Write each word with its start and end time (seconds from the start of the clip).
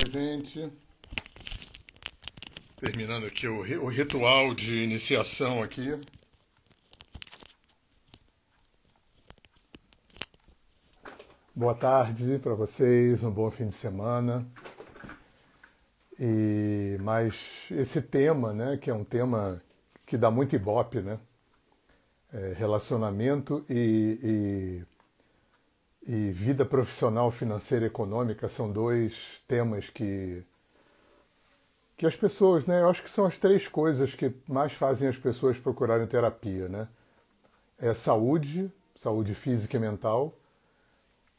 Oi, 0.00 0.10
gente. 0.10 0.72
Terminando 2.76 3.26
aqui 3.26 3.46
o, 3.46 3.58
o 3.84 3.88
ritual 3.88 4.54
de 4.54 4.82
iniciação 4.82 5.62
aqui. 5.62 5.98
Boa 11.54 11.74
tarde 11.74 12.38
para 12.38 12.54
vocês, 12.54 13.22
um 13.22 13.30
bom 13.30 13.50
fim 13.50 13.68
de 13.68 13.74
semana. 13.74 14.46
E 16.18 16.96
mais 17.00 17.68
esse 17.70 18.00
tema, 18.00 18.54
né, 18.54 18.78
que 18.78 18.88
é 18.88 18.94
um 18.94 19.04
tema 19.04 19.62
que 20.06 20.16
dá 20.16 20.30
muito 20.30 20.56
ibope, 20.56 21.02
né? 21.02 21.18
É, 22.32 22.54
relacionamento 22.56 23.66
e, 23.68 24.82
e, 26.06 26.30
vida 26.30 26.64
profissional, 26.64 27.30
financeira 27.30 27.84
e 27.84 27.88
econômica 27.88 28.48
são 28.48 28.70
dois 28.70 29.42
temas 29.46 29.90
que 29.90 30.42
que 31.96 32.06
as 32.06 32.16
pessoas, 32.16 32.64
né? 32.64 32.80
Eu 32.80 32.88
acho 32.88 33.02
que 33.02 33.10
são 33.10 33.26
as 33.26 33.36
três 33.36 33.68
coisas 33.68 34.14
que 34.14 34.32
mais 34.48 34.72
fazem 34.72 35.06
as 35.06 35.18
pessoas 35.18 35.58
procurarem 35.58 36.06
terapia, 36.06 36.66
né? 36.66 36.88
É 37.78 37.92
saúde, 37.92 38.72
saúde 38.96 39.34
física 39.34 39.76
e 39.76 39.80
mental, 39.80 40.32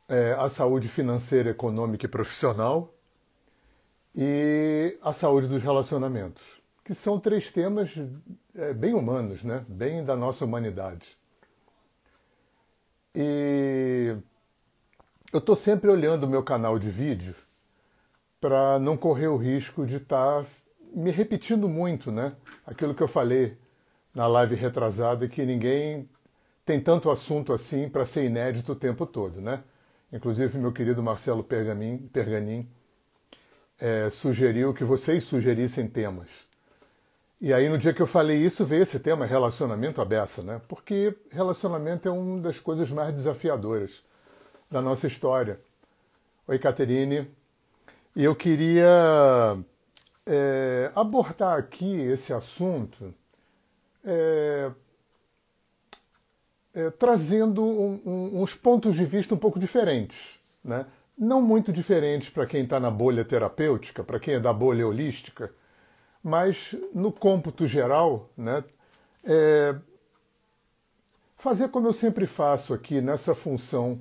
é 0.07 0.33
a 0.33 0.49
saúde 0.49 0.87
financeira, 0.87 1.49
econômica 1.49 2.05
e 2.05 2.09
profissional 2.09 2.93
e 4.15 4.99
a 5.01 5.11
saúde 5.11 5.47
dos 5.47 5.63
relacionamentos, 5.63 6.61
que 6.85 6.93
são 6.93 7.19
três 7.19 7.51
temas 7.51 7.95
é, 8.53 8.71
bem 8.71 8.93
humanos, 8.93 9.43
né? 9.43 9.65
Bem 9.67 10.03
da 10.03 10.15
nossa 10.15 10.45
humanidade. 10.45 11.17
E 13.15 14.15
eu 15.31 15.39
estou 15.39 15.55
sempre 15.55 15.89
olhando 15.89 16.25
o 16.25 16.29
meu 16.29 16.43
canal 16.43 16.77
de 16.77 16.89
vídeo 16.89 17.35
para 18.39 18.77
não 18.79 18.97
correr 18.97 19.27
o 19.27 19.37
risco 19.37 19.85
de 19.85 19.95
estar 19.95 20.43
tá 20.43 20.49
me 20.93 21.09
repetindo 21.09 21.69
muito, 21.69 22.11
né? 22.11 22.35
Aquilo 22.65 22.93
que 22.93 23.01
eu 23.01 23.07
falei 23.07 23.57
na 24.13 24.27
live 24.27 24.55
retrasada, 24.55 25.27
que 25.29 25.45
ninguém 25.45 26.09
tem 26.65 26.81
tanto 26.81 27.09
assunto 27.09 27.53
assim 27.53 27.87
para 27.87 28.05
ser 28.05 28.25
inédito 28.25 28.73
o 28.73 28.75
tempo 28.75 29.05
todo, 29.05 29.39
né? 29.39 29.63
Inclusive, 30.11 30.57
meu 30.57 30.73
querido 30.73 31.01
Marcelo 31.01 31.43
Pergamin, 31.43 32.09
Perganin 32.11 32.69
é, 33.79 34.09
sugeriu 34.09 34.73
que 34.73 34.83
vocês 34.83 35.23
sugerissem 35.23 35.87
temas. 35.87 36.45
E 37.39 37.53
aí, 37.53 37.69
no 37.69 37.77
dia 37.77 37.93
que 37.93 38.01
eu 38.01 38.07
falei 38.07 38.37
isso, 38.37 38.65
veio 38.65 38.83
esse 38.83 38.99
tema, 38.99 39.25
relacionamento 39.25 40.01
à 40.01 40.05
beça, 40.05 40.43
né? 40.43 40.61
Porque 40.67 41.15
relacionamento 41.29 42.07
é 42.09 42.11
uma 42.11 42.41
das 42.41 42.59
coisas 42.59 42.91
mais 42.91 43.13
desafiadoras 43.13 44.03
da 44.71 44.81
nossa 44.81 45.05
história. 45.05 45.59
Oi, 46.47 46.57
Caterine. 46.57 47.29
E 48.15 48.23
eu 48.23 48.33
queria 48.33 49.57
é, 50.25 50.91
abordar 50.95 51.59
aqui 51.59 51.99
esse 51.99 52.33
assunto 52.33 53.13
é, 54.03 54.71
é, 56.73 56.89
trazendo 56.91 57.63
um, 57.63 58.01
um, 58.05 58.41
uns 58.41 58.55
pontos 58.55 58.95
de 58.95 59.05
vista 59.05 59.35
um 59.35 59.37
pouco 59.37 59.59
diferentes. 59.59 60.39
Né? 60.63 60.85
Não 61.17 61.41
muito 61.41 61.73
diferentes 61.73 62.29
para 62.29 62.45
quem 62.45 62.63
está 62.63 62.79
na 62.79 62.89
bolha 62.89 63.25
terapêutica, 63.25 64.05
para 64.05 64.19
quem 64.21 64.35
é 64.35 64.39
da 64.39 64.53
bolha 64.53 64.87
holística, 64.87 65.53
mas 66.23 66.75
no 66.93 67.11
cômputo 67.11 67.65
geral, 67.65 68.29
né, 68.37 68.63
é, 69.23 69.75
fazer 71.35 71.67
como 71.69 71.87
eu 71.87 71.93
sempre 71.93 72.25
faço 72.25 72.73
aqui 72.73 73.01
nessa 73.01 73.35
função 73.35 73.99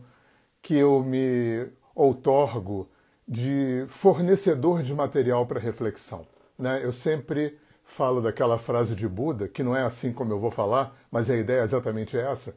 que 0.63 0.77
eu 0.77 1.03
me 1.03 1.69
outorgo 1.95 2.89
de 3.27 3.85
fornecedor 3.89 4.83
de 4.83 4.95
material 4.95 5.47
para 5.47 5.61
reflexão. 5.61 6.27
Né? 6.59 6.81
Eu 6.83 6.93
sempre 6.93 7.59
falo 7.85 8.21
daquela 8.21 8.59
frase 8.59 8.95
de 8.95 9.09
Buda, 9.09 9.49
que 9.49 9.63
não 9.63 9.77
é 9.77 9.83
assim 9.83 10.13
como 10.13 10.33
eu 10.33 10.39
vou 10.39 10.51
falar, 10.51 10.97
mas 11.11 11.31
a 11.31 11.37
ideia 11.37 11.61
é 11.61 11.65
exatamente 11.65 12.17
essa. 12.17 12.55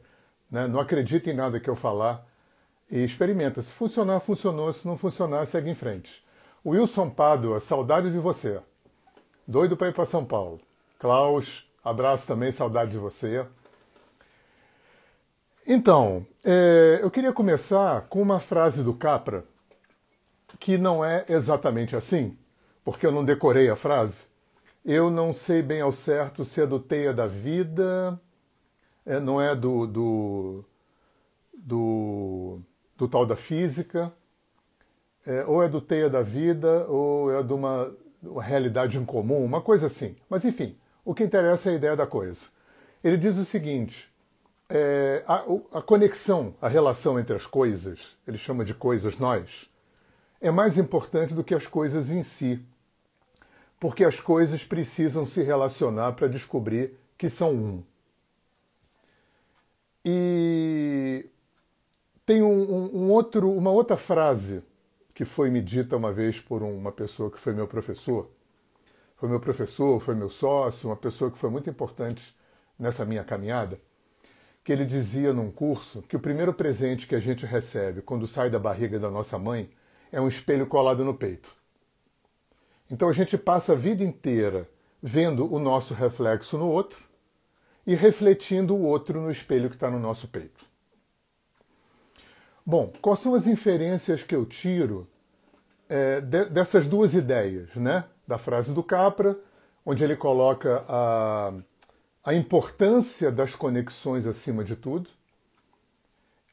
Né? 0.50 0.66
Não 0.66 0.78
acredita 0.78 1.30
em 1.30 1.34
nada 1.34 1.58
que 1.58 1.68
eu 1.68 1.76
falar 1.76 2.26
e 2.90 3.04
experimenta. 3.04 3.62
Se 3.62 3.72
funcionar, 3.72 4.20
funcionou. 4.20 4.72
Se 4.72 4.86
não 4.86 4.96
funcionar, 4.96 5.46
segue 5.46 5.70
em 5.70 5.74
frente. 5.74 6.24
Wilson 6.64 7.10
Padua, 7.10 7.60
saudade 7.60 8.10
de 8.10 8.18
você. 8.18 8.60
Doido 9.46 9.76
para 9.76 9.88
ir 9.88 9.94
para 9.94 10.06
São 10.06 10.24
Paulo. 10.24 10.60
Klaus, 10.98 11.68
abraço 11.84 12.26
também, 12.26 12.50
saudade 12.50 12.92
de 12.92 12.98
você. 12.98 13.44
Então, 15.66 16.26
é, 16.44 16.98
eu 17.00 17.10
queria 17.10 17.32
começar 17.32 18.02
com 18.02 18.20
uma 18.20 18.38
frase 18.38 18.82
do 18.82 18.92
Capra, 18.92 19.44
que 20.60 20.76
não 20.76 21.02
é 21.02 21.24
exatamente 21.26 21.96
assim, 21.96 22.36
porque 22.84 23.06
eu 23.06 23.10
não 23.10 23.24
decorei 23.24 23.70
a 23.70 23.76
frase. 23.76 24.24
Eu 24.84 25.10
não 25.10 25.32
sei 25.32 25.62
bem 25.62 25.80
ao 25.80 25.90
certo 25.90 26.44
se 26.44 26.60
é 26.60 26.66
do 26.66 26.78
Teia 26.78 27.14
da 27.14 27.26
Vida, 27.26 28.20
é, 29.06 29.18
não 29.18 29.40
é 29.40 29.56
do, 29.56 29.86
do, 29.86 30.64
do, 31.56 32.60
do 32.94 33.08
tal 33.08 33.24
da 33.24 33.34
física, 33.34 34.12
é, 35.26 35.46
ou 35.46 35.62
é 35.62 35.68
do 35.68 35.80
Teia 35.80 36.10
da 36.10 36.20
Vida, 36.20 36.84
ou 36.88 37.32
é 37.32 37.42
de 37.42 37.54
uma, 37.54 37.90
uma 38.22 38.42
realidade 38.42 38.98
incomum, 38.98 39.42
uma 39.42 39.62
coisa 39.62 39.86
assim. 39.86 40.14
Mas 40.28 40.44
enfim, 40.44 40.76
o 41.06 41.14
que 41.14 41.24
interessa 41.24 41.70
é 41.70 41.72
a 41.72 41.76
ideia 41.76 41.96
da 41.96 42.06
coisa. 42.06 42.48
Ele 43.02 43.16
diz 43.16 43.38
o 43.38 43.46
seguinte: 43.46 44.13
é, 44.68 45.22
a, 45.26 45.44
a, 45.78 45.82
conexão, 45.82 46.54
a 46.60 46.68
relação 46.68 47.18
entre 47.18 47.34
as 47.34 47.46
coisas, 47.46 48.16
ele 48.26 48.38
chama 48.38 48.64
de 48.64 48.74
coisas 48.74 49.18
nós, 49.18 49.70
é 50.40 50.50
mais 50.50 50.78
importante 50.78 51.34
do 51.34 51.44
que 51.44 51.54
as 51.54 51.66
coisas 51.66 52.10
em 52.10 52.22
si, 52.22 52.64
porque 53.78 54.04
as 54.04 54.20
coisas 54.20 54.64
precisam 54.64 55.26
se 55.26 55.42
relacionar 55.42 56.12
para 56.12 56.28
descobrir 56.28 56.98
que 57.16 57.28
são 57.28 57.52
um. 57.52 57.84
E 60.04 61.26
tem 62.26 62.42
um, 62.42 62.94
um, 62.94 63.10
outro, 63.10 63.50
uma 63.50 63.70
outra 63.70 63.96
frase 63.96 64.62
que 65.14 65.24
foi 65.24 65.48
me 65.48 65.62
dita 65.62 65.96
uma 65.96 66.12
vez 66.12 66.40
por 66.40 66.62
uma 66.62 66.90
pessoa 66.90 67.30
que 67.30 67.38
foi 67.38 67.52
meu 67.54 67.68
professor. 67.68 68.28
Foi 69.16 69.28
meu 69.28 69.40
professor, 69.40 70.00
foi 70.00 70.14
meu 70.14 70.28
sócio, 70.28 70.88
uma 70.88 70.96
pessoa 70.96 71.30
que 71.30 71.38
foi 71.38 71.48
muito 71.48 71.70
importante 71.70 72.36
nessa 72.78 73.04
minha 73.04 73.22
caminhada, 73.22 73.80
que 74.64 74.72
ele 74.72 74.86
dizia 74.86 75.32
num 75.32 75.50
curso 75.50 76.02
que 76.02 76.16
o 76.16 76.20
primeiro 76.20 76.54
presente 76.54 77.06
que 77.06 77.14
a 77.14 77.20
gente 77.20 77.44
recebe 77.44 78.00
quando 78.00 78.26
sai 78.26 78.48
da 78.48 78.58
barriga 78.58 78.98
da 78.98 79.10
nossa 79.10 79.38
mãe 79.38 79.70
é 80.10 80.18
um 80.18 80.26
espelho 80.26 80.66
colado 80.66 81.04
no 81.04 81.12
peito. 81.12 81.54
Então 82.90 83.10
a 83.10 83.12
gente 83.12 83.36
passa 83.36 83.72
a 83.72 83.76
vida 83.76 84.02
inteira 84.02 84.66
vendo 85.02 85.52
o 85.52 85.58
nosso 85.58 85.92
reflexo 85.92 86.56
no 86.56 86.66
outro 86.66 86.98
e 87.86 87.94
refletindo 87.94 88.74
o 88.74 88.82
outro 88.82 89.20
no 89.20 89.30
espelho 89.30 89.68
que 89.68 89.76
está 89.76 89.90
no 89.90 90.00
nosso 90.00 90.28
peito. 90.28 90.64
Bom, 92.64 92.90
quais 93.02 93.20
são 93.20 93.34
as 93.34 93.46
inferências 93.46 94.22
que 94.22 94.34
eu 94.34 94.46
tiro 94.46 95.06
é, 95.86 96.22
de, 96.22 96.46
dessas 96.46 96.86
duas 96.86 97.12
ideias, 97.12 97.74
né? 97.74 98.04
Da 98.26 98.38
frase 98.38 98.72
do 98.72 98.82
Capra, 98.82 99.38
onde 99.84 100.02
ele 100.02 100.16
coloca 100.16 100.82
a, 100.88 101.52
a 102.24 102.32
importância 102.32 103.30
das 103.30 103.54
conexões 103.54 104.26
acima 104.26 104.64
de 104.64 104.74
tudo. 104.74 105.10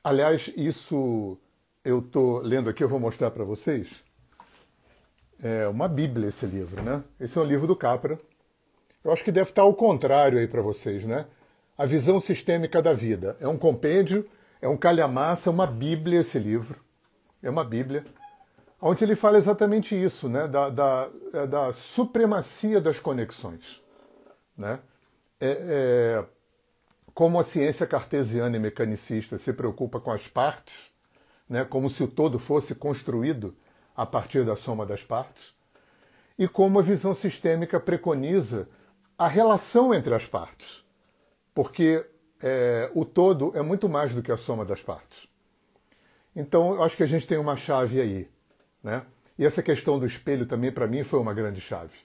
Aliás, 0.03 0.51
isso 0.57 1.37
eu 1.83 1.99
estou 1.99 2.39
lendo 2.41 2.69
aqui, 2.69 2.83
eu 2.83 2.89
vou 2.89 2.99
mostrar 2.99 3.31
para 3.31 3.45
vocês. 3.45 4.03
É 5.41 5.67
uma 5.67 5.87
Bíblia 5.87 6.27
esse 6.27 6.45
livro, 6.45 6.83
né? 6.83 7.01
Esse 7.19 7.37
é 7.37 7.41
um 7.41 7.45
livro 7.45 7.65
do 7.65 7.75
Capra. 7.75 8.19
Eu 9.03 9.11
acho 9.11 9.23
que 9.23 9.31
deve 9.31 9.49
estar 9.49 9.61
ao 9.61 9.73
contrário 9.73 10.37
aí 10.37 10.47
para 10.47 10.61
vocês, 10.61 11.05
né? 11.05 11.25
A 11.77 11.85
visão 11.85 12.19
sistêmica 12.19 12.81
da 12.81 12.93
vida. 12.93 13.37
É 13.39 13.47
um 13.47 13.57
compêndio, 13.57 14.29
é 14.61 14.67
um 14.67 14.77
calhamaça, 14.77 15.49
é 15.49 15.53
uma 15.53 15.65
Bíblia 15.65 16.19
esse 16.19 16.37
livro. 16.37 16.79
É 17.41 17.49
uma 17.49 17.63
Bíblia. 17.63 18.05
Onde 18.79 19.03
ele 19.03 19.15
fala 19.15 19.37
exatamente 19.37 19.95
isso, 19.95 20.27
né? 20.27 20.47
Da, 20.47 20.69
da, 20.69 21.09
é 21.33 21.47
da 21.47 21.71
supremacia 21.71 22.81
das 22.81 22.99
conexões. 22.99 23.81
Né? 24.57 24.79
É, 25.41 25.47
é, 25.49 26.25
como 27.13 27.39
a 27.39 27.43
ciência 27.43 27.87
cartesiana 27.87 28.55
e 28.55 28.59
mecanicista 28.59 29.37
se 29.37 29.51
preocupa 29.51 29.99
com 29.99 30.11
as 30.11 30.27
partes, 30.27 30.91
né, 31.49 31.65
como 31.65 31.89
se 31.89 32.03
o 32.03 32.07
todo 32.07 32.39
fosse 32.39 32.75
construído 32.75 33.55
a 33.95 34.05
partir 34.05 34.45
da 34.45 34.55
soma 34.55 34.85
das 34.85 35.03
partes, 35.03 35.53
e 36.37 36.47
como 36.47 36.79
a 36.79 36.81
visão 36.81 37.13
sistêmica 37.13 37.79
preconiza 37.79 38.69
a 39.17 39.27
relação 39.27 39.93
entre 39.93 40.13
as 40.13 40.25
partes, 40.25 40.85
porque 41.53 42.05
é, 42.41 42.89
o 42.95 43.03
todo 43.03 43.51
é 43.55 43.61
muito 43.61 43.89
mais 43.89 44.15
do 44.15 44.21
que 44.21 44.31
a 44.31 44.37
soma 44.37 44.63
das 44.63 44.81
partes. 44.81 45.27
Então, 46.35 46.75
eu 46.75 46.83
acho 46.83 46.95
que 46.95 47.03
a 47.03 47.07
gente 47.07 47.27
tem 47.27 47.37
uma 47.37 47.57
chave 47.57 47.99
aí. 47.99 48.29
Né? 48.81 49.05
E 49.37 49.45
essa 49.45 49.61
questão 49.61 49.99
do 49.99 50.05
espelho 50.05 50.45
também, 50.45 50.71
para 50.71 50.87
mim, 50.87 51.03
foi 51.03 51.19
uma 51.19 51.33
grande 51.33 51.59
chave. 51.59 51.99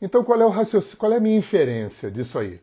Então, 0.00 0.24
qual 0.24 0.40
é, 0.40 0.44
o 0.44 0.50
raciocínio, 0.50 0.96
qual 0.96 1.12
é 1.12 1.16
a 1.16 1.20
minha 1.20 1.36
inferência 1.36 2.10
disso 2.10 2.38
aí? 2.38 2.60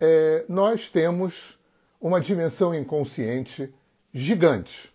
É, 0.00 0.44
nós 0.48 0.88
temos 0.88 1.58
uma 2.00 2.20
dimensão 2.20 2.74
inconsciente 2.74 3.72
gigante 4.12 4.94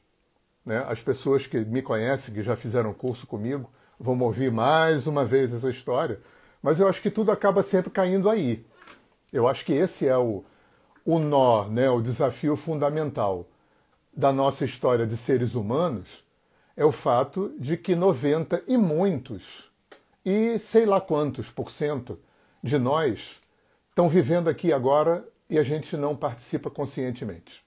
né? 0.70 0.86
As 0.88 1.02
pessoas 1.02 1.48
que 1.48 1.58
me 1.66 1.82
conhecem, 1.82 2.32
que 2.32 2.44
já 2.44 2.56
fizeram 2.56 2.94
curso 2.94 3.26
comigo, 3.26 3.68
vamos 4.00 4.24
ouvir 4.26 4.52
mais 4.52 5.08
uma 5.08 5.26
vez 5.26 5.52
essa 5.52 5.70
história, 5.70 6.22
mas 6.62 6.80
eu 6.80 6.88
acho 6.88 7.02
que 7.02 7.10
tudo 7.10 7.32
acaba 7.32 7.64
sempre 7.64 7.90
caindo 7.90 8.30
aí. 8.30 8.64
Eu 9.34 9.48
acho 9.48 9.66
que 9.66 9.74
esse 9.74 10.08
é 10.08 10.16
o, 10.16 10.44
o 11.04 11.18
nó, 11.18 11.68
né, 11.68 11.90
o 11.90 12.02
desafio 12.02 12.56
fundamental 12.56 13.48
da 14.16 14.32
nossa 14.32 14.64
história 14.64 15.08
de 15.08 15.18
seres 15.18 15.56
humanos, 15.56 16.24
é 16.78 16.86
o 16.86 16.92
fato 16.92 17.52
de 17.58 17.76
que 17.76 17.96
90 17.96 18.64
e 18.68 18.78
muitos, 18.78 19.69
e 20.26 20.60
sei 20.60 20.86
lá 20.86 21.00
quantos 21.00 21.50
por 21.50 21.72
cento 21.72 22.20
de 22.64 22.78
nós 22.78 23.40
estão 23.90 24.10
vivendo 24.10 24.48
aqui 24.50 24.74
agora 24.74 25.28
e 25.50 25.58
a 25.58 25.64
gente 25.64 25.98
não 25.98 26.16
participa 26.16 26.70
conscientemente. 26.70 27.64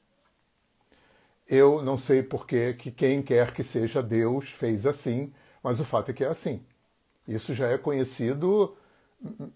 Eu 1.48 1.82
não 1.82 1.98
sei 1.98 2.22
por 2.22 2.46
que 2.46 2.74
quem 2.74 3.22
quer 3.22 3.52
que 3.52 3.62
seja 3.62 4.02
Deus 4.02 4.50
fez 4.50 4.86
assim, 4.86 5.32
mas 5.62 5.80
o 5.80 5.84
fato 5.84 6.10
é 6.10 6.14
que 6.14 6.24
é 6.24 6.28
assim. 6.28 6.64
Isso 7.26 7.54
já 7.54 7.68
é 7.68 7.78
conhecido 7.78 8.76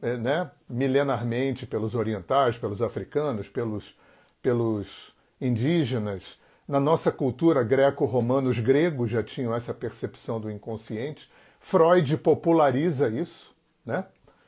é, 0.02 0.16
né, 0.16 0.50
milenarmente 0.68 1.66
pelos 1.66 1.94
orientais, 1.94 2.58
pelos 2.58 2.82
africanos, 2.82 3.48
pelos, 3.48 3.98
pelos 4.42 5.14
indígenas, 5.40 6.38
na 6.66 6.80
nossa 6.80 7.12
cultura 7.12 7.62
greco-romana, 7.62 8.48
os 8.48 8.58
gregos 8.58 9.10
já 9.10 9.22
tinham 9.22 9.54
essa 9.54 9.72
percepção 9.72 10.40
do 10.40 10.50
inconsciente. 10.50 11.30
Freud 11.68 12.16
populariza 12.18 13.08
isso, 13.08 13.52
né? 13.84 14.04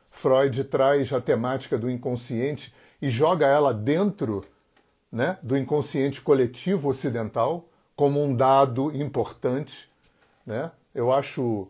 Freud 0.08 0.62
traz 0.62 1.12
a 1.12 1.20
temática 1.20 1.76
do 1.76 1.90
inconsciente 1.90 2.72
e 3.02 3.10
joga 3.10 3.44
ela 3.44 3.74
dentro 3.74 4.44
né, 5.10 5.36
do 5.42 5.56
inconsciente 5.56 6.20
coletivo 6.20 6.88
ocidental 6.88 7.68
como 7.96 8.22
um 8.22 8.32
dado 8.32 8.94
importante. 8.94 9.90
Né? 10.46 10.70
Eu 10.94 11.12
acho 11.12 11.66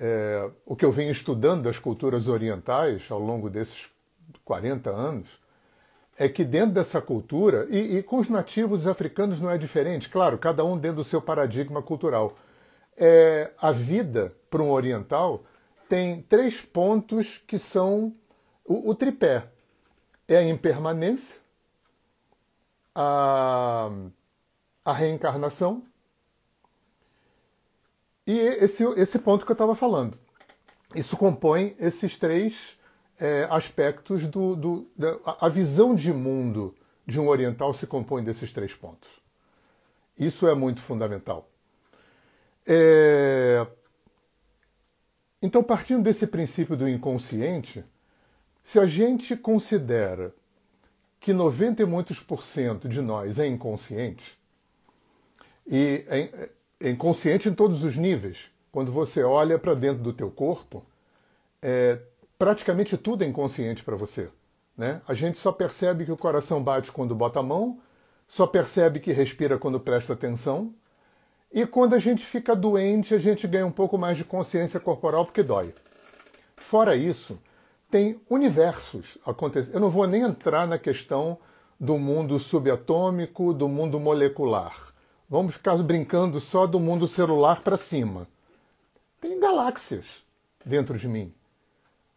é, 0.00 0.50
o 0.66 0.74
que 0.74 0.84
eu 0.84 0.90
venho 0.90 1.12
estudando 1.12 1.62
das 1.62 1.78
culturas 1.78 2.26
orientais 2.26 3.08
ao 3.08 3.20
longo 3.20 3.48
desses 3.48 3.88
40 4.44 4.90
anos 4.90 5.38
é 6.18 6.28
que 6.28 6.44
dentro 6.44 6.74
dessa 6.74 7.00
cultura, 7.00 7.68
e, 7.70 7.98
e, 7.98 8.02
com 8.02 8.18
os 8.18 8.28
nativos 8.28 8.88
africanos 8.88 9.40
não 9.40 9.48
é 9.48 9.56
diferente, 9.56 10.08
claro, 10.08 10.36
cada 10.36 10.64
um 10.64 10.76
dentro 10.76 10.96
do 10.96 11.04
seu 11.04 11.22
paradigma 11.22 11.80
cultural. 11.80 12.36
É, 12.96 13.52
a 13.58 13.72
vida 13.72 14.34
para 14.50 14.62
um 14.62 14.70
oriental 14.70 15.44
tem 15.88 16.22
três 16.22 16.60
pontos 16.60 17.42
que 17.46 17.58
são 17.58 18.14
o, 18.64 18.90
o 18.90 18.94
tripé: 18.94 19.46
é 20.28 20.36
a 20.36 20.44
impermanência, 20.44 21.40
a, 22.94 23.90
a 24.84 24.92
reencarnação 24.92 25.82
e 28.26 28.38
esse, 28.38 28.84
esse 28.96 29.18
ponto 29.18 29.44
que 29.44 29.50
eu 29.50 29.54
estava 29.54 29.74
falando. 29.74 30.18
Isso 30.94 31.16
compõe 31.16 31.74
esses 31.78 32.16
três 32.16 32.78
é, 33.18 33.46
aspectos 33.50 34.26
do, 34.26 34.54
do 34.54 34.90
da, 34.96 35.18
a 35.40 35.48
visão 35.48 35.94
de 35.94 36.12
mundo 36.12 36.74
de 37.06 37.18
um 37.18 37.28
oriental 37.28 37.72
se 37.74 37.86
compõe 37.86 38.22
desses 38.22 38.52
três 38.52 38.74
pontos. 38.74 39.20
Isso 40.18 40.46
é 40.46 40.54
muito 40.54 40.80
fundamental. 40.80 41.48
É... 42.66 43.66
Então, 45.40 45.62
partindo 45.62 46.02
desse 46.02 46.26
princípio 46.26 46.76
do 46.76 46.88
inconsciente, 46.88 47.84
se 48.62 48.78
a 48.78 48.86
gente 48.86 49.36
considera 49.36 50.32
que 51.18 51.32
90 51.32 51.82
e 51.82 51.86
muitos 51.86 52.20
por 52.20 52.42
cento 52.42 52.88
de 52.88 53.00
nós 53.00 53.38
é 53.38 53.46
inconsciente, 53.46 54.38
e 55.66 56.04
é, 56.08 56.50
é 56.80 56.90
inconsciente 56.90 57.48
em 57.48 57.54
todos 57.54 57.84
os 57.84 57.96
níveis, 57.96 58.50
quando 58.70 58.90
você 58.90 59.22
olha 59.22 59.58
para 59.58 59.74
dentro 59.74 60.02
do 60.02 60.12
teu 60.12 60.30
corpo, 60.30 60.84
é, 61.60 62.00
praticamente 62.38 62.96
tudo 62.96 63.22
é 63.22 63.26
inconsciente 63.26 63.84
para 63.84 63.94
você. 63.94 64.28
Né? 64.76 65.00
A 65.06 65.14
gente 65.14 65.38
só 65.38 65.52
percebe 65.52 66.04
que 66.04 66.12
o 66.12 66.16
coração 66.16 66.62
bate 66.62 66.90
quando 66.90 67.14
bota 67.14 67.40
a 67.40 67.42
mão, 67.42 67.80
só 68.26 68.46
percebe 68.46 68.98
que 68.98 69.12
respira 69.12 69.58
quando 69.58 69.78
presta 69.78 70.14
atenção, 70.14 70.74
e 71.52 71.66
quando 71.66 71.94
a 71.94 71.98
gente 71.98 72.24
fica 72.24 72.56
doente, 72.56 73.14
a 73.14 73.18
gente 73.18 73.46
ganha 73.46 73.66
um 73.66 73.72
pouco 73.72 73.98
mais 73.98 74.16
de 74.16 74.24
consciência 74.24 74.80
corporal 74.80 75.24
porque 75.24 75.42
dói. 75.42 75.74
Fora 76.56 76.96
isso, 76.96 77.38
tem 77.90 78.20
universos 78.30 79.18
acontecendo. 79.26 79.74
Eu 79.74 79.80
não 79.80 79.90
vou 79.90 80.06
nem 80.06 80.22
entrar 80.22 80.66
na 80.66 80.78
questão 80.78 81.38
do 81.78 81.98
mundo 81.98 82.38
subatômico, 82.38 83.52
do 83.52 83.68
mundo 83.68 84.00
molecular. 84.00 84.74
Vamos 85.28 85.54
ficar 85.54 85.76
brincando 85.78 86.40
só 86.40 86.66
do 86.66 86.78
mundo 86.80 87.06
celular 87.06 87.60
para 87.60 87.76
cima. 87.76 88.26
Tem 89.20 89.38
galáxias 89.38 90.22
dentro 90.64 90.96
de 90.96 91.08
mim 91.08 91.34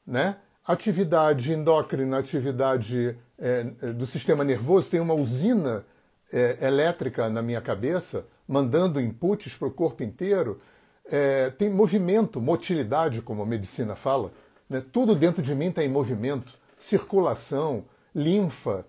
né? 0.06 0.38
Atividade 0.68 1.52
endócrina, 1.54 2.20
atividade 2.20 3.18
é, 3.38 3.64
do 3.94 4.06
sistema 4.06 4.44
nervoso, 4.44 4.90
tem 4.90 5.00
uma 5.00 5.14
usina 5.14 5.86
é, 6.32 6.58
elétrica 6.62 7.30
na 7.30 7.42
minha 7.42 7.62
cabeça, 7.62 8.26
mandando 8.48 9.02
inputs 9.02 9.56
para 9.56 9.68
o 9.68 9.72
corpo 9.72 10.04
inteiro. 10.04 10.60
É, 11.06 11.50
tem 11.52 11.70
movimento, 11.70 12.42
motilidade, 12.42 13.22
como 13.22 13.44
a 13.44 13.46
medicina 13.46 13.96
fala. 13.96 14.32
Né? 14.70 14.84
Tudo 14.92 15.16
dentro 15.16 15.42
de 15.42 15.54
mim 15.54 15.68
está 15.68 15.84
em 15.84 15.90
movimento. 15.90 16.54
Circulação, 16.78 17.86
linfa, 18.14 18.86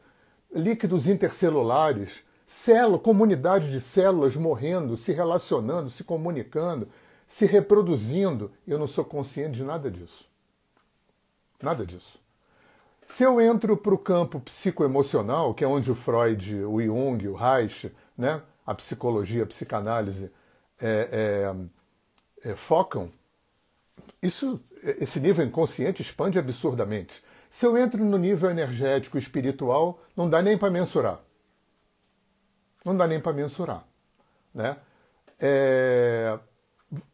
líquidos 0.55 1.07
intercelulares, 1.07 2.25
célula, 2.47 2.99
comunidade 2.99 3.71
de 3.71 3.81
células 3.81 4.37
morrendo, 4.37 4.97
se 4.97 5.13
relacionando, 5.13 5.91
se 5.91 6.05
comunicando, 6.05 6.89
se 7.27 7.47
reproduzindo. 7.47 8.53
Eu 8.67 8.79
não 8.79 8.87
sou 8.87 9.05
consciente 9.05 9.57
de 9.57 9.65
nada 9.65 9.91
disso. 9.91 10.29
Nada 11.63 11.85
disso. 11.85 12.19
Se 13.05 13.23
eu 13.23 13.41
entro 13.41 13.77
para 13.77 13.95
o 13.95 13.99
campo 13.99 14.41
psicoemocional, 14.41 15.55
que 15.55 15.63
é 15.63 15.67
onde 15.67 15.91
o 15.91 15.95
Freud, 15.95 16.55
o 16.65 16.83
Jung, 16.83 17.29
o 17.29 17.35
Reich, 17.35 17.93
né, 18.19 18.43
a 18.67 18.75
psicologia, 18.75 19.45
a 19.45 19.47
psicanálise 19.47 20.31
é, 20.81 21.53
é, 22.43 22.51
é, 22.51 22.55
focam, 22.55 23.11
isso, 24.23 24.61
esse 24.83 25.21
nível 25.21 25.45
inconsciente 25.45 26.03
expande 26.03 26.39
absurdamente. 26.39 27.23
Se 27.51 27.65
eu 27.65 27.79
entro 27.79 28.05
no 28.05 28.19
nível 28.19 28.51
energético 28.51 29.17
espiritual, 29.17 30.03
não 30.17 30.29
dá 30.29 30.43
nem 30.43 30.59
para 30.59 30.71
mensurar. 30.71 31.21
Não 32.85 32.97
dá 32.97 33.07
nem 33.07 33.21
para 33.21 33.33
mensurar. 33.33 33.87
Né? 34.53 34.77
É, 35.39 36.39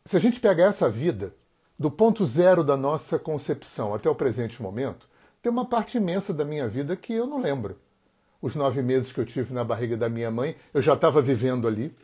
se 0.04 0.16
a 0.16 0.20
gente 0.20 0.40
pegar 0.40 0.66
essa 0.66 0.88
vida 0.88 1.34
do 1.78 1.90
ponto 1.90 2.24
zero 2.26 2.62
da 2.62 2.76
nossa 2.76 3.18
concepção 3.18 3.94
até 3.94 4.08
o 4.08 4.14
presente 4.14 4.62
momento, 4.62 5.08
tem 5.40 5.50
uma 5.50 5.66
parte 5.66 5.98
imensa 5.98 6.32
da 6.32 6.44
minha 6.44 6.68
vida 6.68 6.96
que 6.96 7.12
eu 7.12 7.26
não 7.26 7.40
lembro. 7.40 7.78
Os 8.42 8.56
nove 8.56 8.82
meses 8.82 9.12
que 9.12 9.20
eu 9.20 9.24
tive 9.24 9.54
na 9.54 9.62
barriga 9.62 9.96
da 9.96 10.08
minha 10.08 10.28
mãe, 10.28 10.56
eu 10.74 10.82
já 10.82 10.94
estava 10.94 11.22
vivendo 11.22 11.68
ali. 11.68 11.96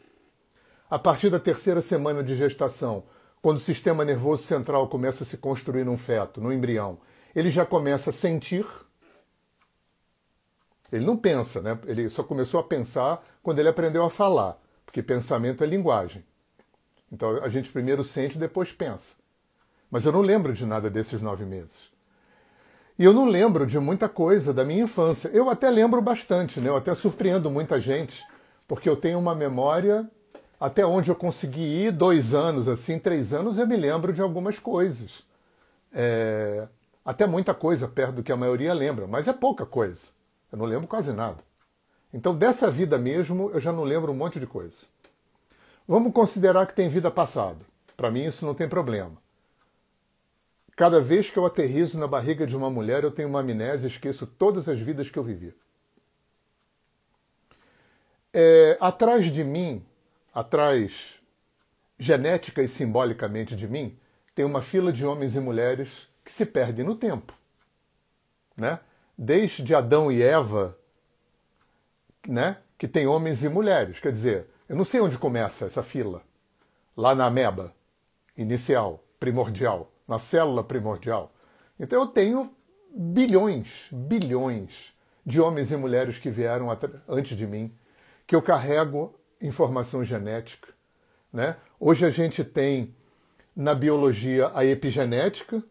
A 0.88 0.96
partir 0.96 1.30
da 1.30 1.40
terceira 1.40 1.80
semana 1.80 2.22
de 2.22 2.36
gestação, 2.36 3.02
quando 3.42 3.56
o 3.56 3.60
sistema 3.60 4.04
nervoso 4.04 4.44
central 4.44 4.88
começa 4.88 5.24
a 5.24 5.26
se 5.26 5.36
construir 5.36 5.84
num 5.84 5.98
feto, 5.98 6.40
num 6.40 6.52
embrião, 6.52 7.00
ele 7.34 7.50
já 7.50 7.66
começa 7.66 8.10
a 8.10 8.12
sentir. 8.12 8.64
Ele 10.92 11.04
não 11.04 11.16
pensa, 11.16 11.60
né? 11.60 11.76
Ele 11.86 12.08
só 12.08 12.22
começou 12.22 12.60
a 12.60 12.64
pensar 12.64 13.26
quando 13.42 13.58
ele 13.58 13.68
aprendeu 13.68 14.04
a 14.04 14.10
falar, 14.10 14.62
porque 14.86 15.02
pensamento 15.02 15.64
é 15.64 15.66
linguagem. 15.66 16.24
Então 17.10 17.42
a 17.42 17.48
gente 17.48 17.72
primeiro 17.72 18.04
sente, 18.04 18.38
depois 18.38 18.72
pensa. 18.72 19.16
Mas 19.90 20.06
eu 20.06 20.12
não 20.12 20.20
lembro 20.20 20.52
de 20.52 20.64
nada 20.64 20.88
desses 20.88 21.20
nove 21.20 21.44
meses. 21.44 21.90
E 22.98 23.04
eu 23.04 23.12
não 23.12 23.26
lembro 23.26 23.64
de 23.64 23.78
muita 23.78 24.08
coisa 24.08 24.52
da 24.52 24.64
minha 24.64 24.82
infância. 24.82 25.28
Eu 25.28 25.48
até 25.48 25.70
lembro 25.70 26.02
bastante, 26.02 26.60
né? 26.60 26.68
Eu 26.68 26.76
até 26.76 26.94
surpreendo 26.94 27.50
muita 27.50 27.78
gente, 27.78 28.24
porque 28.66 28.88
eu 28.88 28.96
tenho 28.96 29.18
uma 29.18 29.34
memória 29.34 30.10
até 30.58 30.84
onde 30.84 31.08
eu 31.08 31.14
consegui 31.14 31.60
ir, 31.60 31.92
dois 31.92 32.34
anos, 32.34 32.66
assim, 32.66 32.98
três 32.98 33.32
anos, 33.32 33.58
eu 33.58 33.66
me 33.66 33.76
lembro 33.76 34.12
de 34.12 34.20
algumas 34.20 34.58
coisas. 34.58 35.22
É... 35.92 36.66
Até 37.04 37.26
muita 37.26 37.54
coisa 37.54 37.86
perto 37.86 38.16
do 38.16 38.22
que 38.22 38.32
a 38.32 38.36
maioria 38.36 38.74
lembra, 38.74 39.06
mas 39.06 39.28
é 39.28 39.32
pouca 39.32 39.64
coisa. 39.64 40.06
Eu 40.50 40.58
não 40.58 40.66
lembro 40.66 40.88
quase 40.88 41.12
nada. 41.12 41.38
Então, 42.12 42.34
dessa 42.34 42.70
vida 42.70 42.98
mesmo, 42.98 43.50
eu 43.54 43.60
já 43.60 43.72
não 43.72 43.84
lembro 43.84 44.12
um 44.12 44.16
monte 44.16 44.40
de 44.40 44.46
coisa. 44.46 44.76
Vamos 45.86 46.12
considerar 46.12 46.66
que 46.66 46.74
tem 46.74 46.88
vida 46.88 47.10
passada. 47.10 47.64
Para 47.96 48.10
mim, 48.10 48.24
isso 48.24 48.44
não 48.44 48.54
tem 48.54 48.68
problema. 48.68 49.12
Cada 50.78 51.00
vez 51.00 51.28
que 51.28 51.36
eu 51.36 51.44
aterrizo 51.44 51.98
na 51.98 52.06
barriga 52.06 52.46
de 52.46 52.56
uma 52.56 52.70
mulher, 52.70 53.02
eu 53.02 53.10
tenho 53.10 53.28
uma 53.28 53.40
amnésia 53.40 53.88
e 53.88 53.90
esqueço 53.90 54.24
todas 54.24 54.68
as 54.68 54.78
vidas 54.78 55.10
que 55.10 55.18
eu 55.18 55.24
vivi. 55.24 55.52
É, 58.32 58.78
atrás 58.80 59.26
de 59.26 59.42
mim, 59.42 59.84
atrás 60.32 61.20
genética 61.98 62.62
e 62.62 62.68
simbolicamente 62.68 63.56
de 63.56 63.66
mim, 63.66 63.98
tem 64.36 64.44
uma 64.44 64.62
fila 64.62 64.92
de 64.92 65.04
homens 65.04 65.34
e 65.34 65.40
mulheres 65.40 66.08
que 66.24 66.32
se 66.32 66.46
perdem 66.46 66.84
no 66.84 66.94
tempo. 66.94 67.34
Né? 68.56 68.78
Desde 69.18 69.74
Adão 69.74 70.12
e 70.12 70.22
Eva, 70.22 70.78
né? 72.24 72.58
que 72.78 72.86
tem 72.86 73.04
homens 73.04 73.42
e 73.42 73.48
mulheres. 73.48 73.98
Quer 73.98 74.12
dizer, 74.12 74.46
eu 74.68 74.76
não 74.76 74.84
sei 74.84 75.00
onde 75.00 75.18
começa 75.18 75.66
essa 75.66 75.82
fila. 75.82 76.22
Lá 76.96 77.16
na 77.16 77.26
ameba 77.26 77.74
inicial 78.36 79.02
primordial, 79.18 79.90
na 80.08 80.18
célula 80.18 80.64
primordial. 80.64 81.30
Então 81.78 82.00
eu 82.00 82.06
tenho 82.06 82.50
bilhões, 82.90 83.88
bilhões 83.92 84.92
de 85.24 85.40
homens 85.40 85.70
e 85.70 85.76
mulheres 85.76 86.18
que 86.18 86.30
vieram 86.30 86.68
antes 87.06 87.36
de 87.36 87.46
mim, 87.46 87.72
que 88.26 88.34
eu 88.34 88.40
carrego 88.40 89.14
informação 89.40 90.02
genética. 90.02 90.72
Né? 91.32 91.56
Hoje 91.78 92.06
a 92.06 92.10
gente 92.10 92.42
tem 92.42 92.94
na 93.54 93.74
biologia 93.74 94.50
a 94.54 94.64
epigenética, 94.64 95.62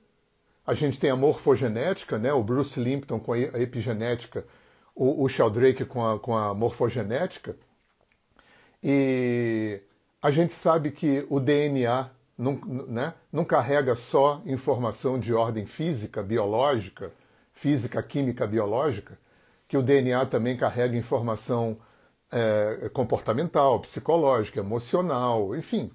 a 0.65 0.73
gente 0.73 0.99
tem 0.99 1.09
a 1.09 1.15
morfogenética, 1.15 2.19
né? 2.19 2.31
o 2.31 2.43
Bruce 2.43 2.79
Limpton 2.79 3.19
com 3.19 3.33
a 3.33 3.39
epigenética, 3.39 4.45
o, 4.93 5.23
o 5.23 5.27
Sheldrake 5.27 5.85
com 5.85 6.05
a, 6.05 6.19
com 6.19 6.35
a 6.35 6.53
morfogenética, 6.53 7.55
e 8.83 9.81
a 10.21 10.29
gente 10.29 10.53
sabe 10.53 10.91
que 10.91 11.25
o 11.29 11.39
DNA 11.39 12.09
não, 12.37 12.59
né, 12.87 13.13
não 13.31 13.43
carrega 13.43 13.95
só 13.95 14.41
informação 14.45 15.19
de 15.19 15.33
ordem 15.33 15.65
física, 15.65 16.21
biológica, 16.21 17.11
física, 17.53 18.01
química, 18.03 18.45
biológica, 18.45 19.17
que 19.67 19.77
o 19.77 19.81
DNA 19.81 20.25
também 20.27 20.55
carrega 20.55 20.95
informação 20.95 21.77
é, 22.31 22.89
comportamental, 22.93 23.79
psicológica, 23.79 24.59
emocional, 24.59 25.55
enfim. 25.55 25.91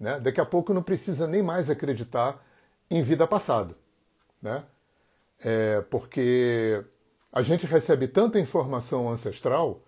Né? 0.00 0.18
Daqui 0.18 0.40
a 0.40 0.46
pouco 0.46 0.72
não 0.72 0.82
precisa 0.82 1.26
nem 1.26 1.42
mais 1.42 1.68
acreditar 1.68 2.42
em 2.90 3.02
vida 3.02 3.26
passada. 3.26 3.74
Né? 4.40 4.64
É, 5.40 5.80
porque 5.82 6.82
a 7.32 7.42
gente 7.42 7.66
recebe 7.66 8.08
tanta 8.08 8.40
informação 8.40 9.10
ancestral 9.10 9.82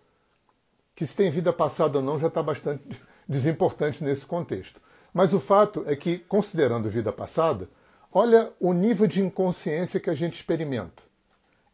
que 0.95 1.07
se 1.07 1.17
tem 1.17 1.31
vida 1.31 1.53
passada 1.53 1.99
ou 1.99 2.05
não 2.05 2.19
já 2.19 2.27
está 2.27 2.43
bastante 2.43 2.85
desimportante 3.27 4.05
nesse 4.05 4.27
contexto. 4.27 4.81
Mas 5.13 5.35
o 5.35 5.41
fato 5.41 5.85
é 5.87 5.97
que, 5.97 6.19
considerando 6.19 6.89
vida 6.89 7.13
passada, 7.13 7.69
olha 8.13 8.53
o 8.61 8.73
nível 8.73 9.07
de 9.07 9.23
inconsciência 9.23 10.01
que 10.01 10.11
a 10.11 10.15
gente 10.15 10.35
experimenta. 10.35 11.03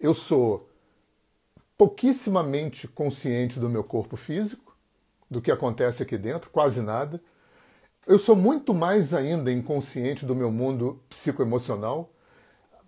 Eu 0.00 0.14
sou 0.14 0.68
pouquíssimamente 1.76 2.88
consciente 2.88 3.60
do 3.60 3.68
meu 3.68 3.84
corpo 3.84 4.16
físico, 4.16 4.74
do 5.30 5.42
que 5.42 5.50
acontece 5.50 6.02
aqui 6.02 6.16
dentro, 6.16 6.50
quase 6.50 6.80
nada. 6.80 7.20
Eu 8.06 8.18
sou 8.18 8.36
muito 8.36 8.72
mais 8.72 9.12
ainda 9.12 9.52
inconsciente 9.52 10.24
do 10.24 10.34
meu 10.34 10.50
mundo 10.50 11.02
psicoemocional, 11.08 12.10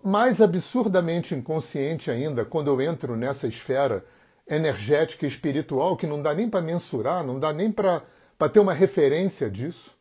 mais 0.02 0.40
absurdamente 0.40 1.35
inconsciente 1.35 2.11
ainda 2.11 2.45
quando 2.45 2.69
eu 2.69 2.81
entro 2.81 3.17
nessa 3.17 3.49
esfera 3.49 4.05
energética 4.47 5.26
e 5.26 5.28
espiritual 5.28 5.97
que 5.97 6.07
não 6.07 6.23
dá 6.23 6.33
nem 6.33 6.49
para 6.49 6.62
mensurar, 6.62 7.25
não 7.25 7.38
dá 7.38 7.52
nem 7.52 7.71
para 7.71 8.02
ter 8.50 8.61
uma 8.61 8.73
referência 8.73 9.50
disso. 9.50 9.98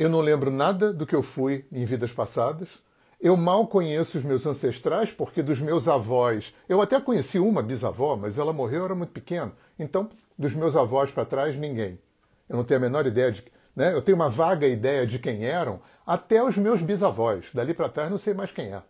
Eu 0.00 0.08
não 0.08 0.20
lembro 0.20 0.50
nada 0.50 0.94
do 0.94 1.06
que 1.06 1.14
eu 1.14 1.22
fui 1.22 1.66
em 1.70 1.84
vidas 1.84 2.10
passadas. 2.10 2.82
Eu 3.20 3.36
mal 3.36 3.66
conheço 3.66 4.16
os 4.16 4.24
meus 4.24 4.46
ancestrais, 4.46 5.12
porque 5.12 5.42
dos 5.42 5.60
meus 5.60 5.86
avós. 5.88 6.54
Eu 6.66 6.80
até 6.80 6.98
conheci 6.98 7.38
uma 7.38 7.62
bisavó, 7.62 8.16
mas 8.16 8.38
ela 8.38 8.50
morreu, 8.50 8.78
eu 8.78 8.84
era 8.86 8.94
muito 8.94 9.12
pequeno. 9.12 9.52
Então, 9.78 10.08
dos 10.38 10.54
meus 10.54 10.74
avós 10.74 11.10
para 11.10 11.26
trás, 11.26 11.54
ninguém. 11.54 12.00
Eu 12.48 12.56
não 12.56 12.64
tenho 12.64 12.80
a 12.80 12.80
menor 12.80 13.06
ideia 13.06 13.30
de. 13.30 13.44
Né? 13.76 13.92
Eu 13.92 14.00
tenho 14.00 14.16
uma 14.16 14.30
vaga 14.30 14.66
ideia 14.66 15.06
de 15.06 15.18
quem 15.18 15.44
eram, 15.44 15.82
até 16.06 16.42
os 16.42 16.56
meus 16.56 16.80
bisavós. 16.80 17.52
Dali 17.52 17.74
para 17.74 17.90
trás, 17.90 18.10
não 18.10 18.16
sei 18.16 18.32
mais 18.32 18.50
quem 18.50 18.72
é. 18.72 18.82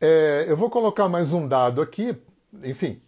é. 0.00 0.46
Eu 0.48 0.56
vou 0.56 0.68
colocar 0.68 1.08
mais 1.08 1.32
um 1.32 1.46
dado 1.46 1.80
aqui, 1.80 2.20
enfim, 2.64 3.00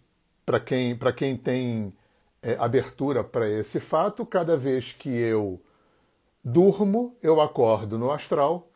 para 0.45 0.61
quem, 0.61 0.97
quem 1.13 1.35
tem 1.35 1.93
é, 2.41 2.55
abertura 2.59 3.23
para 3.23 3.49
esse 3.49 3.79
fato, 3.79 4.25
cada 4.25 4.57
vez 4.57 4.93
que 4.93 5.09
eu 5.09 5.61
durmo, 6.43 7.15
eu 7.21 7.39
acordo 7.39 7.97
no 7.97 8.11
astral, 8.11 8.69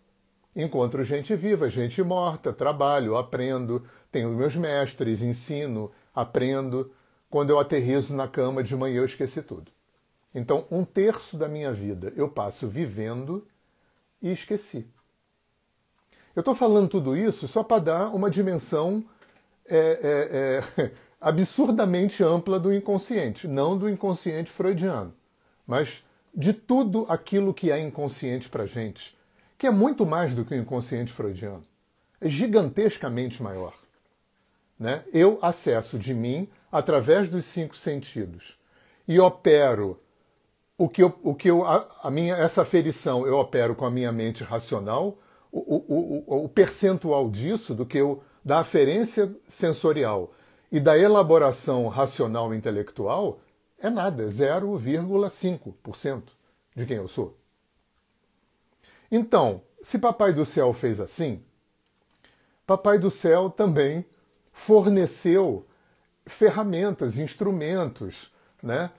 encontro 0.56 1.04
gente 1.04 1.36
viva, 1.36 1.70
gente 1.70 2.02
morta, 2.04 2.54
trabalho, 2.54 3.18
aprendo, 3.18 3.84
tenho 4.12 4.30
meus 4.30 4.56
mestres, 4.56 5.22
ensino, 5.22 5.92
aprendo. 6.14 6.92
Quando 7.30 7.50
eu 7.50 7.60
aterrizo 7.60 8.16
na 8.16 8.28
cama 8.28 8.64
de 8.64 8.76
manhã, 8.76 8.98
eu 8.98 9.06
esqueci 9.06 9.42
tudo. 9.42 9.72
Então, 10.34 10.66
um 10.70 10.86
terço 10.86 11.38
da 11.38 11.48
minha 11.48 11.74
vida 11.74 12.14
eu 12.16 12.30
passo 12.30 12.68
vivendo 12.68 13.48
e 14.22 14.32
esqueci. 14.32 14.88
Eu 16.36 16.42
estou 16.42 16.54
falando 16.54 16.90
tudo 16.90 17.16
isso 17.16 17.48
só 17.48 17.64
para 17.64 17.82
dar 17.82 18.08
uma 18.10 18.30
dimensão 18.30 19.04
é, 19.66 20.62
é, 20.78 20.84
é, 20.84 20.92
absurdamente 21.20 22.24
ampla 22.24 22.60
do 22.60 22.74
inconsciente, 22.74 23.48
não 23.48 23.78
do 23.78 23.90
inconsciente 23.90 24.52
freudiano, 24.52 25.14
mas 25.66 26.04
de 26.34 26.54
tudo 26.54 27.06
aquilo 27.08 27.54
que 27.54 27.72
é 27.72 27.80
inconsciente 27.80 28.50
para 28.50 28.64
a 28.64 28.68
gente, 28.68 29.18
que 29.58 29.66
é 29.66 29.72
muito 29.72 30.06
mais 30.06 30.36
do 30.36 30.44
que 30.44 30.54
o 30.54 30.58
inconsciente 30.58 31.12
freudiano, 31.12 31.64
é 32.20 32.28
gigantescamente 32.28 33.42
maior. 33.42 33.74
Né? 34.78 35.04
Eu 35.14 35.40
acesso 35.42 35.98
de 35.98 36.14
mim 36.14 36.50
através 36.72 37.30
dos 37.30 37.46
cinco 37.46 37.76
sentidos 37.78 38.60
e 39.08 39.20
opero 39.20 40.00
o 40.78 40.90
que 40.90 41.02
eu, 41.02 41.18
o 41.24 41.34
que 41.34 41.50
eu 41.50 41.66
a, 41.66 41.88
a 42.04 42.12
minha 42.12 42.36
essa 42.36 42.62
aferição 42.62 43.26
eu 43.26 43.38
opero 43.38 43.74
com 43.74 43.86
a 43.86 43.92
minha 43.92 44.12
mente 44.12 44.44
racional, 44.44 45.18
o, 45.50 45.60
o, 45.60 46.24
o, 46.28 46.46
o 46.46 46.50
percentual 46.50 47.30
disso 47.30 47.74
do 47.74 47.86
que 47.86 47.98
eu 47.98 48.22
da 48.44 48.60
aferência 48.60 49.34
sensorial 49.48 50.34
e 50.76 50.80
da 50.82 50.98
elaboração 50.98 51.88
racional 51.88 52.54
intelectual 52.54 53.40
é 53.80 53.90
nada, 53.90 54.24
é 54.24 54.26
0,5% 54.26 56.24
de 56.76 56.86
quem 56.86 56.98
eu 56.98 57.08
sou. 57.08 57.38
Então, 59.10 59.62
se 59.82 59.98
Papai 59.98 60.34
do 60.34 60.44
Céu 60.44 60.74
fez 60.74 61.00
assim, 61.00 61.42
Papai 62.68 63.00
do 63.00 63.10
Céu 63.10 63.50
também 63.50 64.04
forneceu 64.52 65.66
ferramentas, 66.26 67.18
instrumentos, 67.18 68.34
né, 68.62 68.92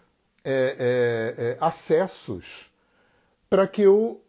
é, 0.42 1.34
é, 1.38 1.44
é, 1.44 1.58
acessos 1.60 2.72
para 3.50 3.68
que 3.68 3.82
eu 3.82 4.24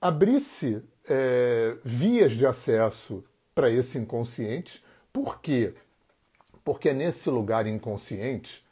abrisse 0.00 0.80
é, 1.08 1.76
vias 1.84 2.30
de 2.30 2.46
acesso 2.46 3.24
para 3.52 3.68
esse 3.72 3.98
inconsciente. 3.98 4.84
Por 5.12 5.40
quê? 5.40 5.74
Porque 6.64 6.90
é 6.90 6.94
nesse 6.94 7.28
lugar 7.30 7.66
inconsciente, 7.66 8.64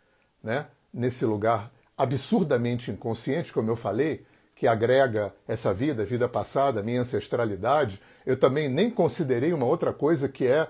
né, 0.43 0.67
nesse 0.93 1.25
lugar 1.25 1.73
absurdamente 1.97 2.91
inconsciente, 2.91 3.53
como 3.53 3.71
eu 3.71 3.77
falei, 3.77 4.25
que 4.55 4.67
agrega 4.67 5.35
essa 5.49 5.73
vida, 5.73 6.05
vida 6.05 6.29
passada, 6.29 6.83
minha 6.83 7.01
ancestralidade, 7.01 8.01
eu 8.27 8.37
também 8.37 8.69
nem 8.69 8.91
considerei 8.91 9.53
uma 9.53 9.67
outra 9.67 9.93
coisa 9.93 10.29
que 10.29 10.47
é, 10.47 10.69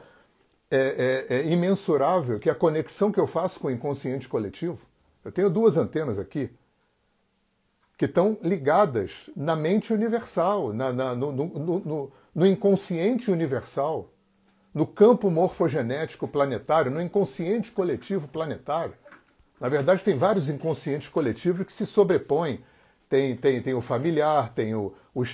é, 0.71 1.27
é, 1.29 1.37
é 1.37 1.47
imensurável, 1.51 2.39
que 2.39 2.49
é 2.49 2.53
a 2.53 2.55
conexão 2.55 3.11
que 3.11 3.19
eu 3.19 3.27
faço 3.27 3.59
com 3.59 3.69
o 3.69 3.71
inconsciente 3.71 4.29
coletivo. 4.29 4.79
Eu 5.25 5.33
tenho 5.33 5.51
duas 5.51 5.77
antenas 5.77 6.19
aqui 6.19 6.51
que 7.99 8.07
estão 8.07 8.39
ligadas 8.43 9.29
na 9.37 9.55
mente 9.55 9.93
universal, 9.93 10.73
na, 10.73 10.93
na, 10.93 11.15
no, 11.15 11.33
no, 11.33 11.79
no, 11.81 12.13
no 12.35 12.47
inconsciente 12.47 13.31
universal 13.31 14.11
no 14.73 14.87
campo 14.87 15.31
morfogenético 15.31 16.29
planetário, 16.29 16.91
no 16.91 17.01
inconsciente 17.01 17.73
coletivo 17.73 18.29
planetário. 18.29 18.95
Na 19.61 19.69
verdade, 19.69 20.05
tem 20.05 20.17
vários 20.17 20.49
inconscientes 20.49 21.09
coletivos 21.09 21.67
que 21.67 21.73
se 21.73 21.87
sobrepõem. 21.87 22.61
Tem, 23.09 23.37
tem, 23.37 23.61
tem 23.61 23.75
o 23.75 23.81
familiar, 23.81 24.55
tem 24.55 24.75
o, 24.75 24.95
o, 25.15 25.25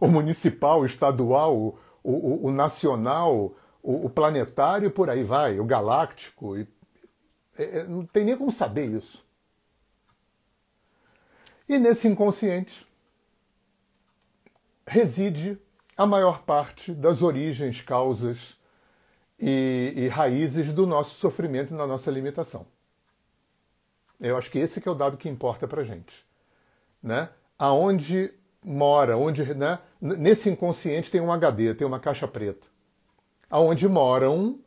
o 0.00 0.08
municipal, 0.08 0.80
o 0.80 0.86
estadual, 0.86 1.56
o, 1.56 1.78
o, 2.02 2.46
o 2.46 2.50
nacional, 2.50 3.54
o, 3.82 4.10
planetário 4.10 4.86
e 4.88 4.90
por 4.90 5.08
aí 5.10 5.22
vai, 5.22 5.60
o 5.60 5.64
galáctico. 5.64 6.56
E, 6.56 6.66
é, 7.58 7.80
é, 7.80 7.84
não 7.84 8.04
tem 8.06 8.24
nem 8.24 8.36
como 8.36 8.50
saber 8.50 8.86
isso. 8.86 9.24
E 11.68 11.78
nesse 11.78 12.08
inconsciente 12.08 12.86
reside 14.86 15.58
a 15.96 16.06
maior 16.06 16.42
parte 16.42 16.92
das 16.92 17.22
origens, 17.22 17.80
causas 17.80 18.58
e, 19.38 19.92
e 19.96 20.08
raízes 20.08 20.72
do 20.72 20.86
nosso 20.86 21.16
sofrimento 21.16 21.74
e 21.74 21.76
da 21.76 21.86
nossa 21.86 22.10
limitação. 22.10 22.66
Eu 24.20 24.36
acho 24.36 24.50
que 24.50 24.58
esse 24.58 24.80
que 24.80 24.88
é 24.88 24.90
o 24.92 24.94
dado 24.94 25.16
que 25.16 25.28
importa 25.28 25.68
para 25.68 25.84
gente, 25.84 26.26
né? 27.02 27.28
Aonde 27.58 28.32
mora, 28.64 29.16
onde, 29.16 29.54
né? 29.54 29.78
Nesse 30.00 30.48
inconsciente 30.48 31.10
tem 31.10 31.20
um 31.20 31.32
HD, 31.32 31.74
tem 31.74 31.86
uma 31.86 32.00
caixa 32.00 32.26
preta, 32.26 32.66
aonde 33.50 33.86
moram 33.88 34.58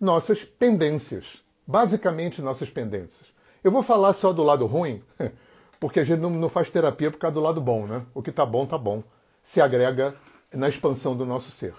nossas 0.00 0.44
pendências, 0.44 1.42
basicamente 1.66 2.42
nossas 2.42 2.70
pendências. 2.70 3.32
Eu 3.64 3.72
vou 3.72 3.82
falar 3.82 4.12
só 4.12 4.32
do 4.32 4.42
lado 4.42 4.66
ruim, 4.66 5.02
porque 5.80 6.00
a 6.00 6.04
gente 6.04 6.20
não, 6.20 6.48
faz 6.48 6.70
terapia 6.70 7.10
por 7.10 7.18
causa 7.18 7.34
do 7.34 7.40
lado 7.40 7.60
bom, 7.60 7.86
né? 7.86 8.04
O 8.14 8.22
que 8.22 8.30
tá 8.30 8.46
bom 8.46 8.66
tá 8.66 8.78
bom, 8.78 9.02
se 9.42 9.60
agrega 9.60 10.14
na 10.52 10.68
expansão 10.68 11.16
do 11.16 11.26
nosso 11.26 11.50
ser. 11.50 11.74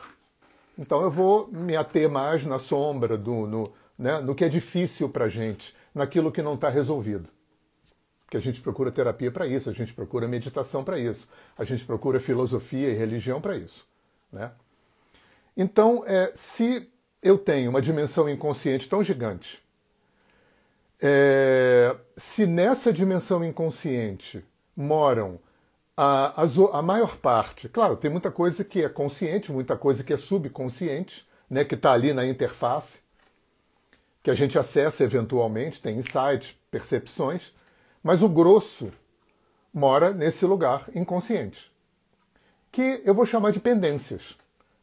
Então 0.80 1.04
eu 1.04 1.12
vou 1.12 1.50
me 1.52 1.76
ater 1.76 2.10
mais 2.10 2.46
na 2.46 2.58
sombra, 2.58 3.18
do, 3.18 3.46
no, 3.46 3.74
né, 3.98 4.22
no 4.22 4.34
que 4.34 4.46
é 4.46 4.50
difícil 4.50 5.10
para 5.10 5.26
a 5.26 5.30
gente, 5.30 5.76
naquilo 5.94 6.32
que 6.32 6.42
não 6.42 6.54
está 6.54 6.70
resolvido. 6.70 7.28
que 8.32 8.38
a 8.38 8.40
gente 8.40 8.62
procura 8.62 8.90
terapia 8.90 9.30
para 9.30 9.46
isso, 9.46 9.70
a 9.70 9.74
gente 9.74 9.94
procura 9.94 10.28
meditação 10.28 10.84
para 10.84 10.98
isso, 10.98 11.28
a 11.58 11.66
gente 11.66 11.84
procura 11.84 12.18
filosofia 12.20 12.90
e 12.90 12.94
religião 12.94 13.42
para 13.42 13.58
isso. 13.58 13.86
Né? 14.32 14.52
Então, 15.58 16.04
é, 16.06 16.32
se 16.34 16.88
eu 17.22 17.38
tenho 17.38 17.72
uma 17.72 17.82
dimensão 17.82 18.30
inconsciente 18.30 18.88
tão 18.88 19.04
gigante, 19.04 19.62
é, 21.02 21.94
se 22.16 22.46
nessa 22.46 22.94
dimensão 22.94 23.44
inconsciente 23.44 24.46
moram 24.78 25.40
a, 26.02 26.44
a, 26.44 26.80
a, 26.80 26.82
maior 26.82 27.18
parte, 27.18 27.68
claro, 27.68 27.98
tem 27.98 28.10
muita 28.10 28.32
coisa 28.32 28.64
que 28.64 28.82
é 28.82 28.88
consciente, 28.88 29.52
muita 29.52 29.76
coisa 29.76 30.02
que 30.02 30.14
é 30.14 30.18
subconsciente, 30.18 31.28
né, 31.50 31.66
que 31.66 31.76
está 31.76 31.92
ali 31.92 32.14
na 32.14 32.26
interface, 32.26 33.02
que 34.24 34.32
a 34.32 34.34
gente 34.34 34.58
acessa 34.58 35.04
eventualmente, 35.04 35.82
tem 35.82 35.98
insights, 35.98 36.58
percepções, 36.72 37.52
mas 38.02 38.24
o 38.24 38.30
grosso 38.30 38.94
mora 39.74 40.14
nesse 40.14 40.46
lugar 40.46 40.90
inconsciente, 40.96 41.70
que 42.72 43.02
eu 43.04 43.14
vou 43.14 43.26
chamar 43.26 43.52
de 43.52 43.60
pendências. 43.60 44.38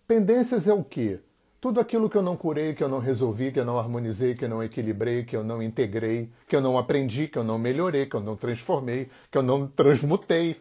Pendências 0.06 0.68
é 0.68 0.74
o 0.74 0.84
quê? 0.84 1.20
Tudo 1.62 1.80
aquilo 1.80 2.10
que 2.10 2.16
eu 2.16 2.22
não 2.22 2.36
curei, 2.36 2.74
que 2.74 2.84
eu 2.84 2.90
não 2.90 2.98
resolvi, 2.98 3.50
que 3.50 3.58
eu 3.58 3.64
não 3.64 3.78
harmonizei, 3.78 4.34
que 4.34 4.44
eu 4.44 4.50
não 4.50 4.62
equilibrei, 4.62 5.24
que 5.24 5.34
eu 5.34 5.42
não 5.42 5.62
integrei, 5.62 6.30
que 6.46 6.54
eu 6.54 6.60
não 6.60 6.76
aprendi, 6.76 7.26
que 7.26 7.38
eu 7.38 7.42
não 7.42 7.58
melhorei, 7.58 8.04
que 8.04 8.14
eu 8.14 8.20
não 8.20 8.36
transformei, 8.36 9.08
que 9.30 9.38
eu 9.38 9.42
não 9.42 9.66
transmutei, 9.66 10.60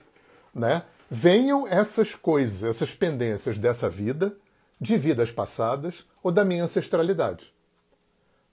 né? 0.56 0.84
Venham 1.12 1.68
essas 1.68 2.16
coisas, 2.16 2.64
essas 2.64 2.96
pendências 2.96 3.60
dessa 3.60 3.90
vida, 3.90 4.36
de 4.80 4.98
vidas 4.98 5.32
passadas 5.32 6.06
ou 6.24 6.32
da 6.32 6.46
minha 6.46 6.64
ancestralidade. 6.64 7.54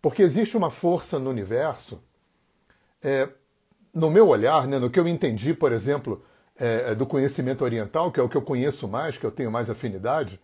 Porque 0.01 0.23
existe 0.23 0.57
uma 0.57 0.71
força 0.71 1.19
no 1.19 1.31
universo, 1.31 2.03
é, 3.01 3.29
no 3.95 4.11
meu 4.11 4.29
olhar, 4.29 4.67
né, 4.67 4.79
no 4.79 4.91
que 4.91 4.99
eu 4.99 5.07
entendi, 5.07 5.55
por 5.55 5.73
exemplo, 5.73 6.25
é, 6.57 6.95
do 6.95 7.07
conhecimento 7.07 7.63
oriental, 7.65 8.11
que 8.11 8.19
é 8.19 8.23
o 8.23 8.29
que 8.29 8.37
eu 8.37 8.43
conheço 8.43 8.89
mais, 8.89 9.17
que 9.17 9.25
eu 9.25 9.31
tenho 9.31 9.51
mais 9.51 9.71
afinidade, 9.71 10.41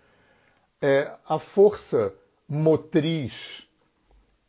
é, 0.80 1.12
a 1.28 1.38
força 1.38 2.14
motriz 2.48 3.68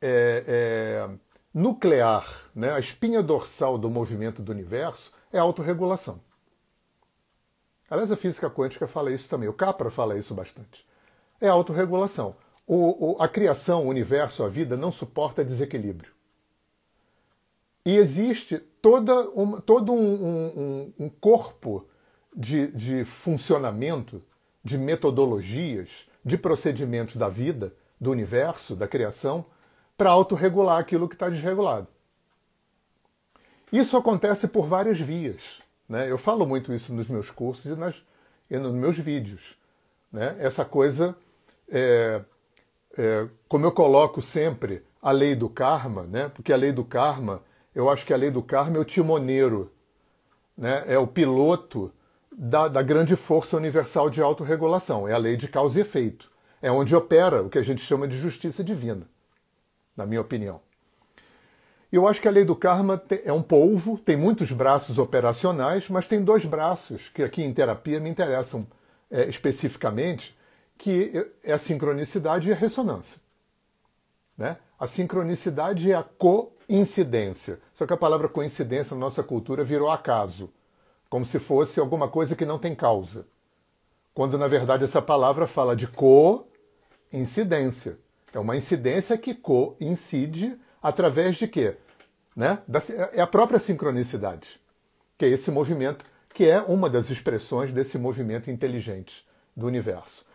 é, 0.02 0.44
é, 0.48 1.10
nuclear, 1.54 2.26
né, 2.54 2.72
a 2.72 2.80
espinha 2.80 3.22
dorsal 3.22 3.78
do 3.78 3.90
movimento 3.90 4.42
do 4.42 4.52
universo, 4.52 5.12
é 5.34 5.40
a 5.40 5.42
autorregulação. 5.42 6.22
Aliás, 7.90 8.12
a 8.12 8.16
física 8.16 8.50
quântica 8.50 8.88
fala 8.88 9.12
isso 9.12 9.28
também, 9.28 9.50
o 9.50 9.54
Capra 9.54 9.90
fala 9.90 10.18
isso 10.18 10.34
bastante. 10.34 10.86
É 11.42 11.48
a 11.48 11.54
autorregulação. 11.54 12.36
O, 12.68 13.14
o, 13.14 13.22
a 13.22 13.28
criação, 13.28 13.86
o 13.86 13.90
universo, 13.90 14.44
a 14.44 14.50
vida 14.50 14.78
não 14.78 14.92
suporta 14.92 15.44
desequilíbrio. 15.44 16.12
E 17.86 17.96
existe 17.96 18.60
toda 18.82 19.30
uma, 19.32 19.60
todo 19.62 19.92
um, 19.92 19.98
um, 19.98 20.94
um 21.00 21.10
corpo 21.10 21.88
de, 22.36 22.68
de 22.68 23.06
funcionamento, 23.06 24.22
de 24.64 24.78
metodologias, 24.78 26.08
de 26.24 26.38
procedimentos 26.38 27.16
da 27.16 27.28
vida, 27.28 27.74
do 28.00 28.12
universo, 28.12 28.76
da 28.76 28.88
criação, 28.88 29.46
para 29.98 30.12
autorregular 30.12 30.78
aquilo 30.78 31.10
que 31.10 31.16
está 31.16 31.30
desregulado. 31.30 31.88
Isso 33.72 33.98
acontece 33.98 34.48
por 34.48 34.68
várias 34.68 35.00
vias. 35.00 35.60
Né? 35.90 36.10
Eu 36.10 36.20
falo 36.20 36.46
muito 36.46 36.72
isso 36.72 36.94
nos 36.94 37.10
meus 37.10 37.32
cursos 37.32 37.66
e, 37.66 37.76
nas, 37.76 37.96
e 38.50 38.58
nos 38.58 38.74
meus 38.74 38.98
vídeos. 38.98 39.58
Né? 40.12 40.36
Essa 40.40 40.64
coisa, 40.64 41.18
é, 41.68 42.22
é, 42.96 43.28
como 43.48 43.66
eu 43.66 43.72
coloco 43.72 44.22
sempre, 44.22 44.84
a 45.02 45.12
lei 45.12 45.36
do 45.36 45.50
karma, 45.50 46.04
né? 46.04 46.30
porque 46.30 46.54
a 46.54 46.58
lei 46.58 46.72
do 46.72 46.86
karma, 46.86 47.42
eu 47.74 47.90
acho 47.90 48.06
que 48.06 48.14
a 48.14 48.18
lei 48.18 48.30
do 48.30 48.44
karma 48.44 48.78
é 48.78 48.80
o 48.80 48.86
timoneiro, 48.86 49.72
né? 50.56 50.84
é 50.88 51.00
o 51.00 51.08
piloto 51.08 51.92
da, 52.32 52.68
da 52.68 52.84
grande 52.84 53.16
força 53.16 53.58
universal 53.58 54.10
de 54.10 54.22
autorregulação. 54.22 55.08
É 55.08 55.14
a 55.14 55.18
lei 55.18 55.36
de 55.36 55.48
causa 55.48 55.80
e 55.80 55.82
efeito. 55.82 56.32
É 56.62 56.72
onde 56.72 56.96
opera 56.96 57.42
o 57.42 57.50
que 57.50 57.58
a 57.58 57.64
gente 57.64 57.82
chama 57.82 58.08
de 58.08 58.18
justiça 58.18 58.64
divina, 58.64 59.08
na 59.96 60.06
minha 60.06 60.22
opinião. 60.22 60.62
Eu 61.92 62.08
acho 62.08 62.22
que 62.22 62.28
a 62.28 62.32
lei 62.32 62.46
do 62.46 62.56
karma 62.56 63.02
é 63.26 63.34
um 63.34 63.42
polvo, 63.42 63.98
tem 63.98 64.16
muitos 64.16 64.52
braços 64.52 65.00
operacionais, 65.00 65.90
mas 65.90 66.08
tem 66.08 66.24
dois 66.24 66.46
braços 66.46 67.10
que 67.10 67.24
aqui 67.24 67.42
em 67.42 67.52
terapia 67.52 68.00
me 68.00 68.10
interessam 68.10 68.68
é, 69.10 69.28
especificamente, 69.28 70.38
que 70.78 71.12
é 71.44 71.52
a 71.52 71.58
sincronicidade 71.58 72.48
e 72.48 72.54
a 72.54 72.56
ressonância. 72.56 73.20
Né? 74.38 74.58
A 74.80 74.86
sincronicidade 74.86 75.92
é 75.92 75.96
a 75.96 76.04
coincidência. 76.04 77.60
Só 77.74 77.88
que 77.88 77.94
a 77.94 77.98
palavra 77.98 78.30
coincidência 78.30 78.94
na 78.94 79.02
nossa 79.02 79.24
cultura 79.24 79.64
virou 79.64 79.90
acaso 79.90 80.52
como 81.10 81.26
se 81.26 81.40
fosse 81.40 81.80
alguma 81.80 82.08
coisa 82.08 82.36
que 82.36 82.46
não 82.46 82.60
tem 82.60 82.76
causa. 82.76 83.26
Quando 84.14 84.38
na 84.38 84.48
verdade 84.48 84.84
essa 84.84 85.02
palavra 85.02 85.48
fala 85.48 85.76
de 85.76 85.88
coincidência. 87.12 87.98
É 88.32 88.38
uma 88.38 88.56
incidência 88.56 89.18
que 89.18 89.34
coincide 89.34 90.56
através 90.82 91.38
de 91.38 91.48
quê? 91.48 91.78
Né? 92.36 92.60
é 93.14 93.22
a 93.22 93.28
própria 93.28 93.60
sincronicidade, 93.60 94.62
que 95.18 95.26
é 95.26 95.30
esse 95.30 95.52
movimento, 95.52 96.06
que 96.34 96.48
é 96.48 96.62
uma 96.62 96.90
das 96.90 97.10
expressões 97.10 97.74
desse 97.74 97.98
movimento 97.98 98.50
inteligente 98.50 99.28
do 99.56 99.68
universo. 99.68 100.26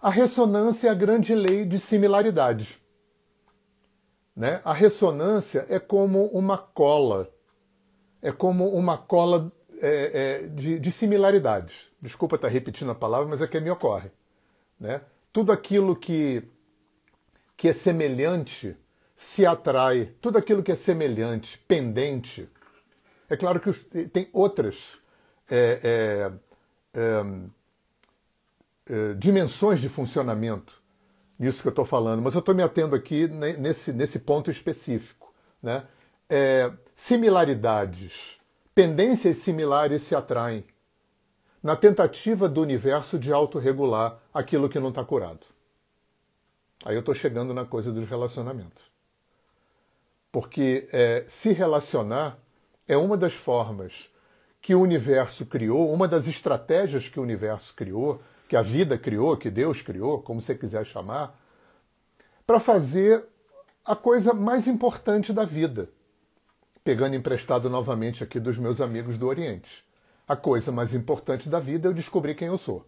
A 0.00 0.10
ressonância 0.10 0.88
é 0.88 0.90
a 0.90 0.94
grande 0.94 1.34
lei 1.34 1.64
de 1.64 1.78
similaridade. 1.78 2.78
Né? 4.36 4.60
A 4.64 4.72
ressonância 4.72 5.66
é 5.68 5.78
como 5.78 6.26
uma 6.26 6.58
cola, 6.58 7.32
é 8.20 8.30
como 8.30 8.68
uma 8.68 8.98
cola 8.98 9.50
é, 9.80 10.42
é, 10.42 10.46
de, 10.48 10.78
de, 10.78 10.92
similaridades. 10.92 11.90
Desculpa 12.02 12.36
estar 12.36 12.48
repetindo 12.48 12.90
a 12.90 12.94
palavra, 12.94 13.26
mas 13.26 13.40
é 13.40 13.46
que 13.46 13.58
me 13.58 13.70
ocorre. 13.70 14.10
Né? 14.78 15.00
Tudo 15.32 15.52
aquilo 15.52 15.96
que, 15.96 16.42
que 17.56 17.68
é 17.68 17.72
semelhante 17.72 18.76
se 19.16 19.46
atrai, 19.46 20.12
tudo 20.20 20.38
aquilo 20.38 20.62
que 20.62 20.70
é 20.70 20.76
semelhante, 20.76 21.58
pendente. 21.66 22.48
É 23.28 23.36
claro 23.36 23.58
que 23.58 23.72
tem 24.08 24.28
outras 24.32 24.98
é, 25.50 26.30
é, 26.94 27.02
é, 28.88 29.14
dimensões 29.14 29.80
de 29.80 29.88
funcionamento 29.88 30.80
nisso 31.38 31.62
que 31.62 31.68
eu 31.68 31.70
estou 31.70 31.84
falando, 31.84 32.22
mas 32.22 32.34
eu 32.34 32.40
estou 32.40 32.54
me 32.54 32.62
atendo 32.62 32.94
aqui 32.94 33.26
nesse, 33.26 33.92
nesse 33.92 34.18
ponto 34.18 34.50
específico. 34.50 35.34
Né? 35.62 35.84
similaridades 36.94 38.36
Pendências 38.76 39.38
similares 39.38 40.02
se 40.02 40.14
atraem 40.14 40.62
na 41.62 41.74
tentativa 41.74 42.46
do 42.46 42.60
universo 42.60 43.18
de 43.18 43.32
autorregular 43.32 44.18
aquilo 44.34 44.68
que 44.68 44.78
não 44.78 44.90
está 44.90 45.02
curado. 45.02 45.46
Aí 46.84 46.94
eu 46.94 47.00
estou 47.00 47.14
chegando 47.14 47.54
na 47.54 47.64
coisa 47.64 47.90
dos 47.90 48.06
relacionamentos. 48.06 48.84
Porque 50.36 50.86
é, 50.92 51.24
se 51.26 51.50
relacionar 51.50 52.38
é 52.86 52.94
uma 52.94 53.16
das 53.16 53.32
formas 53.32 54.10
que 54.60 54.74
o 54.74 54.82
universo 54.82 55.46
criou, 55.46 55.90
uma 55.90 56.06
das 56.06 56.28
estratégias 56.28 57.08
que 57.08 57.18
o 57.18 57.22
universo 57.22 57.74
criou, 57.74 58.20
que 58.46 58.54
a 58.54 58.60
vida 58.60 58.98
criou, 58.98 59.34
que 59.38 59.48
Deus 59.48 59.80
criou, 59.80 60.20
como 60.20 60.42
você 60.42 60.54
quiser 60.54 60.84
chamar, 60.84 61.40
para 62.46 62.60
fazer 62.60 63.24
a 63.82 63.96
coisa 63.96 64.34
mais 64.34 64.66
importante 64.66 65.32
da 65.32 65.42
vida, 65.42 65.88
pegando 66.84 67.16
emprestado 67.16 67.70
novamente 67.70 68.22
aqui 68.22 68.38
dos 68.38 68.58
meus 68.58 68.82
amigos 68.82 69.16
do 69.16 69.26
Oriente. 69.26 69.86
A 70.28 70.36
coisa 70.36 70.70
mais 70.70 70.92
importante 70.92 71.48
da 71.48 71.58
vida 71.58 71.88
é 71.88 71.90
eu 71.90 71.94
descobrir 71.94 72.34
quem 72.34 72.48
eu 72.48 72.58
sou. 72.58 72.86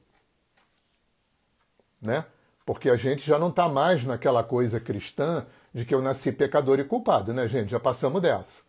Né? 1.99 2.27
Porque 2.67 2.91
a 2.91 2.97
gente 2.97 3.27
já 3.27 3.39
não 3.39 3.49
está 3.49 3.71
mais 3.71 4.05
naquela 4.05 4.45
coisa 4.45 4.79
cristã 4.79 5.47
de 5.79 5.85
que 5.85 5.95
eu 5.95 6.03
nasci 6.03 6.33
pecador 6.33 6.81
e 6.81 6.85
culpado, 6.85 7.33
né, 7.33 7.47
gente? 7.47 7.71
Já 7.71 7.79
passamos 7.79 8.21
dessa. 8.21 8.63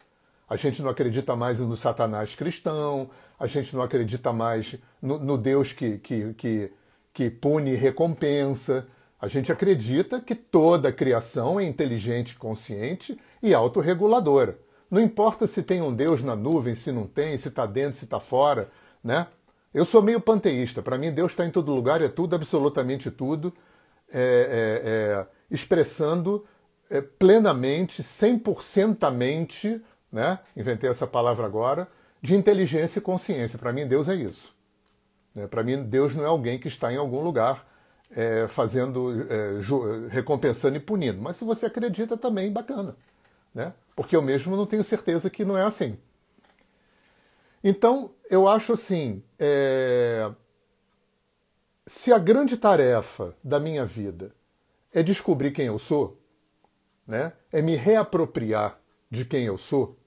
A 0.48 0.56
gente 0.56 0.82
não 0.84 0.92
acredita 0.92 1.36
mais 1.36 1.60
no 1.60 1.76
Satanás 1.76 2.36
cristão, 2.36 3.10
a 3.40 3.48
gente 3.48 3.76
não 3.76 3.82
acredita 3.82 4.32
mais 4.32 4.76
no, 5.02 5.18
no 5.18 5.38
Deus 5.38 5.74
que, 5.74 5.98
que, 5.98 6.34
que, 6.36 6.72
que 7.12 7.30
pune 7.32 7.72
e 7.72 7.76
recompensa. 7.76 8.88
A 9.20 9.28
gente 9.28 9.52
acredita 9.52 10.22
que 10.22 10.36
toda 10.36 10.92
criação 10.92 11.60
é 11.60 11.64
inteligente, 11.64 12.36
consciente 12.36 13.20
e 13.42 13.56
autorreguladora. 13.56 14.60
Não 14.90 15.02
importa 15.02 15.48
se 15.48 15.64
tem 15.64 15.82
um 15.82 15.94
Deus 15.94 16.24
na 16.24 16.36
nuvem, 16.36 16.76
se 16.76 16.92
não 16.92 17.08
tem, 17.08 17.36
se 17.38 17.48
está 17.48 17.66
dentro, 17.66 17.98
se 17.98 18.06
está 18.06 18.20
fora, 18.20 18.70
né? 19.04 19.26
Eu 19.74 19.84
sou 19.84 20.02
meio 20.02 20.22
panteísta. 20.22 20.82
Para 20.82 20.98
mim, 20.98 21.12
Deus 21.12 21.32
está 21.32 21.44
em 21.44 21.52
todo 21.52 21.74
lugar, 21.74 22.02
é 22.02 22.08
tudo, 22.08 22.36
absolutamente 22.36 23.10
tudo, 23.10 23.54
é, 24.12 24.20
é, 24.20 24.90
é, 24.90 25.28
expressando 25.52 26.46
plenamente, 27.18 28.04
100%mente, 28.04 29.82
né? 30.12 30.40
inventei 30.56 30.90
essa 30.90 31.06
palavra 31.06 31.46
agora, 31.46 31.88
de 32.22 32.36
inteligência 32.36 33.00
e 33.00 33.02
consciência. 33.02 33.60
Para 33.60 33.72
mim, 33.72 33.88
Deus 33.88 34.10
é 34.10 34.16
isso. 34.16 34.54
Né? 35.36 35.48
Para 35.48 35.64
mim, 35.64 35.84
Deus 35.84 36.16
não 36.16 36.24
é 36.24 36.28
alguém 36.28 36.60
que 36.60 36.68
está 36.68 36.92
em 36.92 36.98
algum 36.98 37.22
lugar 37.22 37.68
é, 38.12 38.48
fazendo, 38.48 39.26
é, 39.30 40.10
recompensando 40.10 40.76
e 40.78 40.80
punindo. 40.80 41.22
Mas 41.22 41.38
se 41.38 41.46
você 41.46 41.68
acredita 41.68 42.18
também, 42.18 42.52
bacana. 42.52 42.96
Né? 43.54 43.74
porque 44.00 44.16
eu 44.16 44.22
mesmo 44.22 44.56
não 44.56 44.66
tenho 44.66 44.82
certeza 44.82 45.30
que 45.30 45.44
não 45.44 45.58
é 45.58 45.64
assim. 45.64 45.98
Então, 47.62 48.12
eu 48.30 48.48
acho 48.48 48.72
assim: 48.72 49.22
é... 49.38 50.32
se 51.86 52.14
a 52.14 52.18
grande 52.18 52.56
tarefa 52.56 53.36
da 53.44 53.60
minha 53.60 53.86
vida 53.86 54.32
é 54.94 55.04
descobrir 55.04 55.52
quem 55.52 55.66
eu 55.66 55.78
sou, 55.78 56.18
né? 57.10 57.34
é 57.52 57.62
me 57.62 57.76
reapropriar 57.76 58.80
de 59.10 59.26
quem 59.26 59.46
eu 59.46 59.58
sou, 59.58 59.98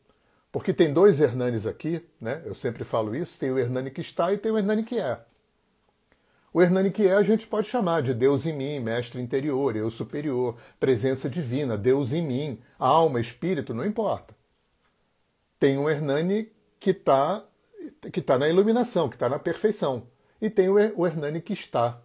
porque 0.52 0.72
tem 0.72 0.92
dois 0.92 1.20
Hernanes 1.20 1.66
aqui, 1.66 2.06
né? 2.20 2.40
eu 2.44 2.54
sempre 2.54 2.84
falo 2.84 3.16
isso: 3.16 3.38
tem 3.38 3.50
o 3.50 3.58
Hernani 3.58 3.90
que 3.90 4.00
está 4.00 4.32
e 4.32 4.38
tem 4.38 4.52
o 4.52 4.56
Hernani 4.56 4.84
que 4.84 4.98
é. 4.98 5.20
O 6.54 6.62
Hernani 6.62 6.90
que 6.90 7.08
é 7.08 7.14
a 7.14 7.22
gente 7.22 7.46
pode 7.46 7.68
chamar 7.68 8.02
de 8.02 8.14
Deus 8.14 8.46
em 8.46 8.52
mim, 8.52 8.78
mestre 8.78 9.20
interior, 9.20 9.74
eu 9.74 9.90
superior, 9.90 10.56
presença 10.78 11.28
divina, 11.28 11.76
Deus 11.76 12.12
em 12.12 12.24
mim, 12.24 12.60
alma, 12.78 13.20
espírito, 13.20 13.72
não 13.74 13.84
importa. 13.84 14.36
Tem 15.58 15.78
um 15.78 15.88
Hernani 15.88 16.52
que 16.78 16.90
está 16.90 17.44
que 18.12 18.20
tá 18.20 18.38
na 18.38 18.48
iluminação, 18.48 19.08
que 19.08 19.16
está 19.16 19.28
na 19.28 19.38
perfeição. 19.38 20.06
E 20.40 20.48
tem 20.48 20.68
o 20.68 21.06
Hernani 21.06 21.40
que 21.40 21.52
está 21.52 22.00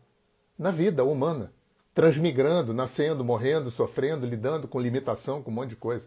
na 0.57 0.71
vida 0.71 1.03
humana, 1.03 1.53
transmigrando, 1.97 2.75
nascendo, 2.75 3.25
morrendo, 3.25 3.71
sofrendo, 3.71 4.23
lidando 4.23 4.67
com 4.67 4.79
limitação, 4.79 5.41
com 5.41 5.49
um 5.49 5.53
monte 5.55 5.71
de 5.71 5.75
coisa. 5.77 6.05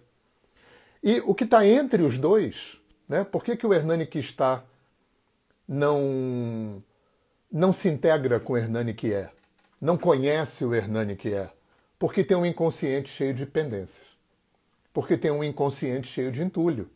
E 1.03 1.20
o 1.26 1.35
que 1.35 1.42
está 1.42 1.66
entre 1.66 2.05
os 2.05 2.16
dois, 2.16 2.81
né? 3.09 3.24
por 3.24 3.42
que, 3.42 3.57
que 3.57 3.66
o 3.66 3.74
Hernani 3.74 4.07
que 4.07 4.20
está 4.20 4.62
não, 5.66 6.81
não 7.50 7.72
se 7.72 7.88
integra 7.88 8.38
com 8.38 8.53
o 8.53 8.57
Hernani 8.57 8.94
que 8.94 9.12
é? 9.12 9.31
Não 9.81 9.98
conhece 9.98 10.64
o 10.64 10.72
Hernani 10.72 11.16
que 11.16 11.35
é? 11.35 11.50
Porque 11.98 12.22
tem 12.22 12.37
um 12.37 12.46
inconsciente 12.46 13.09
cheio 13.09 13.35
de 13.35 13.44
pendências. 13.44 14.07
Porque 14.92 15.18
tem 15.18 15.33
um 15.33 15.42
inconsciente 15.42 16.07
cheio 16.07 16.31
de 16.31 16.40
entulho 16.40 16.88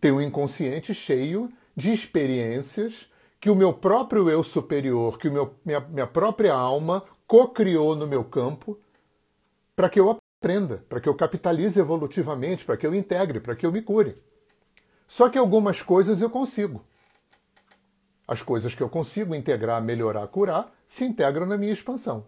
tenho 0.00 0.16
um 0.16 0.20
inconsciente 0.20 0.94
cheio 0.94 1.50
de 1.76 1.92
experiências 1.92 3.08
que 3.40 3.50
o 3.50 3.56
meu 3.56 3.72
próprio 3.72 4.30
eu 4.30 4.42
superior, 4.42 5.18
que 5.18 5.28
o 5.28 5.32
meu, 5.32 5.54
minha, 5.64 5.80
minha 5.80 6.06
própria 6.06 6.54
alma 6.54 7.04
co-criou 7.32 7.96
no 7.96 8.06
meu 8.06 8.22
campo 8.22 8.78
para 9.74 9.88
que 9.88 9.98
eu 9.98 10.10
aprenda, 10.10 10.84
para 10.86 11.00
que 11.00 11.08
eu 11.08 11.14
capitalize 11.14 11.80
evolutivamente, 11.80 12.62
para 12.62 12.76
que 12.76 12.86
eu 12.86 12.94
integre, 12.94 13.40
para 13.40 13.56
que 13.56 13.64
eu 13.64 13.72
me 13.72 13.80
cure. 13.80 14.22
Só 15.08 15.30
que 15.30 15.38
algumas 15.38 15.80
coisas 15.80 16.20
eu 16.20 16.28
consigo. 16.28 16.84
As 18.28 18.42
coisas 18.42 18.74
que 18.74 18.82
eu 18.82 18.88
consigo 18.90 19.34
integrar, 19.34 19.82
melhorar, 19.82 20.26
curar, 20.26 20.70
se 20.86 21.06
integram 21.06 21.46
na 21.46 21.56
minha 21.56 21.72
expansão. 21.72 22.26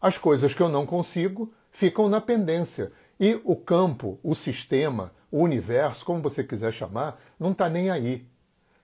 As 0.00 0.16
coisas 0.16 0.54
que 0.54 0.62
eu 0.62 0.70
não 0.70 0.86
consigo 0.86 1.52
ficam 1.70 2.08
na 2.08 2.22
pendência. 2.22 2.92
E 3.20 3.38
o 3.44 3.56
campo, 3.56 4.18
o 4.22 4.34
sistema, 4.34 5.12
o 5.30 5.42
universo, 5.42 6.02
como 6.02 6.22
você 6.22 6.42
quiser 6.42 6.72
chamar, 6.72 7.20
não 7.38 7.52
está 7.52 7.68
nem 7.68 7.90
aí. 7.90 8.26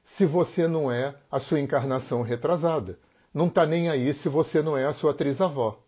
Se 0.04 0.26
você 0.26 0.68
não 0.68 0.92
é 0.92 1.14
a 1.30 1.40
sua 1.40 1.60
encarnação 1.60 2.20
retrasada. 2.20 2.98
Não 3.32 3.46
está 3.46 3.64
nem 3.64 3.88
aí 3.88 4.12
se 4.12 4.28
você 4.28 4.60
não 4.60 4.76
é 4.76 4.84
a 4.84 4.92
sua 4.92 5.12
atriz-avó. 5.12 5.78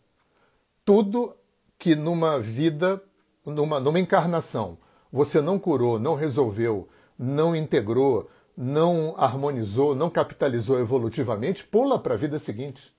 Tudo 0.85 1.37
que 1.79 1.95
numa 1.95 2.39
vida, 2.41 3.03
numa, 3.45 3.79
numa 3.79 4.01
encarnação, 4.01 4.79
você 5.13 5.43
não 5.43 5.59
curou, 5.59 5.99
não 5.99 6.15
resolveu, 6.15 6.89
não 7.19 7.55
integrou, 7.55 8.31
não 8.57 9.15
harmonizou, 9.19 9.95
não 9.95 10.09
capitalizou 10.09 10.81
evolutivamente, 10.81 11.67
pula 11.67 11.99
para 11.99 12.15
a 12.15 12.17
vida 12.17 12.39
seguinte. 12.39 12.95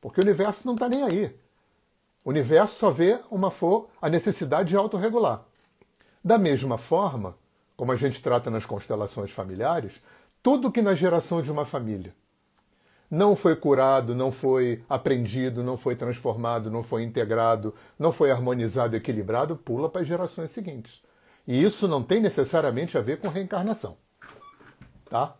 Porque 0.00 0.20
o 0.20 0.22
universo 0.22 0.66
não 0.66 0.74
está 0.74 0.88
nem 0.88 1.02
aí. 1.02 1.36
O 2.24 2.30
universo 2.30 2.78
só 2.78 2.90
vê 2.90 3.18
uma 3.30 3.50
for 3.50 3.88
a 4.00 4.08
necessidade 4.08 4.68
de 4.68 4.76
autorregular. 4.76 5.44
Da 6.22 6.38
mesma 6.38 6.78
forma, 6.78 7.36
como 7.76 7.90
a 7.90 7.96
gente 7.96 8.22
trata 8.22 8.48
nas 8.48 8.64
constelações 8.64 9.32
familiares, 9.32 10.00
tudo 10.40 10.70
que 10.70 10.80
na 10.80 10.94
geração 10.94 11.42
de 11.42 11.50
uma 11.50 11.64
família 11.64 12.14
não 13.12 13.36
foi 13.36 13.54
curado, 13.54 14.14
não 14.14 14.32
foi 14.32 14.82
aprendido, 14.88 15.62
não 15.62 15.76
foi 15.76 15.94
transformado, 15.94 16.70
não 16.70 16.82
foi 16.82 17.02
integrado, 17.02 17.74
não 17.98 18.10
foi 18.10 18.30
harmonizado, 18.30 18.96
equilibrado, 18.96 19.54
pula 19.54 19.86
para 19.90 20.00
as 20.00 20.08
gerações 20.08 20.50
seguintes. 20.50 21.02
E 21.46 21.62
isso 21.62 21.86
não 21.86 22.02
tem 22.02 22.22
necessariamente 22.22 22.96
a 22.96 23.02
ver 23.02 23.18
com 23.18 23.28
reencarnação. 23.28 23.98
Tá? 25.10 25.36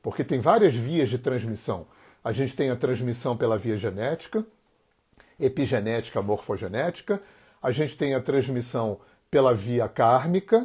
Porque 0.00 0.22
tem 0.22 0.38
várias 0.38 0.72
vias 0.72 1.08
de 1.08 1.18
transmissão. 1.18 1.88
A 2.22 2.30
gente 2.30 2.54
tem 2.54 2.70
a 2.70 2.76
transmissão 2.76 3.36
pela 3.36 3.58
via 3.58 3.76
genética, 3.76 4.46
epigenética, 5.40 6.22
morfogenética, 6.22 7.20
a 7.60 7.72
gente 7.72 7.98
tem 7.98 8.14
a 8.14 8.20
transmissão 8.20 9.00
pela 9.28 9.52
via 9.52 9.88
kármica 9.88 10.64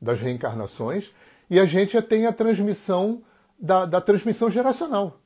das 0.00 0.18
reencarnações 0.18 1.12
e 1.48 1.60
a 1.60 1.64
gente 1.64 2.02
tem 2.02 2.26
a 2.26 2.32
transmissão 2.32 3.22
da, 3.56 3.86
da 3.86 4.00
transmissão 4.00 4.50
geracional, 4.50 5.21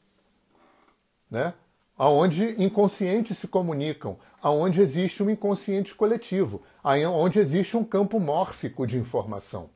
né? 1.31 1.55
aonde 1.99 2.55
inconscientes 2.63 3.39
se 3.39 3.49
comunicam, 3.49 4.19
aonde 4.43 4.81
existe 4.83 5.23
um 5.23 5.31
inconsciente 5.31 5.95
coletivo, 5.95 6.63
aonde 6.85 7.39
existe 7.39 7.77
um 7.77 7.85
campo 7.85 8.21
mórfico 8.21 8.87
de 8.87 8.99
informação 8.99 9.71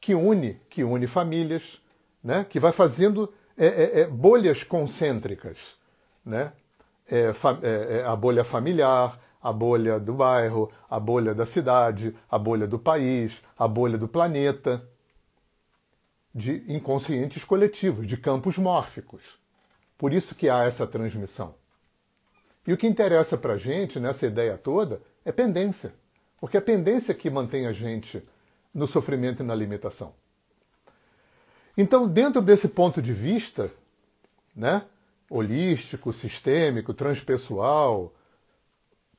que 0.00 0.14
une, 0.14 0.60
que 0.70 0.82
une 0.82 1.06
famílias, 1.06 1.80
né? 2.22 2.46
que 2.48 2.60
vai 2.60 2.72
fazendo 2.72 3.32
é, 3.56 3.66
é, 3.66 4.00
é, 4.00 4.06
bolhas 4.06 4.62
concêntricas, 4.62 5.76
né? 6.24 6.52
É, 7.10 7.32
é, 7.62 7.98
é, 7.98 8.04
a 8.04 8.14
bolha 8.14 8.44
familiar, 8.44 9.18
a 9.42 9.52
bolha 9.52 9.98
do 9.98 10.12
bairro, 10.12 10.70
a 10.90 11.00
bolha 11.00 11.34
da 11.34 11.46
cidade, 11.46 12.14
a 12.30 12.38
bolha 12.38 12.66
do 12.66 12.78
país, 12.78 13.42
a 13.58 13.66
bolha 13.66 13.96
do 13.96 14.06
planeta, 14.06 14.82
de 16.34 16.64
inconscientes 16.72 17.44
coletivos, 17.44 18.06
de 18.06 18.16
campos 18.16 18.58
mórficos. 18.58 19.38
Por 19.96 20.12
isso 20.12 20.34
que 20.34 20.48
há 20.48 20.64
essa 20.64 20.86
transmissão. 20.86 21.54
E 22.66 22.72
o 22.72 22.76
que 22.76 22.86
interessa 22.86 23.36
para 23.36 23.54
a 23.54 23.58
gente 23.58 23.98
nessa 23.98 24.26
ideia 24.26 24.56
toda 24.58 25.00
é 25.24 25.32
pendência, 25.32 25.94
porque 26.40 26.56
é 26.56 26.60
a 26.60 26.62
pendência 26.62 27.14
que 27.14 27.30
mantém 27.30 27.66
a 27.66 27.72
gente 27.72 28.22
no 28.72 28.86
sofrimento 28.86 29.42
e 29.42 29.46
na 29.46 29.54
limitação. 29.54 30.14
Então, 31.76 32.08
dentro 32.08 32.42
desse 32.42 32.68
ponto 32.68 33.00
de 33.00 33.12
vista, 33.12 33.70
né, 34.54 34.84
holístico, 35.30 36.12
sistêmico, 36.12 36.92
transpessoal, 36.92 38.12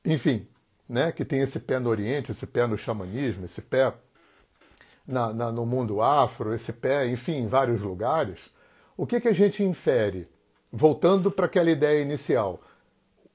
enfim, 0.04 0.46
né, 0.88 1.10
que 1.12 1.24
tem 1.24 1.40
esse 1.40 1.58
pé 1.58 1.78
no 1.78 1.88
Oriente, 1.88 2.32
esse 2.32 2.46
pé 2.46 2.66
no 2.66 2.76
xamanismo, 2.76 3.44
esse 3.44 3.62
pé 3.62 3.92
na, 5.06 5.32
na, 5.32 5.52
no 5.52 5.66
mundo 5.66 6.00
afro, 6.00 6.54
esse 6.54 6.72
pé, 6.72 7.06
enfim, 7.08 7.38
em 7.38 7.46
vários 7.46 7.80
lugares, 7.80 8.50
o 8.96 9.06
que, 9.06 9.20
que 9.20 9.28
a 9.28 9.32
gente 9.32 9.62
infere? 9.62 10.28
Voltando 10.72 11.30
para 11.30 11.46
aquela 11.46 11.70
ideia 11.70 12.02
inicial, 12.02 12.60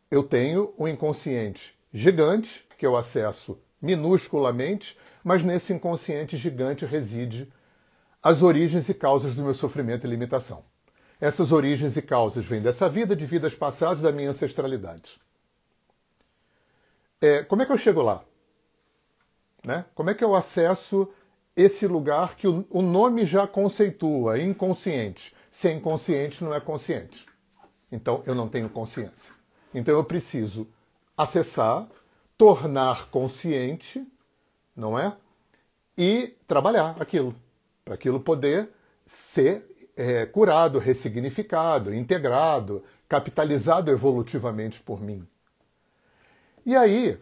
eu 0.09 0.23
tenho 0.23 0.73
um 0.77 0.87
inconsciente 0.87 1.77
gigante, 1.93 2.65
que 2.77 2.85
eu 2.85 2.95
acesso 2.95 3.59
minusculamente, 3.81 4.97
mas 5.23 5.43
nesse 5.43 5.73
inconsciente 5.73 6.37
gigante 6.37 6.85
reside 6.85 7.51
as 8.21 8.41
origens 8.41 8.89
e 8.89 8.93
causas 8.93 9.35
do 9.35 9.43
meu 9.43 9.53
sofrimento 9.53 10.05
e 10.05 10.09
limitação. 10.09 10.63
Essas 11.19 11.51
origens 11.51 11.95
e 11.95 12.01
causas 12.01 12.45
vêm 12.45 12.61
dessa 12.61 12.89
vida, 12.89 13.15
de 13.15 13.25
vidas 13.25 13.55
passadas, 13.55 14.01
da 14.01 14.11
minha 14.11 14.29
ancestralidade. 14.29 15.19
É, 17.21 17.43
como 17.43 17.61
é 17.61 17.65
que 17.65 17.71
eu 17.71 17.77
chego 17.77 18.01
lá? 18.01 18.23
Né? 19.63 19.85
Como 19.95 20.09
é 20.09 20.13
que 20.13 20.23
eu 20.23 20.35
acesso 20.35 21.11
esse 21.55 21.87
lugar 21.87 22.35
que 22.35 22.47
o, 22.47 22.81
nome 22.81 23.25
já 23.25 23.47
conceitua, 23.47 24.39
inconsciente? 24.39 25.33
Se 25.49 25.69
é 25.69 25.71
inconsciente, 25.71 26.43
não 26.43 26.53
é 26.53 26.59
consciente. 26.59 27.25
Então 27.91 28.21
eu 28.25 28.35
não 28.35 28.49
tenho 28.49 28.69
consciência. 28.69 29.33
Então 29.73 29.95
eu 29.95 30.03
preciso 30.03 30.67
acessar, 31.17 31.87
tornar 32.37 33.09
consciente, 33.09 34.05
não 34.75 34.99
é? 34.99 35.15
E 35.97 36.35
trabalhar 36.45 36.97
aquilo, 36.99 37.33
para 37.85 37.93
aquilo 37.93 38.19
poder 38.19 38.69
ser 39.05 39.65
é, 39.95 40.25
curado, 40.25 40.77
ressignificado, 40.77 41.93
integrado, 41.93 42.83
capitalizado 43.07 43.89
evolutivamente 43.89 44.81
por 44.81 45.01
mim. 45.01 45.25
E 46.65 46.75
aí, 46.75 47.17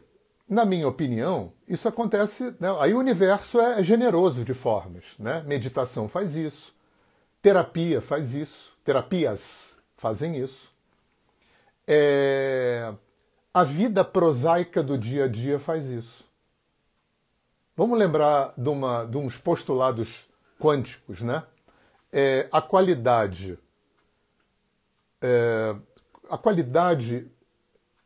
na 0.47 0.65
minha 0.65 0.87
opinião, 0.87 1.53
isso 1.67 1.87
acontece. 1.87 2.55
Né? 2.59 2.75
Aí 2.79 2.93
o 2.93 2.99
universo 2.99 3.59
é 3.59 3.83
generoso 3.83 4.43
de 4.43 4.53
formas. 4.53 5.05
Né? 5.17 5.43
Meditação 5.45 6.07
faz 6.07 6.35
isso, 6.35 6.75
terapia 7.41 8.01
faz 8.01 8.33
isso, 8.33 8.77
terapias 8.83 9.77
fazem 9.97 10.37
isso. 10.37 10.71
É... 11.87 12.93
A 13.53 13.63
vida 13.63 14.03
prosaica 14.03 14.81
do 14.81 14.97
dia 14.97 15.25
a 15.25 15.27
dia 15.27 15.59
faz 15.59 15.85
isso. 15.85 16.25
Vamos 17.75 17.97
lembrar 17.97 18.53
de, 18.57 18.69
uma, 18.69 19.05
de 19.05 19.17
uns 19.17 19.37
postulados 19.37 20.27
quânticos, 20.59 21.21
né? 21.21 21.43
É, 22.11 22.47
a 22.51 22.61
qualidade, 22.61 23.57
é, 25.19 25.75
a 26.29 26.37
qualidade 26.37 27.27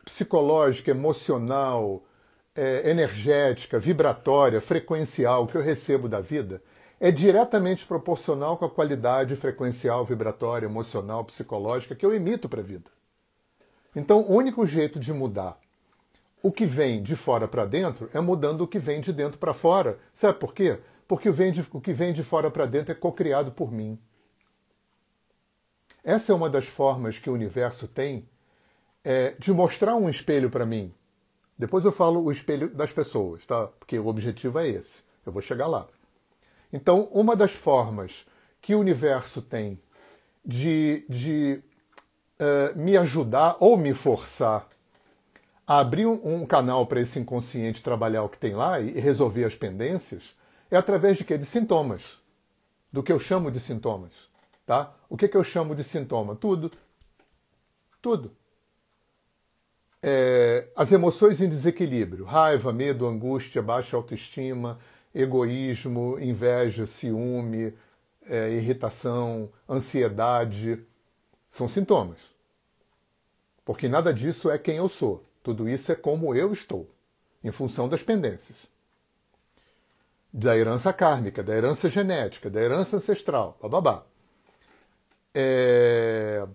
psicológica, 0.06 0.92
emocional, 0.92 2.04
é, 2.58 2.90
energética, 2.90 3.80
vibratória, 3.80 4.60
frequencial 4.60 5.48
que 5.48 5.56
eu 5.56 5.62
recebo 5.62 6.10
da 6.10 6.20
vida 6.20 6.62
é 7.00 7.12
diretamente 7.12 7.86
proporcional 7.86 8.58
com 8.58 8.66
a 8.66 8.70
qualidade 8.70 9.36
frequencial, 9.36 10.04
vibratória, 10.04 10.66
emocional, 10.66 11.24
psicológica 11.24 11.96
que 11.96 12.06
eu 12.06 12.14
emito 12.14 12.50
para 12.50 12.60
a 12.60 12.64
vida. 12.64 12.90
Então, 13.96 14.22
o 14.22 14.36
único 14.36 14.66
jeito 14.66 15.00
de 15.00 15.14
mudar 15.14 15.60
o 16.42 16.52
que 16.52 16.66
vem 16.66 17.02
de 17.02 17.16
fora 17.16 17.48
para 17.48 17.66
dentro 17.66 18.10
é 18.14 18.20
mudando 18.20 18.62
o 18.62 18.68
que 18.68 18.80
vem 18.80 19.02
de 19.02 19.12
dentro 19.12 19.38
para 19.38 19.54
fora. 19.54 20.00
Sabe 20.14 20.40
por 20.40 20.54
quê? 20.54 20.80
Porque 21.08 21.30
o, 21.30 21.82
que 21.82 21.94
vem 21.94 22.14
de 22.14 22.24
fora 22.24 22.52
para 22.52 22.66
dentro 22.66 22.92
é 22.92 22.96
cocriado 22.96 23.52
por 23.52 23.72
mim. 23.72 24.00
Essa 26.04 26.32
é 26.32 26.36
uma 26.36 26.50
das 26.50 26.66
formas 26.66 27.20
que 27.20 27.30
o 27.30 27.34
universo 27.34 27.88
tem 27.88 28.28
é, 29.04 29.36
de 29.40 29.52
mostrar 29.52 29.96
um 29.96 30.10
espelho 30.10 30.50
para 30.50 30.66
mim. 30.66 30.94
Depois 31.58 31.84
eu 31.84 31.92
falo 31.92 32.24
o 32.24 32.32
espelho 32.32 32.70
das 32.70 32.92
pessoas, 32.92 33.46
tá? 33.46 33.68
Porque 33.80 33.98
o 33.98 34.08
objetivo 34.08 34.60
é 34.60 34.68
esse. 34.68 35.04
Eu 35.26 35.32
vou 35.32 35.42
chegar 35.42 35.68
lá. 35.68 35.88
Então, 36.72 37.10
uma 37.12 37.36
das 37.36 37.52
formas 37.52 38.26
que 38.62 38.76
o 38.76 38.80
universo 38.80 39.42
tem 39.42 39.80
de, 40.46 41.06
de 41.10 41.62
uh, 42.40 42.78
me 42.78 42.96
ajudar 42.98 43.58
ou 43.60 43.76
me 43.78 43.94
forçar 43.94 44.68
a 45.66 45.80
abrir 45.80 46.06
um, 46.06 46.42
um 46.42 46.46
canal 46.46 46.86
para 46.86 47.02
esse 47.02 47.20
inconsciente 47.20 47.84
trabalhar 47.84 48.24
o 48.24 48.30
que 48.30 48.38
tem 48.38 48.54
lá 48.54 48.80
e 48.80 48.92
resolver 49.00 49.44
as 49.44 49.56
pendências 49.56 50.38
é 50.70 50.78
através 50.78 51.18
de 51.18 51.24
quê? 51.24 51.38
De 51.38 51.46
sintomas. 51.46 52.20
Do 52.92 53.04
que 53.04 53.12
eu 53.12 53.20
chamo 53.20 53.52
de 53.52 53.60
sintomas. 53.60 54.30
Tá? 54.66 54.94
O 55.10 55.18
que, 55.18 55.28
que 55.28 55.38
eu 55.38 55.44
chamo 55.44 55.74
de 55.76 55.84
sintoma? 55.84 56.36
Tudo. 56.36 56.72
Tudo. 58.02 58.32
É, 60.10 60.70
as 60.74 60.90
emoções 60.94 61.42
em 61.42 61.50
desequilíbrio, 61.50 62.24
raiva, 62.24 62.72
medo, 62.72 63.06
angústia, 63.06 63.62
baixa 63.62 63.98
autoestima, 63.98 64.80
egoísmo, 65.14 66.18
inveja, 66.18 66.88
ciúme, 66.88 67.74
é, 68.26 68.50
irritação, 68.52 69.50
ansiedade, 69.68 70.80
são 71.52 71.68
sintomas. 71.68 72.20
Porque 73.66 73.90
nada 73.90 74.14
disso 74.14 74.50
é 74.50 74.58
quem 74.58 74.78
eu 74.78 74.88
sou. 74.88 75.26
Tudo 75.44 75.68
isso 75.68 75.92
é 75.92 75.96
como 75.96 76.34
eu 76.34 76.54
estou, 76.54 76.90
em 77.44 77.52
função 77.52 77.90
das 77.90 78.02
pendências. 78.02 78.60
Da 80.32 80.58
herança 80.58 80.94
kármica, 80.94 81.44
da 81.44 81.54
herança 81.54 81.90
genética, 81.90 82.50
da 82.50 82.62
herança 82.62 82.96
ancestral, 82.96 83.58
bababá. 83.62 84.06
É... 85.36 86.48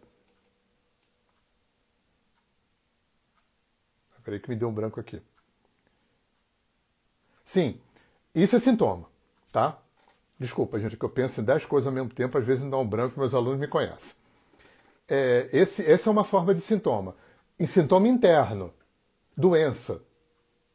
Peraí 4.25 4.41
que 4.41 4.49
me 4.49 4.57
deu 4.57 4.69
um 4.69 4.73
branco 4.73 5.01
aqui. 5.01 5.21
Sim, 7.45 7.81
isso 8.35 8.57
é 8.57 8.61
sintoma, 8.61 9.07
tá? 9.51 9.79
Desculpa, 10.39 10.79
gente, 10.79 10.97
que 10.97 11.05
eu 11.05 11.11
penso 11.11 11.41
em 11.41 11.45
dez 11.45 11.65
coisas 11.65 11.87
ao 11.87 11.93
mesmo 11.93 12.11
tempo, 12.11 12.37
às 12.39 12.45
vezes 12.45 12.65
me 12.65 12.71
dá 12.71 12.79
um 12.79 12.87
branco, 12.87 13.19
meus 13.19 13.35
alunos 13.35 13.59
me 13.59 13.69
conhecem. 13.69 14.15
É, 15.09 15.49
esse, 15.53 15.85
essa 15.89 16.09
é 16.09 16.13
uma 16.13 16.25
forma 16.25 16.55
de 16.55 16.61
sintoma. 16.61 17.15
Em 17.59 17.67
sintoma 17.67 18.09
interno, 18.09 18.73
doença, 19.37 20.03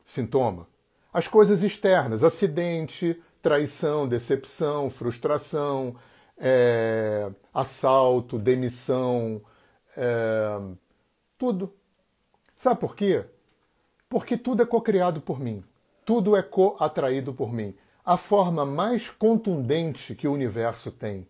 sintoma. 0.05 0.67
As 1.12 1.27
coisas 1.27 1.63
externas, 1.63 2.23
acidente, 2.23 3.21
traição, 3.41 4.07
decepção, 4.07 4.89
frustração, 4.89 5.95
é, 6.38 7.31
assalto, 7.53 8.38
demissão, 8.38 9.41
é, 9.95 10.60
tudo. 11.38 11.73
Sabe 12.55 12.79
por 12.79 12.95
quê? 12.95 13.25
Porque 14.10 14.38
tudo 14.38 14.63
é 14.63 14.65
co-criado 14.65 15.22
por 15.22 15.39
mim. 15.39 15.63
Tudo 16.06 16.36
é 16.36 16.41
co-atraído 16.41 17.34
por 17.34 17.52
mim. 17.52 17.76
A 18.06 18.15
forma 18.15 18.65
mais 18.65 19.10
contundente 19.10 20.15
que 20.15 20.28
o 20.28 20.34
universo 20.34 20.91
tem 20.91 21.28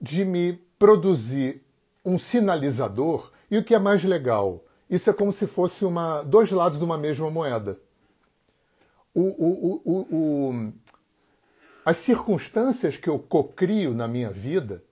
de 0.00 0.24
me 0.24 0.54
produzir 0.78 1.62
um 2.04 2.16
sinalizador, 2.16 3.32
e 3.50 3.58
o 3.58 3.64
que 3.64 3.74
é 3.74 3.78
mais 3.78 4.02
legal, 4.04 4.64
isso 4.88 5.10
é 5.10 5.12
como 5.12 5.32
se 5.32 5.46
fosse 5.46 5.84
uma, 5.84 6.22
dois 6.22 6.50
lados 6.50 6.78
de 6.78 6.84
uma 6.84 6.96
mesma 6.96 7.30
moeda. 7.30 7.78
O, 9.14 9.22
o, 9.22 9.82
o, 9.84 10.72
as 11.84 11.96
circunstâncias 11.98 12.96
que 12.96 13.08
eu 13.08 13.18
cocrio 13.18 13.92
na 13.92 14.06
minha 14.06 14.30
vida, 14.30 14.82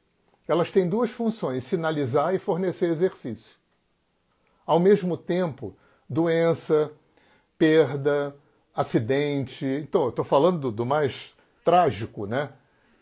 elas 0.49 0.71
têm 0.71 0.89
duas 0.89 1.11
funções: 1.11 1.65
sinalizar 1.65 2.35
e 2.35 2.39
fornecer 2.39 2.91
exercício. 2.91 3.57
Ao 4.67 4.81
mesmo 4.81 5.17
tempo, 5.17 5.77
doença, 6.09 6.91
perda, 7.59 8.35
acidente, 8.75 9.65
então, 9.65 10.09
estou 10.11 10.25
falando 10.25 10.71
do, 10.71 10.85
mais 10.85 11.35
trágico, 11.65 12.27
né? 12.27 12.51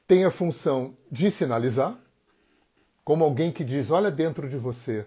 Tem 0.06 0.24
a 0.24 0.30
função 0.30 0.96
de 1.10 1.30
sinalizar, 1.30 1.98
como 3.04 3.24
alguém 3.24 3.50
que 3.50 3.64
diz: 3.64 3.90
olha 3.90 4.10
dentro 4.10 4.48
de 4.48 4.56
você, 4.56 5.06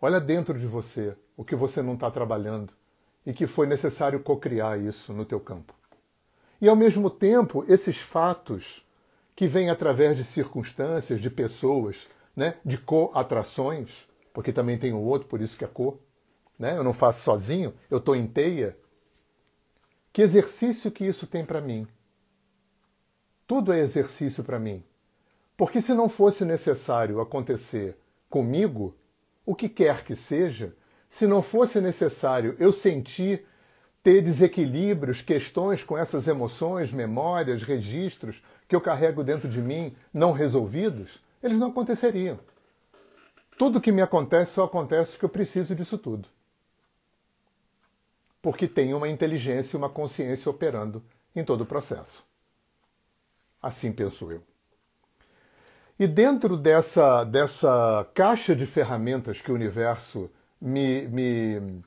olha 0.00 0.20
dentro 0.20 0.58
de 0.58 0.66
você 0.66 1.14
o 1.36 1.44
que 1.44 1.54
você 1.54 1.82
não 1.82 1.94
está 1.94 2.10
trabalhando 2.10 2.72
e 3.24 3.32
que 3.32 3.46
foi 3.46 3.66
necessário 3.66 4.20
cocriar 4.20 4.80
isso 4.80 5.12
no 5.12 5.24
teu 5.24 5.38
campo. 5.38 5.74
E 6.60 6.68
ao 6.68 6.74
mesmo 6.74 7.10
tempo, 7.10 7.64
esses 7.68 7.98
fatos 7.98 8.84
que 9.36 9.46
vêm 9.46 9.70
através 9.70 10.16
de 10.16 10.24
circunstâncias, 10.24 11.20
de 11.20 11.30
pessoas, 11.30 12.08
né, 12.34 12.56
de 12.64 12.76
co-atrações, 12.78 14.08
porque 14.32 14.52
também 14.52 14.76
tem 14.78 14.92
o 14.92 14.98
outro, 15.00 15.28
por 15.28 15.40
isso 15.40 15.56
que 15.56 15.64
é 15.64 15.68
co, 15.68 16.00
né? 16.58 16.76
Eu 16.76 16.82
não 16.82 16.92
faço 16.92 17.22
sozinho, 17.22 17.72
eu 17.90 17.98
estou 17.98 18.16
em 18.16 18.26
teia, 18.26 18.76
que 20.12 20.22
exercício 20.22 20.90
que 20.90 21.04
isso 21.04 21.26
tem 21.26 21.44
para 21.44 21.60
mim? 21.60 21.86
Tudo 23.46 23.72
é 23.72 23.78
exercício 23.78 24.42
para 24.42 24.58
mim. 24.58 24.82
Porque 25.56 25.80
se 25.80 25.94
não 25.94 26.08
fosse 26.08 26.44
necessário 26.44 27.20
acontecer 27.20 27.96
comigo, 28.28 28.96
o 29.46 29.54
que 29.54 29.68
quer 29.68 30.04
que 30.04 30.16
seja, 30.16 30.74
se 31.08 31.26
não 31.26 31.42
fosse 31.42 31.80
necessário 31.80 32.56
eu 32.58 32.72
sentir, 32.72 33.46
ter 34.02 34.20
desequilíbrios, 34.20 35.22
questões 35.22 35.82
com 35.82 35.96
essas 35.96 36.28
emoções, 36.28 36.92
memórias, 36.92 37.62
registros 37.62 38.42
que 38.66 38.76
eu 38.76 38.80
carrego 38.80 39.24
dentro 39.24 39.48
de 39.48 39.62
mim 39.62 39.96
não 40.12 40.32
resolvidos, 40.32 41.22
eles 41.42 41.58
não 41.58 41.68
aconteceriam. 41.68 42.38
Tudo 43.56 43.80
que 43.80 43.90
me 43.90 44.02
acontece 44.02 44.52
só 44.52 44.64
acontece 44.64 45.12
porque 45.12 45.24
eu 45.24 45.30
preciso 45.30 45.74
disso 45.74 45.96
tudo 45.96 46.28
porque 48.40 48.68
tem 48.68 48.94
uma 48.94 49.08
inteligência 49.08 49.76
e 49.76 49.78
uma 49.78 49.88
consciência 49.88 50.50
operando 50.50 51.02
em 51.34 51.44
todo 51.44 51.62
o 51.62 51.66
processo. 51.66 52.24
Assim 53.60 53.92
penso 53.92 54.30
eu. 54.30 54.42
E 55.98 56.06
dentro 56.06 56.56
dessa, 56.56 57.24
dessa 57.24 58.06
caixa 58.14 58.54
de 58.54 58.66
ferramentas 58.66 59.40
que 59.40 59.50
o 59.50 59.54
universo 59.54 60.30
me, 60.60 61.08
me, 61.08 61.82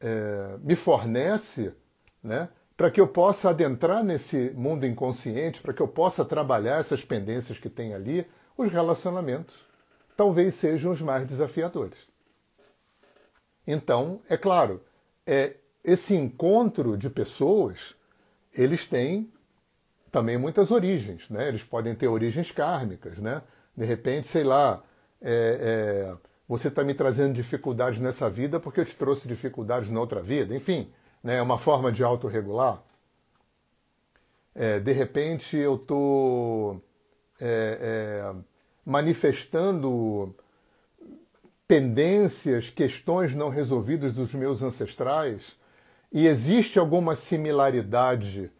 é, 0.00 0.56
me 0.62 0.76
fornece, 0.76 1.74
né, 2.22 2.48
para 2.76 2.90
que 2.90 3.00
eu 3.00 3.08
possa 3.08 3.50
adentrar 3.50 4.04
nesse 4.04 4.50
mundo 4.54 4.86
inconsciente, 4.86 5.60
para 5.60 5.74
que 5.74 5.82
eu 5.82 5.88
possa 5.88 6.24
trabalhar 6.24 6.78
essas 6.78 7.04
pendências 7.04 7.58
que 7.58 7.68
tem 7.68 7.92
ali, 7.92 8.26
os 8.56 8.70
relacionamentos 8.70 9.68
talvez 10.20 10.54
sejam 10.54 10.92
os 10.92 11.00
mais 11.00 11.26
desafiadores. 11.26 12.06
Então, 13.66 14.20
é 14.28 14.36
claro, 14.36 14.84
é 15.26 15.54
esse 15.84 16.14
encontro 16.14 16.96
de 16.96 17.08
pessoas, 17.08 17.94
eles 18.52 18.86
têm 18.86 19.32
também 20.10 20.36
muitas 20.36 20.70
origens, 20.70 21.28
né? 21.30 21.48
Eles 21.48 21.64
podem 21.64 21.94
ter 21.94 22.08
origens 22.08 22.50
kármicas, 22.50 23.18
né? 23.18 23.42
De 23.76 23.84
repente, 23.84 24.26
sei 24.26 24.44
lá, 24.44 24.82
é, 25.22 26.12
é, 26.12 26.16
você 26.48 26.68
está 26.68 26.82
me 26.82 26.94
trazendo 26.94 27.32
dificuldades 27.32 28.00
nessa 28.00 28.28
vida 28.28 28.58
porque 28.58 28.80
eu 28.80 28.84
te 28.84 28.96
trouxe 28.96 29.28
dificuldades 29.28 29.90
na 29.90 30.00
outra 30.00 30.20
vida. 30.20 30.54
Enfim, 30.54 30.92
né? 31.22 31.36
é 31.36 31.42
uma 31.42 31.58
forma 31.58 31.92
de 31.92 32.02
autorregular. 32.02 32.82
É, 34.54 34.80
de 34.80 34.92
repente, 34.92 35.56
eu 35.56 35.76
estou 35.76 36.82
é, 37.40 37.78
é, 37.80 38.34
manifestando 38.84 40.34
pendências, 41.68 42.68
questões 42.68 43.32
não 43.32 43.48
resolvidas 43.48 44.12
dos 44.12 44.34
meus 44.34 44.60
ancestrais 44.60 45.59
e 46.12 46.26
existe 46.26 46.78
alguma 46.78 47.14
similaridade 47.14 48.50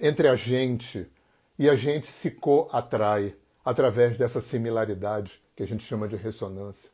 entre 0.00 0.28
a 0.28 0.36
gente 0.36 1.10
e 1.58 1.68
a 1.68 1.76
gente 1.76 2.06
se 2.06 2.30
co-atrai 2.30 3.36
através 3.64 4.16
dessa 4.16 4.40
similaridade 4.40 5.42
que 5.54 5.62
a 5.62 5.66
gente 5.66 5.84
chama 5.84 6.08
de 6.08 6.16
ressonância, 6.16 6.90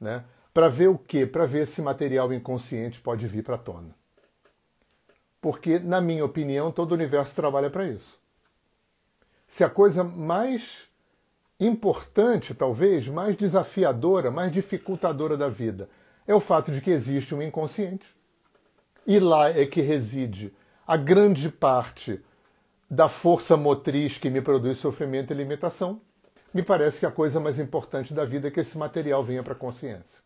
né? 0.00 0.24
Para 0.52 0.68
ver 0.68 0.88
o 0.88 0.98
quê? 0.98 1.26
Para 1.26 1.46
ver 1.46 1.66
se 1.66 1.80
material 1.80 2.32
inconsciente 2.32 3.00
pode 3.00 3.26
vir 3.26 3.44
para 3.44 3.54
a 3.54 3.58
tona. 3.58 3.94
Porque, 5.40 5.78
na 5.78 6.00
minha 6.00 6.24
opinião, 6.24 6.72
todo 6.72 6.90
o 6.90 6.94
universo 6.94 7.34
trabalha 7.34 7.70
para 7.70 7.86
isso. 7.86 8.18
Se 9.46 9.62
a 9.62 9.70
coisa 9.70 10.02
mais 10.02 10.90
importante, 11.58 12.52
talvez, 12.52 13.06
mais 13.06 13.36
desafiadora, 13.36 14.30
mais 14.30 14.50
dificultadora 14.50 15.36
da 15.36 15.48
vida 15.48 15.88
é 16.26 16.34
o 16.34 16.40
fato 16.40 16.72
de 16.72 16.80
que 16.80 16.90
existe 16.90 17.34
um 17.34 17.42
inconsciente, 17.42 18.06
e 19.10 19.18
lá 19.18 19.50
é 19.50 19.66
que 19.66 19.80
reside 19.80 20.54
a 20.86 20.96
grande 20.96 21.48
parte 21.48 22.22
da 22.88 23.08
força 23.08 23.56
motriz 23.56 24.16
que 24.16 24.30
me 24.30 24.40
produz 24.40 24.78
sofrimento 24.78 25.32
e 25.32 25.36
limitação, 25.36 26.00
me 26.54 26.62
parece 26.62 27.00
que 27.00 27.06
a 27.06 27.10
coisa 27.10 27.40
mais 27.40 27.58
importante 27.58 28.14
da 28.14 28.24
vida 28.24 28.46
é 28.46 28.52
que 28.52 28.60
esse 28.60 28.78
material 28.78 29.24
venha 29.24 29.42
para 29.42 29.52
a 29.52 29.56
consciência. 29.56 30.22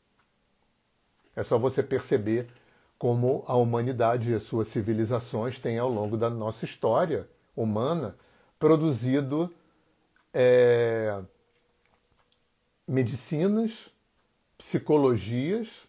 É 1.34 1.42
só 1.42 1.58
você 1.58 1.82
perceber 1.82 2.46
como 2.98 3.42
a 3.46 3.56
humanidade 3.56 4.30
e 4.30 4.34
as 4.34 4.42
suas 4.42 4.68
civilizações 4.68 5.58
têm, 5.58 5.78
ao 5.78 5.88
longo 5.88 6.18
da 6.18 6.28
nossa 6.28 6.66
história 6.66 7.26
humana, 7.56 8.14
produzido 8.58 9.50
é, 10.30 11.22
medicinas, 12.86 13.88
psicologias, 14.58 15.88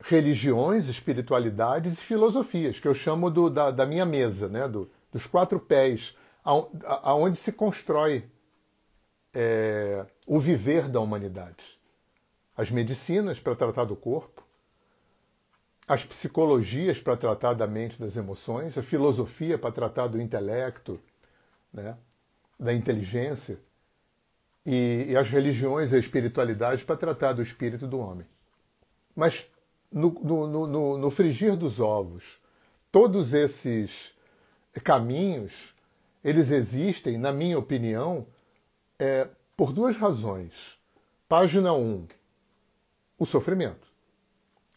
religiões, 0.00 0.88
espiritualidades 0.88 1.94
e 1.94 2.02
filosofias, 2.02 2.78
que 2.78 2.86
eu 2.86 2.94
chamo 2.94 3.30
do, 3.30 3.50
da, 3.50 3.70
da, 3.70 3.84
minha 3.84 4.06
mesa, 4.06 4.48
né? 4.48 4.68
Do, 4.68 4.90
dos 5.12 5.26
quatro 5.26 5.58
pés, 5.58 6.16
aonde 6.44 7.36
se 7.36 7.52
constrói 7.52 8.24
é, 9.34 10.06
o 10.26 10.38
viver 10.38 10.88
da 10.88 11.00
humanidade. 11.00 11.78
As 12.56 12.70
medicinas 12.70 13.38
para 13.40 13.54
tratar 13.54 13.84
do 13.84 13.96
corpo, 13.96 14.46
as 15.86 16.04
psicologias 16.04 17.00
para 17.00 17.16
tratar 17.16 17.54
da 17.54 17.66
mente 17.66 17.98
das 17.98 18.16
emoções, 18.16 18.76
a 18.76 18.82
filosofia 18.82 19.56
para 19.56 19.72
tratar 19.72 20.06
do 20.06 20.20
intelecto, 20.20 21.00
né, 21.72 21.96
da 22.58 22.74
inteligência, 22.74 23.58
e, 24.66 25.06
e 25.08 25.16
as 25.16 25.30
religiões 25.30 25.92
e 25.92 25.96
a 25.96 25.98
espiritualidade 25.98 26.84
para 26.84 26.96
tratar 26.96 27.32
do 27.32 27.42
espírito 27.42 27.86
do 27.86 27.98
homem. 27.98 28.26
Mas 29.16 29.48
no, 29.90 30.10
no, 30.12 30.66
no, 30.66 30.98
no 30.98 31.10
frigir 31.10 31.56
dos 31.56 31.80
ovos, 31.80 32.40
todos 32.90 33.34
esses 33.34 34.14
caminhos, 34.84 35.74
eles 36.22 36.50
existem, 36.50 37.18
na 37.18 37.32
minha 37.32 37.58
opinião, 37.58 38.26
é, 38.98 39.28
por 39.56 39.72
duas 39.72 39.96
razões. 39.96 40.78
Página 41.28 41.72
1, 41.72 42.06
o 43.18 43.26
sofrimento 43.26 43.88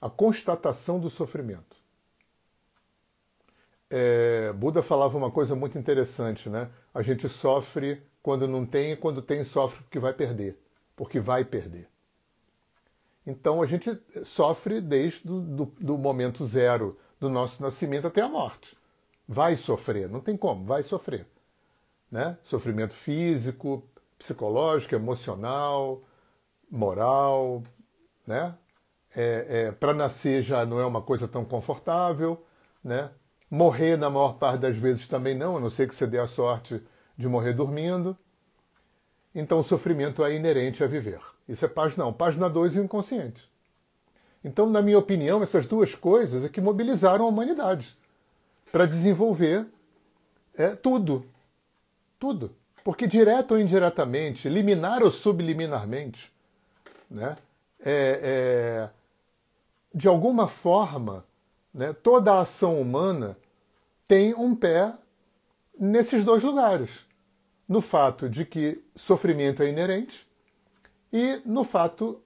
a 0.01 0.09
constatação 0.09 0.99
do 0.99 1.09
sofrimento. 1.09 1.77
É, 3.87 4.51
Buda 4.53 4.81
falava 4.81 5.15
uma 5.15 5.29
coisa 5.29 5.55
muito 5.55 5.77
interessante, 5.77 6.49
né? 6.49 6.69
A 6.93 7.03
gente 7.03 7.29
sofre 7.29 8.01
quando 8.23 8.47
não 8.47 8.65
tem 8.65 8.93
e 8.93 8.95
quando 8.95 9.21
tem 9.21 9.43
sofre 9.43 9.83
porque 9.83 9.99
vai 9.99 10.13
perder, 10.13 10.57
porque 10.95 11.19
vai 11.19 11.45
perder. 11.45 11.87
Então 13.25 13.61
a 13.61 13.65
gente 13.65 13.97
sofre 14.23 14.81
desde 14.81 15.27
do, 15.27 15.41
do, 15.41 15.65
do 15.79 15.97
momento 15.97 16.43
zero 16.45 16.97
do 17.19 17.29
nosso 17.29 17.61
nascimento 17.61 18.07
até 18.07 18.21
a 18.21 18.27
morte. 18.27 18.77
Vai 19.27 19.55
sofrer, 19.55 20.09
não 20.09 20.19
tem 20.19 20.35
como, 20.35 20.65
vai 20.65 20.83
sofrer. 20.83 21.27
Né? 22.09 22.37
Sofrimento 22.43 22.93
físico, 22.93 23.83
psicológico, 24.17 24.95
emocional, 24.95 26.03
moral, 26.69 27.63
né? 28.25 28.55
é, 29.15 29.67
é, 29.67 29.71
para 29.71 29.93
nascer 29.93 30.41
já 30.41 30.65
não 30.65 30.79
é 30.79 30.85
uma 30.85 31.01
coisa 31.01 31.27
tão 31.27 31.43
confortável, 31.43 32.43
né? 32.83 33.11
Morrer, 33.49 33.97
na 33.97 34.09
maior 34.09 34.37
parte 34.37 34.61
das 34.61 34.77
vezes, 34.77 35.07
também 35.07 35.35
não, 35.35 35.57
a 35.57 35.59
não 35.59 35.69
ser 35.69 35.87
que 35.87 35.93
você 35.93 36.07
dê 36.07 36.17
a 36.17 36.27
sorte 36.27 36.81
de 37.17 37.27
morrer 37.27 37.51
dormindo. 37.51 38.17
Então, 39.33 39.59
o 39.59 39.63
sofrimento 39.63 40.23
é 40.23 40.35
inerente 40.35 40.83
a 40.83 40.87
viver. 40.87 41.19
Isso 41.47 41.63
é 41.63 41.67
página 41.67 42.05
1. 42.05 42.13
Página 42.13 42.49
2, 42.49 42.75
o 42.75 42.81
inconsciente. 42.81 43.49
Então, 44.43 44.69
na 44.69 44.81
minha 44.81 44.97
opinião, 44.97 45.41
essas 45.41 45.67
duas 45.67 45.95
coisas 45.95 46.43
é 46.43 46.49
que 46.49 46.59
mobilizaram 46.59 47.25
a 47.25 47.27
humanidade 47.27 47.95
para 48.71 48.85
desenvolver 48.85 49.65
é, 50.55 50.75
tudo. 50.75 51.25
Tudo. 52.19 52.55
Porque, 52.83 53.07
direto 53.07 53.51
ou 53.51 53.59
indiretamente, 53.59 54.49
liminar 54.49 55.03
ou 55.03 55.11
subliminarmente, 55.11 56.31
né, 57.09 57.37
é, 57.79 58.19
é, 58.23 58.89
de 59.93 60.07
alguma 60.07 60.47
forma, 60.47 61.25
né, 61.73 61.93
toda 61.93 62.33
a 62.33 62.41
ação 62.41 62.79
humana 62.81 63.37
tem 64.07 64.33
um 64.33 64.55
pé 64.55 64.93
nesses 65.79 66.23
dois 66.23 66.43
lugares. 66.43 66.89
No 67.71 67.79
fato 67.79 68.27
de 68.27 68.43
que 68.43 68.83
sofrimento 68.97 69.63
é 69.63 69.69
inerente 69.69 70.27
e 71.09 71.41
no 71.45 71.63
fato 71.63 72.21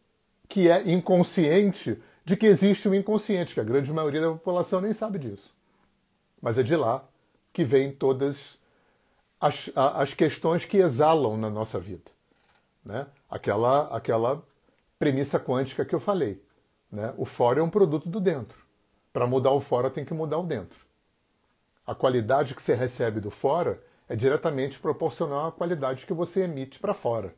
que 0.49 0.67
é 0.67 0.91
inconsciente 0.91 2.01
de 2.25 2.35
que 2.35 2.47
existe 2.47 2.87
o 2.87 2.91
um 2.91 2.95
inconsciente, 2.95 3.53
que 3.53 3.59
a 3.59 3.63
grande 3.63 3.93
maioria 3.93 4.21
da 4.21 4.31
população 4.31 4.81
nem 4.81 4.91
sabe 4.91 5.19
disso. 5.19 5.53
Mas 6.41 6.57
é 6.57 6.63
de 6.63 6.75
lá 6.75 7.07
que 7.53 7.63
vêm 7.63 7.91
todas 7.91 8.57
as, 9.39 9.69
as 9.75 10.15
questões 10.15 10.65
que 10.65 10.77
exalam 10.77 11.37
na 11.37 11.51
nossa 11.51 11.79
vida. 11.79 12.09
Né? 12.83 13.05
Aquela, 13.29 13.95
aquela 13.95 14.43
premissa 14.97 15.39
quântica 15.39 15.85
que 15.85 15.93
eu 15.93 15.99
falei. 15.99 16.41
Né? 16.91 17.13
O 17.19 17.25
fora 17.25 17.59
é 17.59 17.63
um 17.63 17.69
produto 17.69 18.09
do 18.09 18.19
dentro. 18.19 18.57
Para 19.13 19.27
mudar 19.27 19.51
o 19.51 19.61
fora 19.61 19.91
tem 19.91 20.03
que 20.03 20.13
mudar 20.15 20.39
o 20.39 20.43
dentro. 20.43 20.79
A 21.85 21.93
qualidade 21.93 22.55
que 22.55 22.63
você 22.63 22.73
recebe 22.73 23.19
do 23.19 23.29
fora 23.29 23.79
é 24.07 24.15
diretamente 24.15 24.79
proporcional 24.79 25.47
à 25.47 25.51
qualidade 25.51 26.05
que 26.05 26.13
você 26.13 26.41
emite 26.41 26.79
para 26.79 26.93
fora. 26.93 27.33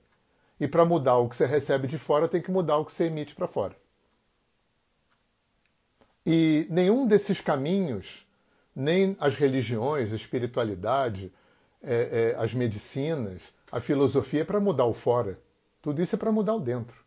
E 0.60 0.68
para 0.68 0.86
mudar 0.86 1.18
o 1.18 1.30
que 1.30 1.36
você 1.36 1.46
recebe 1.46 1.88
de 1.88 1.98
fora 1.98 2.28
tem 2.28 2.42
que 2.42 2.52
mudar 2.52 2.78
o 2.78 2.86
que 2.86 2.94
você 2.94 3.06
emite 3.06 3.36
para 3.36 3.48
fora. 3.48 3.76
E 6.26 6.68
nenhum 6.70 7.08
desses 7.08 7.40
caminhos, 7.40 8.28
nem 8.76 9.16
as 9.20 9.36
religiões, 9.36 10.12
a 10.12 10.16
espiritualidade, 10.16 11.32
é, 11.82 12.34
é, 12.36 12.42
as 12.44 12.54
medicinas, 12.54 13.54
a 13.72 13.80
filosofia 13.80 14.42
é 14.42 14.44
para 14.44 14.60
mudar 14.60 14.86
o 14.86 14.94
fora. 14.94 15.40
Tudo 15.82 16.02
isso 16.02 16.16
é 16.16 16.20
para 16.20 16.32
mudar 16.32 16.56
o 16.56 16.60
dentro. 16.60 17.06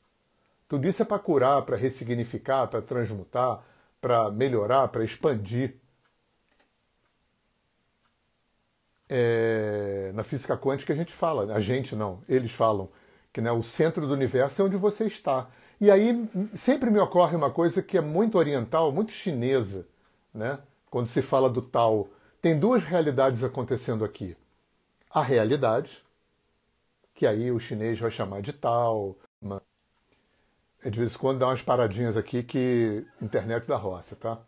Tudo 0.66 0.88
isso 0.88 1.02
é 1.02 1.04
para 1.04 1.18
curar, 1.18 1.62
para 1.62 1.76
ressignificar, 1.76 2.66
para 2.68 2.80
transmutar, 2.80 3.62
para 4.00 4.30
melhorar, 4.30 4.88
para 4.88 5.04
expandir. 5.04 5.74
É, 9.12 10.12
na 10.14 10.22
física 10.22 10.56
quântica 10.56 10.92
a 10.92 10.96
gente 10.96 11.12
fala, 11.12 11.52
a 11.52 11.60
gente 11.60 11.96
não, 11.96 12.22
eles 12.28 12.52
falam, 12.52 12.88
que 13.32 13.40
né, 13.40 13.50
o 13.50 13.60
centro 13.60 14.06
do 14.06 14.12
universo 14.14 14.62
é 14.62 14.64
onde 14.64 14.76
você 14.76 15.04
está. 15.06 15.48
E 15.80 15.90
aí 15.90 16.28
sempre 16.54 16.90
me 16.90 17.00
ocorre 17.00 17.34
uma 17.34 17.50
coisa 17.50 17.82
que 17.82 17.98
é 17.98 18.00
muito 18.00 18.38
oriental, 18.38 18.92
muito 18.92 19.10
chinesa, 19.10 19.86
né? 20.32 20.60
quando 20.88 21.08
se 21.08 21.22
fala 21.22 21.50
do 21.50 21.62
tal. 21.62 22.08
Tem 22.40 22.58
duas 22.58 22.84
realidades 22.84 23.42
acontecendo 23.42 24.04
aqui. 24.04 24.36
A 25.10 25.22
realidade, 25.22 26.04
que 27.14 27.26
aí 27.26 27.50
o 27.50 27.58
chinês 27.58 27.98
vai 27.98 28.10
chamar 28.10 28.42
de 28.42 28.52
tal, 28.52 29.16
é, 30.82 30.90
de 30.90 30.98
vez 30.98 31.14
em 31.14 31.18
quando 31.18 31.38
dá 31.38 31.48
umas 31.48 31.62
paradinhas 31.62 32.16
aqui 32.16 32.42
que 32.42 33.06
internet 33.20 33.66
da 33.66 33.76
roça, 33.76 34.16
tá? 34.16 34.38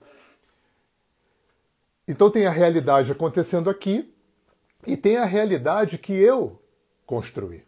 Então 2.07 2.31
tem 2.31 2.46
a 2.46 2.51
realidade 2.51 3.12
acontecendo 3.12 3.68
aqui 3.70 4.12
e 4.87 4.97
tem 4.97 5.16
a 5.16 5.25
realidade 5.25 5.99
que 5.99 6.12
eu 6.12 6.61
construí. 7.07 7.64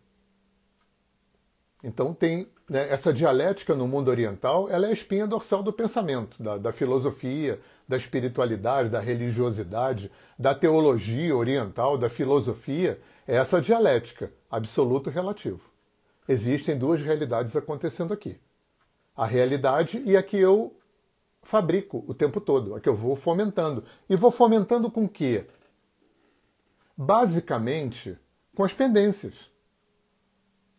Então 1.82 2.14
tem 2.14 2.48
né, 2.68 2.88
essa 2.90 3.12
dialética 3.12 3.74
no 3.74 3.86
mundo 3.86 4.08
oriental, 4.08 4.68
ela 4.70 4.86
é 4.86 4.90
a 4.90 4.92
espinha 4.92 5.26
dorsal 5.26 5.62
do 5.62 5.72
pensamento, 5.72 6.42
da, 6.42 6.56
da 6.56 6.72
filosofia, 6.72 7.60
da 7.86 7.96
espiritualidade, 7.96 8.88
da 8.88 9.00
religiosidade, 9.00 10.10
da 10.38 10.54
teologia 10.54 11.36
oriental, 11.36 11.98
da 11.98 12.08
filosofia, 12.08 13.00
é 13.26 13.36
essa 13.36 13.60
dialética, 13.60 14.32
absoluto 14.50 15.10
relativo. 15.10 15.60
Existem 16.26 16.78
duas 16.78 17.02
realidades 17.02 17.54
acontecendo 17.54 18.14
aqui 18.14 18.40
a 19.16 19.26
realidade 19.26 20.02
e 20.04 20.16
a 20.16 20.22
que 20.22 20.36
eu 20.36 20.76
fabrico 21.42 22.04
o 22.08 22.14
tempo 22.14 22.40
todo, 22.40 22.74
a 22.74 22.80
que 22.80 22.88
eu 22.88 22.96
vou 22.96 23.14
fomentando. 23.14 23.84
E 24.08 24.16
vou 24.16 24.30
fomentando 24.30 24.90
com 24.90 25.04
o 25.04 25.08
quê? 25.08 25.46
Basicamente, 26.96 28.16
com 28.54 28.62
as 28.62 28.72
pendências. 28.72 29.50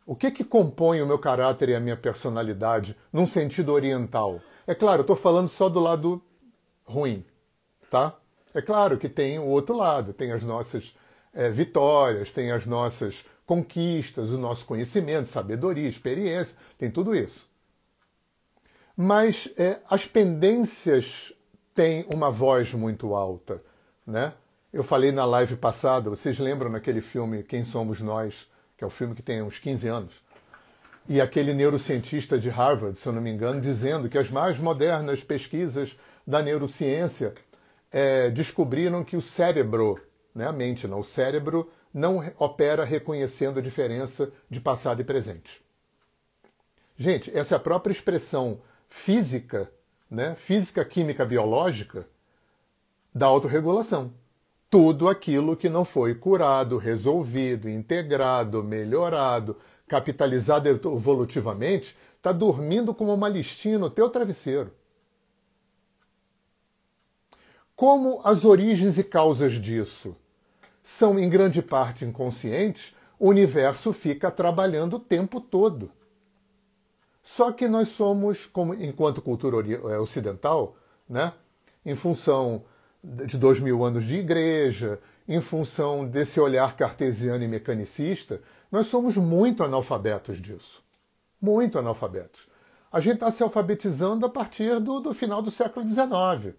O 0.06 0.16
que, 0.16 0.32
que 0.32 0.44
compõe 0.44 1.02
o 1.02 1.08
meu 1.08 1.18
caráter 1.18 1.70
e 1.70 1.76
a 1.76 1.80
minha 1.80 1.98
personalidade 1.98 2.96
num 3.12 3.26
sentido 3.26 3.74
oriental? 3.74 4.40
É 4.68 4.76
claro, 4.76 5.00
eu 5.00 5.02
estou 5.02 5.16
falando 5.16 5.50
só 5.50 5.68
do 5.68 5.80
lado 5.80 6.22
ruim, 6.84 7.26
tá? 7.90 8.16
É 8.54 8.62
claro 8.62 8.98
que 8.98 9.10
tem 9.10 9.40
o 9.40 9.46
outro 9.46 9.76
lado, 9.76 10.14
tem 10.14 10.32
as 10.32 10.44
nossas 10.44 10.96
é, 11.34 11.50
vitórias, 11.50 12.32
tem 12.32 12.52
as 12.52 12.66
nossas 12.66 13.26
conquistas, 13.46 14.32
o 14.32 14.38
nosso 14.38 14.66
conhecimento, 14.66 15.28
sabedoria, 15.28 15.90
experiência, 15.90 16.58
tem 16.78 16.90
tudo 16.90 17.16
isso. 17.16 17.48
Mas 18.96 19.50
é, 19.58 19.80
as 19.90 20.06
pendências 20.06 21.34
têm 21.74 22.08
uma 22.14 22.32
voz 22.32 22.74
muito 22.74 23.14
alta, 23.14 23.62
né? 24.08 24.34
Eu 24.76 24.84
falei 24.84 25.10
na 25.10 25.24
live 25.24 25.56
passada, 25.56 26.10
vocês 26.10 26.38
lembram 26.38 26.70
naquele 26.70 27.00
filme 27.00 27.44
Quem 27.44 27.64
Somos 27.64 28.02
Nós, 28.02 28.46
que 28.76 28.84
é 28.84 28.88
um 28.88 28.90
filme 28.90 29.16
que 29.16 29.22
tem 29.22 29.42
uns 29.42 29.58
15 29.58 29.88
anos, 29.88 30.16
e 31.08 31.22
aquele 31.22 31.54
neurocientista 31.54 32.38
de 32.38 32.50
Harvard, 32.50 33.00
se 33.00 33.08
eu 33.08 33.14
não 33.14 33.22
me 33.22 33.30
engano, 33.30 33.62
dizendo 33.62 34.10
que 34.10 34.18
as 34.18 34.30
mais 34.30 34.60
modernas 34.60 35.24
pesquisas 35.24 35.98
da 36.28 36.42
neurociência 36.42 37.34
é, 37.90 38.30
descobriram 38.30 39.02
que 39.02 39.16
o 39.16 39.22
cérebro 39.22 39.98
né? 40.36 40.46
a 40.46 40.52
mente 40.52 40.90
não, 40.90 41.00
o 41.00 41.06
cérebro 41.06 41.72
não 41.94 42.30
opera 42.38 42.84
reconhecendo 42.84 43.60
a 43.60 43.62
diferença 43.62 44.30
de 44.50 44.60
passado 44.60 45.00
e 45.00 45.06
presente. 45.06 45.64
Gente, 46.98 47.32
essa 47.34 47.56
é 47.56 47.58
a 47.58 47.62
própria 47.62 47.94
expressão 47.94 48.60
física, 48.90 49.72
né? 50.12 50.36
física, 50.36 50.84
química, 50.84 51.24
biológica 51.24 52.06
da 53.14 53.26
autorregulação. 53.26 54.12
Tudo 54.70 55.08
aquilo 55.08 55.56
que 55.56 55.70
não 55.70 55.86
foi 55.86 56.16
curado, 56.16 56.78
resolvido, 56.78 57.70
integrado, 57.70 58.64
melhorado, 58.64 59.58
capitalizado 59.88 60.68
evolutivamente, 60.68 61.96
está 62.18 62.32
dormindo 62.32 62.94
como 62.94 63.14
uma 63.14 63.30
listinha 63.30 63.78
no 63.78 63.90
teu 63.90 64.10
travesseiro. 64.10 64.72
Como 67.76 68.22
as 68.24 68.46
origens 68.46 68.98
e 68.98 69.04
causas 69.04 69.54
disso 69.54 70.16
são 70.82 71.20
em 71.20 71.30
grande 71.30 71.62
parte 71.62 72.06
inconscientes, 72.06 72.96
o 73.20 73.30
universo 73.30 73.92
fica 73.92 74.32
trabalhando 74.32 74.96
o 74.96 75.00
tempo 75.00 75.42
todo. 75.42 75.92
Só 77.22 77.52
que 77.52 77.68
nós 77.68 77.90
somos, 77.90 78.46
como 78.46 78.74
enquanto 78.74 79.22
cultura 79.22 79.58
eh, 79.68 79.98
ocidental, 79.98 80.78
né, 81.10 81.34
em 81.86 81.96
função 81.96 82.64
de 83.26 83.38
dois 83.38 83.60
mil 83.60 83.84
anos 83.84 84.04
de 84.04 84.18
igreja, 84.18 85.00
em 85.28 85.40
função 85.40 86.08
desse 86.08 86.40
olhar 86.40 86.76
cartesiano 86.76 87.44
e 87.44 87.48
mecanicista, 87.48 88.42
nós 88.72 88.88
somos 88.88 89.16
muito 89.18 89.64
analfabetos 89.64 90.42
disso. 90.42 90.84
Muito 91.40 91.78
analfabetos. 91.78 92.48
A 92.92 93.00
gente 93.00 93.16
está 93.16 93.30
se 93.30 93.44
alfabetizando 93.44 94.26
a 94.26 94.30
partir 94.30 94.80
do, 94.80 95.00
do, 95.00 95.14
final 95.14 95.42
do 95.42 95.52
século 95.52 95.88
XIX. 95.88 96.56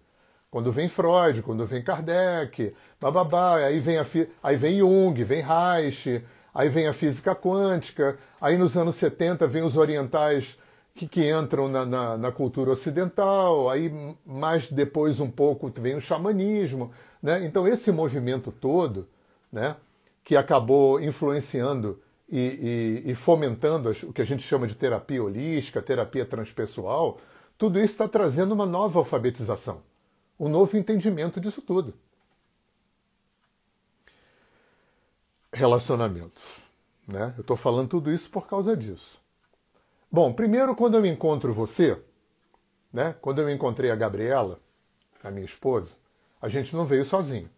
Quando 0.49 0.71
vem 0.71 0.87
Freud, 0.87 1.41
quando 1.41 1.65
vem 1.65 1.83
Kardec, 1.83 2.73
bababá, 3.01 3.57
aí 3.57 3.79
vem, 3.79 3.97
a, 3.97 4.05
aí 4.41 4.55
vem 4.55 4.79
Jung, 4.79 5.23
vem 5.23 5.41
Reich, 5.41 6.23
aí 6.53 6.69
vem 6.69 6.87
a 6.87 6.93
física 6.93 7.35
quântica, 7.35 8.17
aí 8.39 8.57
nos 8.57 8.77
anos 8.77 8.95
70 8.95 9.45
vem 9.47 9.63
os 9.63 9.75
orientais 9.75 10.57
que, 10.97 11.07
que 11.07 11.29
entram 11.29 11.67
na, 11.67 11.85
na, 11.85 12.17
na, 12.17 12.31
cultura 12.31 12.71
ocidental, 12.71 13.69
aí 13.69 13.91
mais 14.25 14.71
depois 14.71 15.19
um 15.19 15.29
pouco 15.29 15.71
vem 15.79 15.95
o 15.95 16.01
xamanismo. 16.01 16.91
Né? 17.21 17.45
Então 17.45 17.67
esse 17.67 17.91
movimento 17.91 18.51
todo, 18.51 19.07
né, 19.51 19.75
que 20.23 20.35
acabou 20.35 20.99
influenciando 20.99 22.01
e, 22.27 23.03
e, 23.05 23.11
e 23.11 23.15
fomentando 23.15 23.91
o 24.03 24.11
que 24.11 24.21
a 24.21 24.25
gente 24.25 24.41
chama 24.41 24.65
de 24.65 24.75
terapia 24.75 25.23
holística, 25.23 25.81
terapia 25.81 26.25
transpessoal, 26.25 27.19
tudo 27.57 27.79
isso 27.79 27.93
está 27.93 28.07
trazendo 28.07 28.53
uma 28.53 28.65
nova 28.65 28.97
alfabetização, 28.99 29.81
um 30.39 30.49
novo 30.49 30.75
entendimento 30.77 31.39
disso 31.39 31.61
tudo. 31.61 31.93
Relacionamentos. 35.53 36.43
Né? 37.07 37.33
Eu 37.37 37.41
estou 37.41 37.55
falando 37.55 37.87
tudo 37.87 38.11
isso 38.11 38.29
por 38.29 38.47
causa 38.47 38.75
disso. 38.75 39.26
Bom, 40.09 40.31
primeiro 40.31 40.73
quando 40.73 40.95
eu 40.95 41.05
encontro 41.05 41.53
você, 41.53 42.01
né? 42.93 43.13
Quando 43.19 43.41
eu 43.41 43.49
encontrei 43.49 43.91
a 43.91 43.95
Gabriela, 43.95 44.57
a 45.21 45.29
minha 45.29 45.45
esposa, 45.45 45.95
a 46.41 46.47
gente 46.47 46.73
não 46.73 46.85
veio 46.85 47.03
sozinho. 47.03 47.49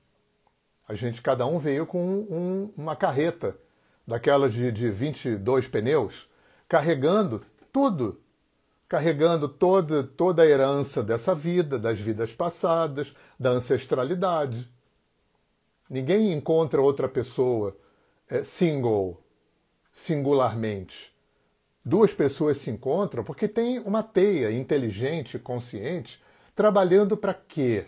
A 0.88 0.96
gente, 0.96 1.22
cada 1.22 1.46
um 1.46 1.60
veio 1.60 1.86
com 1.86 2.04
um, 2.04 2.74
uma 2.76 2.96
carreta 2.96 3.56
daquelas 4.06 4.52
de, 4.52 4.72
de 4.72 4.90
22 4.90 5.68
pneus, 5.68 6.28
carregando 6.68 7.46
tudo. 7.72 8.20
Carregando 8.88 9.48
toda, 9.48 10.02
toda 10.02 10.42
a 10.42 10.48
herança 10.48 11.04
dessa 11.04 11.36
vida, 11.36 11.78
das 11.78 12.00
vidas 12.00 12.34
passadas, 12.34 13.16
da 13.40 13.52
ancestralidade. 13.52 14.68
Ninguém 15.88 16.34
encontra 16.34 16.82
outra 16.82 17.08
pessoa 17.08 17.78
é, 18.28 18.44
single, 18.44 19.24
singularmente 19.94 21.14
duas 21.84 22.14
pessoas 22.14 22.58
se 22.58 22.70
encontram 22.70 23.24
porque 23.24 23.48
tem 23.48 23.80
uma 23.80 24.04
teia 24.04 24.52
inteligente, 24.52 25.40
consciente, 25.40 26.22
trabalhando 26.56 27.16
para 27.16 27.34
quê? 27.34 27.88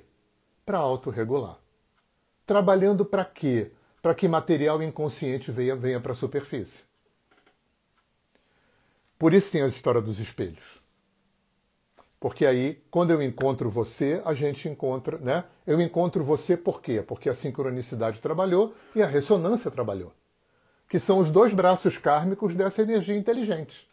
Para 0.66 0.78
autorregular. 0.78 1.60
Trabalhando 2.46 3.06
para 3.06 3.26
quê? 3.26 3.72
Para 4.02 4.16
que 4.16 4.28
material 4.28 4.82
inconsciente 4.82 5.52
venha, 5.52 5.76
venha 5.76 6.00
para 6.00 6.14
a 6.14 6.16
superfície. 6.16 6.84
Por 9.18 9.34
isso 9.34 9.52
tem 9.52 9.62
a 9.62 9.68
história 9.68 10.02
dos 10.02 10.20
espelhos. 10.20 10.82
Porque 12.20 12.46
aí, 12.46 12.84
quando 12.90 13.12
eu 13.12 13.22
encontro 13.22 13.70
você, 13.70 14.22
a 14.26 14.34
gente 14.34 14.70
encontra, 14.70 15.18
né? 15.18 15.44
Eu 15.66 15.82
encontro 15.82 16.24
você 16.24 16.56
por 16.56 16.82
quê? 16.82 17.02
Porque 17.02 17.30
a 17.30 17.34
sincronicidade 17.34 18.22
trabalhou 18.22 18.76
e 18.96 19.02
a 19.02 19.08
ressonância 19.08 19.72
trabalhou 19.72 20.14
que 20.92 21.00
são 21.00 21.20
os 21.20 21.32
dois 21.32 21.54
braços 21.54 21.98
kármicos 21.98 22.54
dessa 22.54 22.82
energia 22.82 23.16
inteligente. 23.16 23.90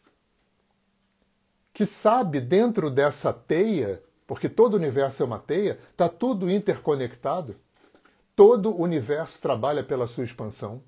Que 1.73 1.87
sabe 1.87 2.41
dentro 2.41 2.91
dessa 2.91 3.33
teia, 3.33 4.03
porque 4.27 4.49
todo 4.49 4.75
o 4.75 4.77
universo 4.79 5.23
é 5.23 5.27
uma 5.27 5.39
teia, 5.39 5.79
está 5.93 6.09
tudo 6.09 6.51
interconectado. 6.51 7.55
Todo 8.35 8.73
o 8.73 8.83
universo 8.83 9.41
trabalha 9.41 9.85
pela 9.85 10.09
sua 10.09 10.25
expansão. 10.25 10.83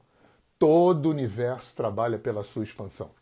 Todo 0.59 1.07
o 1.07 1.11
universo 1.11 1.77
trabalha 1.77 2.19
pela 2.19 2.43
sua 2.43 2.65
expansão. 2.65 3.13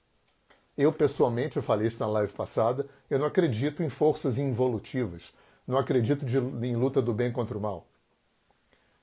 Eu, 0.75 0.91
pessoalmente, 0.91 1.59
eu 1.59 1.63
falei 1.63 1.89
isso 1.89 2.01
na 2.01 2.09
live 2.09 2.33
passada, 2.33 2.89
eu 3.11 3.19
não 3.19 3.27
acredito 3.27 3.83
em 3.83 3.91
forças 3.91 4.39
involutivas. 4.39 5.35
Não 5.67 5.77
acredito 5.77 6.25
de, 6.25 6.39
em 6.39 6.75
luta 6.75 7.03
do 7.03 7.13
bem 7.13 7.31
contra 7.31 7.59
o 7.59 7.61
mal. 7.61 7.87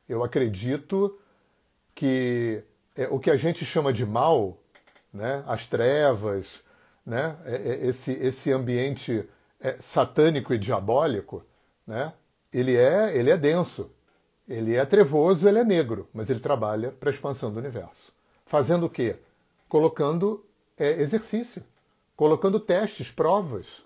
Eu 0.09 0.23
acredito 0.23 1.19
que 1.93 2.63
é, 2.95 3.07
o 3.09 3.19
que 3.19 3.29
a 3.29 3.35
gente 3.35 3.65
chama 3.65 3.91
de 3.91 4.05
mal, 4.05 4.57
né, 5.13 5.43
as 5.45 5.67
trevas, 5.67 6.63
né, 7.05 7.35
é, 7.45 7.55
é, 7.55 7.87
esse, 7.87 8.11
esse 8.13 8.51
ambiente 8.51 9.27
é, 9.59 9.75
satânico 9.79 10.53
e 10.53 10.57
diabólico, 10.57 11.43
né, 11.85 12.13
ele, 12.51 12.75
é, 12.75 13.15
ele 13.15 13.29
é 13.29 13.37
denso, 13.37 13.91
ele 14.47 14.75
é 14.75 14.85
trevoso, 14.85 15.47
ele 15.47 15.59
é 15.59 15.63
negro, 15.63 16.07
mas 16.13 16.29
ele 16.29 16.39
trabalha 16.39 16.91
para 16.91 17.09
a 17.09 17.13
expansão 17.13 17.51
do 17.51 17.59
universo. 17.59 18.13
Fazendo 18.45 18.85
o 18.85 18.89
quê? 18.89 19.17
Colocando 19.67 20.45
é, 20.77 21.01
exercício, 21.01 21.63
colocando 22.15 22.59
testes, 22.59 23.11
provas, 23.11 23.83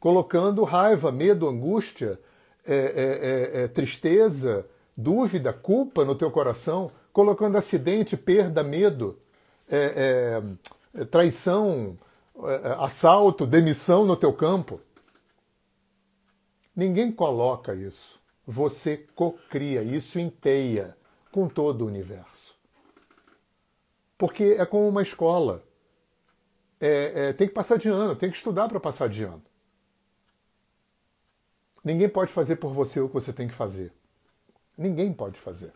colocando 0.00 0.64
raiva, 0.64 1.12
medo, 1.12 1.48
angústia, 1.48 2.18
é, 2.64 3.68
tristeza, 3.68 4.64
dúvida, 4.96 5.52
culpa 5.52 6.04
no 6.04 6.14
teu 6.14 6.30
coração 6.30 6.92
colocando 7.12 7.58
acidente, 7.58 8.16
perda, 8.16 8.64
medo, 8.64 9.18
é, 9.68 10.40
é, 10.96 11.00
é 11.02 11.04
traição, 11.04 11.98
é, 12.44 12.76
assalto, 12.78 13.46
demissão 13.46 14.04
no 14.04 14.16
teu 14.16 14.32
campo. 14.32 14.80
Ninguém 16.74 17.12
coloca 17.12 17.74
isso. 17.74 18.20
Você 18.46 18.96
cocria 19.14 19.82
isso 19.82 20.18
em 20.18 20.30
teia 20.30 20.96
com 21.30 21.48
todo 21.48 21.82
o 21.82 21.86
universo. 21.86 22.56
Porque 24.16 24.56
é 24.58 24.64
como 24.64 24.88
uma 24.88 25.02
escola. 25.02 25.62
É, 26.80 27.28
é, 27.28 27.32
tem 27.32 27.46
que 27.46 27.54
passar 27.54 27.78
de 27.78 27.88
ano, 27.88 28.16
tem 28.16 28.30
que 28.30 28.36
estudar 28.36 28.68
para 28.68 28.80
passar 28.80 29.08
de 29.08 29.22
ano. 29.22 29.42
Ninguém 31.84 32.08
pode 32.08 32.32
fazer 32.32 32.56
por 32.56 32.72
você 32.72 33.00
o 33.00 33.08
que 33.08 33.14
você 33.14 33.32
tem 33.32 33.46
que 33.46 33.54
fazer. 33.54 33.92
Ninguém 34.76 35.12
pode 35.12 35.38
fazer 35.38 35.72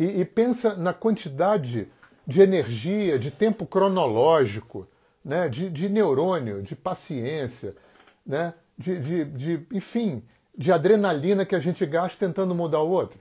e, 0.00 0.22
e 0.22 0.24
pensa 0.24 0.74
na 0.74 0.94
quantidade 0.94 1.86
de 2.26 2.40
energia, 2.40 3.18
de 3.18 3.30
tempo 3.30 3.66
cronológico, 3.66 4.88
né, 5.22 5.46
de, 5.46 5.68
de 5.68 5.90
neurônio, 5.90 6.62
de 6.62 6.74
paciência, 6.74 7.76
né, 8.24 8.54
de, 8.78 8.98
de, 8.98 9.24
de, 9.26 9.66
enfim, 9.70 10.24
de 10.56 10.72
adrenalina 10.72 11.44
que 11.44 11.54
a 11.54 11.60
gente 11.60 11.84
gasta 11.84 12.26
tentando 12.26 12.54
mudar 12.54 12.80
o 12.80 12.88
outro. 12.88 13.20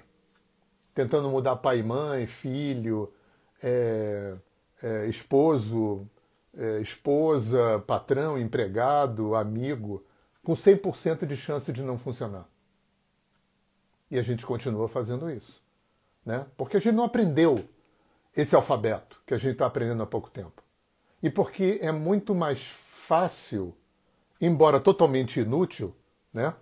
Tentando 0.96 1.30
mudar 1.30 1.58
pai, 1.58 1.84
mãe, 1.84 2.26
filho, 2.28 3.12
é, 3.62 4.36
é, 4.82 5.06
esposo, 5.08 6.08
é, 6.58 6.80
esposa, 6.80 7.84
patrão, 7.86 8.40
empregado, 8.40 9.36
amigo, 9.36 10.02
com 10.42 10.54
100% 10.54 11.26
de 11.26 11.36
chance 11.36 11.74
de 11.74 11.84
não 11.84 11.98
funcionar. 11.98 12.48
E 14.10 14.18
a 14.18 14.22
gente 14.22 14.46
continua 14.46 14.88
fazendo 14.88 15.30
isso 15.30 15.62
né? 16.26 16.45
porque 16.57 16.78
a 16.78 16.80
gente 16.80 16.95
não 16.95 17.03
aprendeu 17.03 17.67
esse 18.36 18.55
alfabeto 18.55 19.22
que 19.26 19.34
a 19.34 19.38
gente 19.38 19.53
está 19.53 19.65
aprendendo 19.65 20.03
há 20.03 20.05
pouco 20.05 20.30
tempo. 20.30 20.63
E 21.22 21.30
porque 21.30 21.80
é 21.82 21.91
muito 21.91 22.34
mais 22.34 22.63
fácil, 22.63 23.76
embora 24.39 24.80
totalmente 24.80 25.39
inútil, 25.39 25.95
né? 26.34 26.53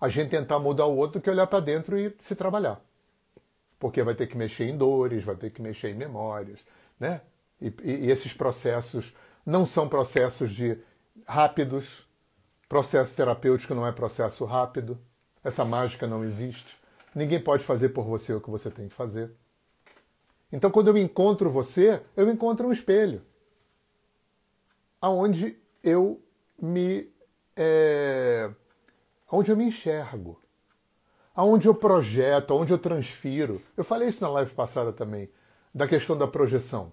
a 0.00 0.08
gente 0.08 0.30
tentar 0.30 0.58
mudar 0.58 0.86
o 0.86 0.96
outro 0.96 1.20
que 1.20 1.30
olhar 1.30 1.46
para 1.46 1.60
dentro 1.60 1.98
e 1.98 2.14
se 2.18 2.34
trabalhar. 2.34 2.80
Porque 3.78 4.02
vai 4.02 4.14
ter 4.14 4.26
que 4.26 4.36
mexer 4.36 4.68
em 4.68 4.76
dores, 4.76 5.24
vai 5.24 5.36
ter 5.36 5.50
que 5.50 5.62
mexer 5.62 5.90
em 5.90 5.94
memórias. 5.94 6.64
Né? 6.98 7.20
E, 7.60 7.72
e, 7.82 8.10
esses 8.10 8.32
processos 8.32 9.14
não 9.46 9.64
são 9.64 9.88
processos 9.88 10.52
de 10.52 10.78
rápidos. 11.26 12.06
Processo 12.68 13.16
terapêutico 13.16 13.74
não 13.74 13.86
é 13.86 13.92
processo 13.92 14.44
rápido. 14.44 14.98
Essa 15.42 15.64
mágica 15.64 16.06
não 16.06 16.24
existe. 16.24 16.78
Ninguém 17.14 17.40
pode 17.40 17.64
fazer 17.64 17.90
por 17.90 18.04
você 18.04 18.32
o 18.32 18.40
que 18.40 18.50
você 18.50 18.70
tem 18.70 18.88
que 18.88 18.94
fazer. 18.94 19.30
Então, 20.52 20.70
quando 20.70 20.88
eu 20.88 20.98
encontro 20.98 21.50
você, 21.50 22.00
eu 22.16 22.30
encontro 22.30 22.66
um 22.66 22.72
espelho, 22.72 23.22
aonde 25.00 25.56
eu 25.82 26.20
me, 26.60 27.12
é, 27.56 28.50
aonde 29.28 29.50
eu 29.50 29.56
me 29.56 29.64
enxergo, 29.64 30.40
aonde 31.34 31.66
eu 31.68 31.74
projeto, 31.74 32.52
aonde 32.52 32.72
eu 32.72 32.78
transfiro. 32.78 33.60
Eu 33.76 33.84
falei 33.84 34.08
isso 34.08 34.22
na 34.22 34.30
live 34.30 34.52
passada 34.52 34.92
também, 34.92 35.28
da 35.74 35.86
questão 35.86 36.16
da 36.16 36.26
projeção. 36.26 36.92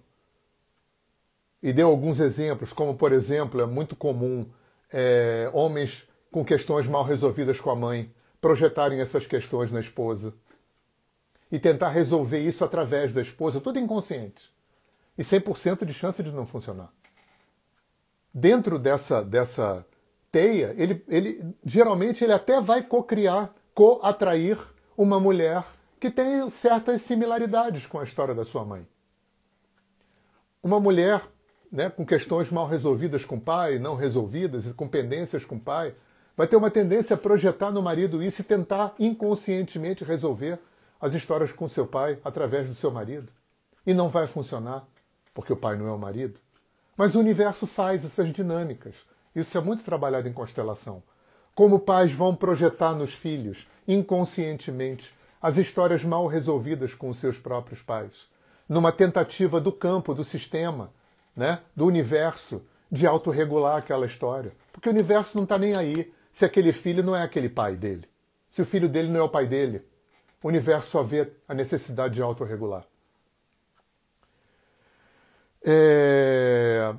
E 1.61 1.71
deu 1.71 1.89
alguns 1.89 2.19
exemplos, 2.19 2.73
como 2.73 2.95
por 2.95 3.11
exemplo, 3.11 3.61
é 3.61 3.65
muito 3.65 3.95
comum 3.95 4.49
é, 4.91 5.49
homens 5.53 6.07
com 6.31 6.43
questões 6.43 6.87
mal 6.87 7.03
resolvidas 7.03 7.61
com 7.61 7.69
a 7.69 7.75
mãe 7.75 8.11
projetarem 8.41 8.99
essas 8.99 9.25
questões 9.27 9.71
na 9.71 9.79
esposa 9.79 10.33
e 11.51 11.59
tentar 11.59 11.89
resolver 11.89 12.39
isso 12.39 12.65
através 12.65 13.13
da 13.13 13.21
esposa, 13.21 13.61
tudo 13.61 13.77
inconsciente. 13.77 14.51
E 15.17 15.21
100% 15.21 15.85
de 15.85 15.93
chance 15.93 16.23
de 16.23 16.31
não 16.31 16.47
funcionar. 16.47 16.91
Dentro 18.33 18.79
dessa, 18.79 19.23
dessa 19.23 19.85
teia, 20.31 20.73
ele, 20.77 21.03
ele 21.07 21.55
geralmente 21.63 22.23
ele 22.23 22.33
até 22.33 22.59
vai 22.59 22.81
co-criar, 22.81 23.53
co-atrair 23.75 24.57
uma 24.97 25.19
mulher 25.19 25.63
que 25.99 26.09
tem 26.09 26.49
certas 26.49 27.01
similaridades 27.03 27.85
com 27.85 27.99
a 27.99 28.03
história 28.03 28.33
da 28.33 28.45
sua 28.45 28.65
mãe. 28.65 28.87
Uma 30.63 30.79
mulher 30.79 31.21
né, 31.71 31.89
com 31.89 32.05
questões 32.05 32.49
mal 32.49 32.67
resolvidas 32.67 33.25
com 33.25 33.35
o 33.35 33.41
pai, 33.41 33.77
não 33.77 33.95
resolvidas, 33.95 34.71
com 34.73 34.87
pendências 34.87 35.45
com 35.45 35.55
o 35.55 35.59
pai, 35.59 35.93
vai 36.35 36.47
ter 36.47 36.55
uma 36.55 36.71
tendência 36.71 37.15
a 37.15 37.17
projetar 37.17 37.71
no 37.71 37.81
marido 37.81 38.23
isso 38.23 38.41
e 38.41 38.45
tentar 38.45 38.93
inconscientemente 38.99 40.03
resolver 40.03 40.59
as 40.99 41.13
histórias 41.13 41.51
com 41.51 41.67
seu 41.67 41.85
pai 41.85 42.19
através 42.23 42.69
do 42.69 42.75
seu 42.75 42.91
marido. 42.91 43.31
E 43.85 43.93
não 43.93 44.09
vai 44.09 44.27
funcionar, 44.27 44.85
porque 45.33 45.51
o 45.51 45.57
pai 45.57 45.75
não 45.75 45.87
é 45.87 45.91
o 45.91 45.97
marido. 45.97 46.39
Mas 46.95 47.15
o 47.15 47.19
universo 47.19 47.65
faz 47.65 48.05
essas 48.05 48.31
dinâmicas. 48.31 48.95
Isso 49.35 49.57
é 49.57 49.61
muito 49.61 49.83
trabalhado 49.83 50.27
em 50.27 50.33
constelação. 50.33 51.01
Como 51.55 51.79
pais 51.79 52.11
vão 52.11 52.35
projetar 52.35 52.93
nos 52.93 53.13
filhos, 53.13 53.67
inconscientemente, 53.87 55.13
as 55.41 55.57
histórias 55.57 56.03
mal 56.03 56.27
resolvidas 56.27 56.93
com 56.93 57.09
os 57.09 57.17
seus 57.17 57.37
próprios 57.39 57.81
pais, 57.81 58.29
numa 58.69 58.91
tentativa 58.91 59.59
do 59.59 59.71
campo, 59.71 60.13
do 60.13 60.23
sistema, 60.23 60.91
né, 61.35 61.59
do 61.75 61.85
universo, 61.85 62.61
de 62.91 63.07
autorregular 63.07 63.77
aquela 63.77 64.05
história. 64.05 64.53
Porque 64.71 64.87
o 64.87 64.91
universo 64.91 65.35
não 65.35 65.43
está 65.43 65.57
nem 65.57 65.75
aí 65.75 66.13
se 66.31 66.45
aquele 66.45 66.71
filho 66.71 67.03
não 67.03 67.15
é 67.15 67.23
aquele 67.23 67.49
pai 67.49 67.75
dele. 67.75 68.07
Se 68.49 68.61
o 68.61 68.65
filho 68.65 68.89
dele 68.89 69.09
não 69.09 69.19
é 69.19 69.23
o 69.23 69.29
pai 69.29 69.47
dele. 69.47 69.85
O 70.41 70.47
universo 70.47 70.89
só 70.89 71.03
vê 71.03 71.31
a 71.47 71.53
necessidade 71.53 72.15
de 72.15 72.21
autorregular. 72.21 72.85
É... 75.63 76.93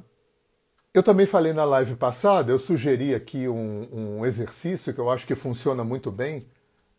Eu 0.94 1.02
também 1.02 1.24
falei 1.24 1.52
na 1.52 1.64
live 1.64 1.96
passada, 1.96 2.52
eu 2.52 2.58
sugeri 2.58 3.14
aqui 3.14 3.48
um, 3.48 3.88
um, 4.18 4.26
exercício 4.26 4.92
que 4.92 5.00
eu 5.00 5.10
acho 5.10 5.26
que 5.26 5.34
funciona 5.34 5.82
muito 5.82 6.10
bem. 6.10 6.46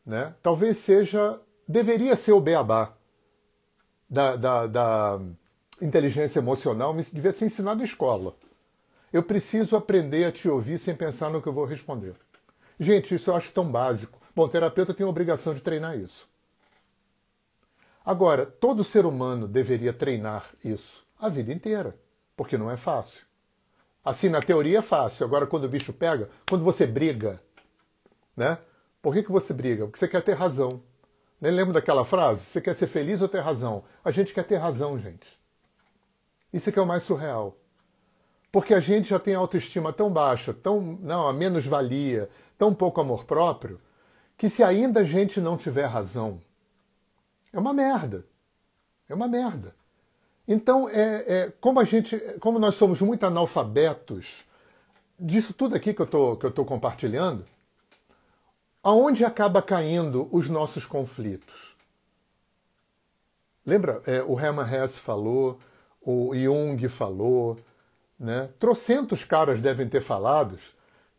Né? 0.06 0.34
Talvez 0.42 0.78
seja, 0.78 1.40
deveria 1.68 2.16
ser 2.16 2.32
o 2.32 2.42
beabá 2.42 2.94
da, 4.10 4.36
da, 4.36 4.68
da 4.68 5.20
inteligência 5.80 6.40
emocional, 6.40 6.96
devia 7.14 7.32
ser 7.32 7.46
ensinado 7.46 7.82
em 7.82 7.86
escola. 7.86 8.36
Eu 9.12 9.22
preciso 9.22 9.76
aprender 9.76 10.26
a 10.26 10.32
te 10.32 10.50
ouvir 10.50 10.80
sem 10.80 10.96
pensar 10.96 11.30
no 11.30 11.40
que 11.40 11.48
eu 11.48 11.54
vou 11.54 11.66
responder. 11.66 12.16
Gente, 12.80 13.16
isso 13.16 13.30
eu 13.30 13.36
acho 13.36 13.52
tão 13.52 13.72
básico. 13.72 14.20
Bom, 14.36 14.48
terapeuta 14.48 14.94
tem 14.94 15.06
a 15.06 15.10
obrigação 15.10 15.54
de 15.54 15.62
treinar 15.62 15.98
isso. 15.98 16.28
Agora, 18.06 18.46
todo 18.46 18.84
ser 18.84 19.06
humano 19.06 19.48
deveria 19.48 19.94
treinar 19.94 20.50
isso 20.64 21.06
a 21.20 21.30
vida 21.30 21.54
inteira, 21.54 21.96
porque 22.36 22.58
não 22.58 22.70
é 22.70 22.76
fácil. 22.76 23.26
Assim, 24.04 24.28
na 24.28 24.42
teoria 24.42 24.80
é 24.80 24.82
fácil. 24.82 25.26
Agora, 25.26 25.48
quando 25.48 25.64
o 25.64 25.70
bicho 25.70 25.94
pega, 25.94 26.30
quando 26.50 26.66
você 26.66 26.86
briga, 26.86 27.42
né? 28.36 28.58
Por 29.02 29.14
que, 29.14 29.24
que 29.24 29.32
você 29.32 29.54
briga? 29.54 29.86
Porque 29.86 30.00
você 30.00 30.08
quer 30.08 30.22
ter 30.22 30.34
razão. 30.34 30.84
Nem 31.40 31.52
lembra 31.52 31.74
daquela 31.74 32.04
frase? 32.04 32.42
Você 32.44 32.60
quer 32.60 32.76
ser 32.76 32.88
feliz 32.88 33.22
ou 33.22 33.30
ter 33.30 33.40
razão? 33.40 33.84
A 34.04 34.12
gente 34.12 34.34
quer 34.34 34.44
ter 34.44 34.58
razão, 34.58 35.00
gente. 35.00 35.40
Isso 36.52 36.70
é 36.70 36.72
que 36.72 36.80
é 36.80 36.82
o 36.82 36.86
mais 36.86 37.04
surreal. 37.04 37.58
Porque 38.52 38.74
a 38.74 38.80
gente 38.80 39.10
já 39.10 39.20
tem 39.20 39.34
autoestima 39.34 39.92
tão 39.92 40.12
baixa, 40.12 40.54
tão 40.54 40.82
não, 41.02 41.28
a 41.28 41.34
menos-valia, 41.34 42.30
tão 42.64 42.74
pouco 42.74 43.02
amor 43.02 43.26
próprio, 43.26 43.78
que 44.38 44.48
se 44.48 44.64
ainda 44.64 45.02
a 45.02 45.04
gente 45.04 45.42
não 45.42 45.58
tiver 45.58 45.84
razão, 45.84 46.40
é 47.52 47.60
uma 47.60 47.74
merda. 47.74 48.26
É 49.10 49.14
uma 49.14 49.28
merda. 49.28 49.76
Então, 50.48 50.88
é, 50.88 51.26
é, 51.28 51.54
como 51.60 51.82
a 51.82 51.84
gente, 51.84 52.18
como 52.40 52.58
nós 52.58 52.76
somos 52.76 53.02
muito 53.02 53.26
analfabetos 53.26 54.46
disso 55.20 55.54
tudo 55.54 55.76
aqui 55.76 55.94
que 55.94 56.02
eu 56.02 56.38
que 56.38 56.46
eu 56.46 56.50
estou 56.50 56.64
compartilhando, 56.64 57.44
aonde 58.82 59.26
acaba 59.26 59.62
caindo 59.62 60.30
os 60.32 60.50
nossos 60.50 60.86
conflitos? 60.86 61.76
Lembra? 63.66 64.02
É, 64.06 64.24
o 64.24 64.40
Hermann 64.40 64.74
Hesse 64.74 65.02
falou, 65.02 65.60
o 66.02 66.34
Jung 66.34 66.88
falou, 66.88 67.60
né? 68.18 68.50
Trocentos 68.58 69.26
caras 69.26 69.62
devem 69.62 69.90
ter 69.90 70.02
falado 70.02 70.58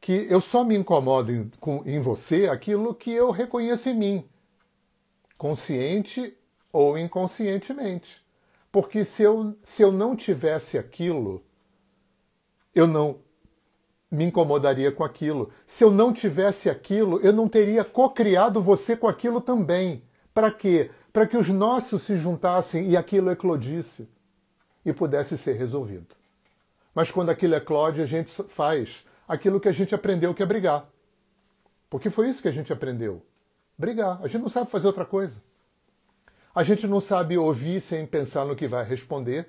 que 0.05 0.27
eu 0.29 0.39
só 0.39 0.63
me 0.63 0.77
incomodo 0.77 1.33
em, 1.33 1.51
com, 1.59 1.83
em 1.87 1.99
você 1.99 2.47
aquilo 2.47 2.95
que 2.95 3.11
eu 3.11 3.31
reconheço 3.31 3.89
em 3.89 3.95
mim, 3.95 4.29
consciente 5.39 6.37
ou 6.71 6.99
inconscientemente. 6.99 8.23
Porque 8.71 9.03
se 9.03 9.23
eu, 9.23 9.57
se 9.63 9.81
eu 9.81 9.91
não 9.91 10.15
tivesse 10.15 10.77
aquilo, 10.77 11.43
eu 12.75 12.87
não 12.87 13.21
me 14.11 14.27
incomodaria 14.27 14.93
com 14.93 15.03
aquilo. 15.03 15.51
Se 15.67 15.83
eu 15.83 15.91
não 15.91 16.13
tivesse 16.13 16.69
aquilo, 16.69 17.19
eu 17.21 17.33
não 17.33 17.49
teria 17.49 17.83
co-criado 17.83 18.61
você 18.61 18.95
com 18.95 19.09
aquilo 19.09 19.41
também. 19.41 20.03
Para 20.35 20.51
quê? 20.51 20.91
Para 21.15 21.27
que 21.27 21.39
os 21.39 21.49
nossos 21.49 22.03
se 22.03 22.19
juntassem 22.19 22.91
e 22.91 22.95
aquilo 22.95 23.31
eclodisse 23.31 24.07
e 24.85 24.93
pudesse 24.93 25.39
ser 25.39 25.55
resolvido. 25.55 26.15
Mas 26.95 27.11
quando 27.11 27.31
aquilo 27.31 27.55
eclode, 27.55 28.03
a 28.03 28.07
gente 28.07 28.31
faz 28.49 29.07
aquilo 29.27 29.61
que 29.61 29.69
a 29.69 29.73
gente 29.73 29.95
aprendeu 29.95 30.35
que 30.35 30.43
é 30.43 30.47
brigar. 30.47 30.89
Porque 31.89 32.11
foi 32.11 32.29
isso 32.29 32.43
que 32.43 32.49
a 32.49 32.53
gente 32.53 32.73
aprendeu. 32.73 33.23
Brigar. 33.77 34.21
A 34.23 34.29
gente 34.29 34.43
não 34.43 34.49
sabe 34.49 34.71
fazer 34.71 34.87
outra 34.87 35.05
coisa. 35.05 35.43
A 36.55 36.63
gente 36.63 36.87
não 36.87 37.01
sabe 37.01 37.37
ouvir 37.37 37.81
sem 37.81 38.07
pensar 38.07 38.45
no 38.45 38.55
que 38.55 38.69
vai 38.69 38.85
responder, 38.85 39.49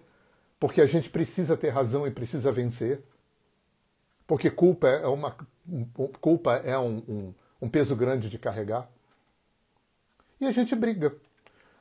porque 0.59 0.81
a 0.81 0.87
gente 0.87 1.09
precisa 1.09 1.55
ter 1.55 1.69
razão 1.69 2.07
e 2.07 2.11
precisa 2.11 2.51
vencer. 2.51 3.03
Porque 4.25 4.49
culpa 4.49 4.87
é 4.87 5.05
uma 5.05 5.35
culpa 6.19 6.55
é 6.57 6.77
um, 6.77 6.97
um, 7.07 7.33
um 7.61 7.69
peso 7.69 7.95
grande 7.95 8.29
de 8.29 8.39
carregar. 8.39 8.89
E 10.39 10.45
a 10.45 10.51
gente 10.51 10.75
briga. 10.75 11.15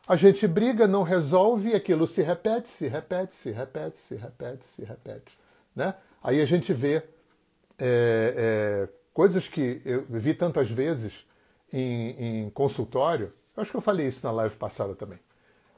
A 0.06 0.16
gente 0.16 0.46
briga, 0.46 0.86
não 0.86 1.02
resolve 1.02 1.74
aquilo 1.74 2.06
se 2.06 2.20
repete, 2.20 2.68
se 2.68 2.86
repete, 2.86 3.32
se 3.34 3.50
repete, 3.50 3.98
se 3.98 4.14
repete, 4.14 4.64
se 4.66 4.84
repete. 4.84 5.38
Né? 5.74 5.94
Aí 6.22 6.42
a 6.42 6.44
gente 6.44 6.72
vê 6.74 7.02
é, 7.78 8.34
é, 8.36 8.88
coisas 9.12 9.48
que 9.48 9.80
eu 9.84 10.04
vi 10.08 10.34
tantas 10.34 10.70
vezes 10.70 11.26
em, 11.72 12.44
em, 12.44 12.50
consultório. 12.50 13.32
Eu 13.56 13.62
acho 13.62 13.70
que 13.70 13.76
eu 13.76 13.80
falei 13.80 14.06
isso 14.06 14.24
na 14.24 14.32
live 14.32 14.56
passada 14.56 14.94
também. 14.94 15.18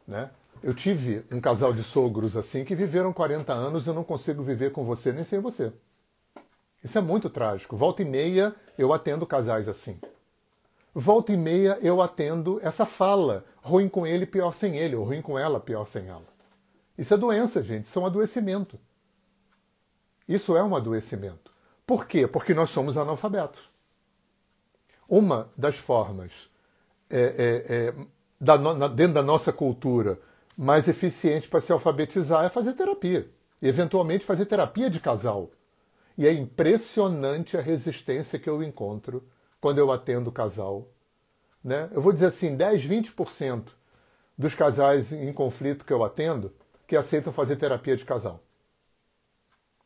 Né? 0.06 0.30
Eu 0.62 0.74
tive 0.74 1.24
um 1.30 1.40
casal 1.40 1.72
de 1.72 1.82
sogros 1.82 2.36
assim 2.36 2.64
que 2.64 2.74
viveram 2.74 3.12
40 3.12 3.52
anos 3.52 3.86
e 3.86 3.90
eu 3.90 3.94
não 3.94 4.04
consigo 4.04 4.42
viver 4.42 4.72
com 4.72 4.84
você 4.84 5.12
nem 5.12 5.24
sem 5.24 5.40
você. 5.40 5.72
Isso 6.82 6.98
é 6.98 7.00
muito 7.00 7.28
trágico. 7.28 7.76
Volta 7.76 8.02
e 8.02 8.04
meia 8.04 8.54
eu 8.78 8.92
atendo 8.92 9.26
casais 9.26 9.68
assim. 9.68 9.98
Volta 10.94 11.32
e 11.32 11.36
meia 11.36 11.78
eu 11.82 12.00
atendo 12.00 12.58
essa 12.62 12.86
fala. 12.86 13.44
Ruim 13.60 13.88
com 13.88 14.06
ele, 14.06 14.24
pior 14.24 14.54
sem 14.54 14.76
ele. 14.76 14.96
Ou 14.96 15.04
ruim 15.04 15.20
com 15.20 15.38
ela, 15.38 15.60
pior 15.60 15.86
sem 15.86 16.08
ela. 16.08 16.26
Isso 16.96 17.12
é 17.12 17.16
doença, 17.16 17.62
gente. 17.62 17.86
Isso 17.86 17.98
é 17.98 18.02
um 18.02 18.06
adoecimento. 18.06 18.78
Isso 20.28 20.56
é 20.56 20.62
um 20.62 20.74
adoecimento. 20.74 21.45
Por 21.86 22.06
quê? 22.06 22.26
Porque 22.26 22.52
nós 22.52 22.70
somos 22.70 22.96
analfabetos. 22.96 23.70
Uma 25.08 25.50
das 25.56 25.76
formas 25.76 26.50
é, 27.08 27.20
é, 27.20 27.74
é, 27.74 27.94
da, 28.40 28.58
na, 28.58 28.88
dentro 28.88 29.14
da 29.14 29.22
nossa 29.22 29.52
cultura 29.52 30.18
mais 30.56 30.88
eficiente 30.88 31.48
para 31.48 31.60
se 31.60 31.70
alfabetizar 31.70 32.44
é 32.44 32.48
fazer 32.48 32.72
terapia. 32.72 33.30
E, 33.62 33.68
eventualmente, 33.68 34.24
fazer 34.24 34.46
terapia 34.46 34.90
de 34.90 34.98
casal. 34.98 35.50
E 36.18 36.26
é 36.26 36.32
impressionante 36.32 37.56
a 37.56 37.60
resistência 37.60 38.38
que 38.38 38.48
eu 38.48 38.62
encontro 38.62 39.22
quando 39.60 39.78
eu 39.78 39.92
atendo 39.92 40.32
casal. 40.32 40.88
Né? 41.62 41.88
Eu 41.92 42.02
vou 42.02 42.12
dizer 42.12 42.26
assim, 42.26 42.56
10, 42.56 42.84
20% 42.84 43.68
dos 44.36 44.54
casais 44.54 45.12
em 45.12 45.32
conflito 45.32 45.84
que 45.84 45.92
eu 45.92 46.02
atendo 46.02 46.52
que 46.86 46.96
aceitam 46.96 47.32
fazer 47.32 47.56
terapia 47.56 47.96
de 47.96 48.04
casal. 48.04 48.40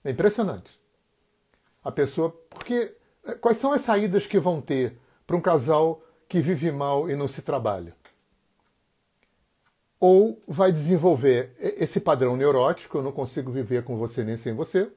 É 0.04 0.10
impressionante. 0.10 0.78
A 1.82 1.90
pessoa. 1.90 2.30
Porque 2.48 2.94
eh, 3.24 3.34
quais 3.34 3.58
são 3.58 3.72
as 3.72 3.82
saídas 3.82 4.26
que 4.26 4.38
vão 4.38 4.60
ter 4.60 4.98
para 5.26 5.36
um 5.36 5.40
casal 5.40 6.02
que 6.28 6.40
vive 6.40 6.70
mal 6.70 7.10
e 7.10 7.16
não 7.16 7.28
se 7.28 7.42
trabalha? 7.42 7.94
ou 10.00 10.42
vai 10.48 10.72
desenvolver 10.72 11.54
esse 11.58 12.00
padrão 12.00 12.34
neurótico, 12.34 12.96
eu 12.96 13.02
não 13.02 13.12
consigo 13.12 13.52
viver 13.52 13.84
com 13.84 13.98
você 13.98 14.24
nem 14.24 14.38
sem 14.38 14.54
você. 14.54 14.90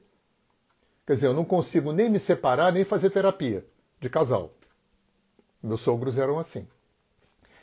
Quer 1.06 1.14
dizer, 1.14 1.26
eu 1.26 1.34
não 1.34 1.44
consigo 1.44 1.92
nem 1.92 2.08
me 2.08 2.18
separar, 2.18 2.72
nem 2.72 2.84
fazer 2.84 3.10
terapia 3.10 3.66
de 4.00 4.08
casal. 4.08 4.54
Meus 5.62 5.82
sogros 5.82 6.16
eram 6.16 6.38
assim. 6.38 6.66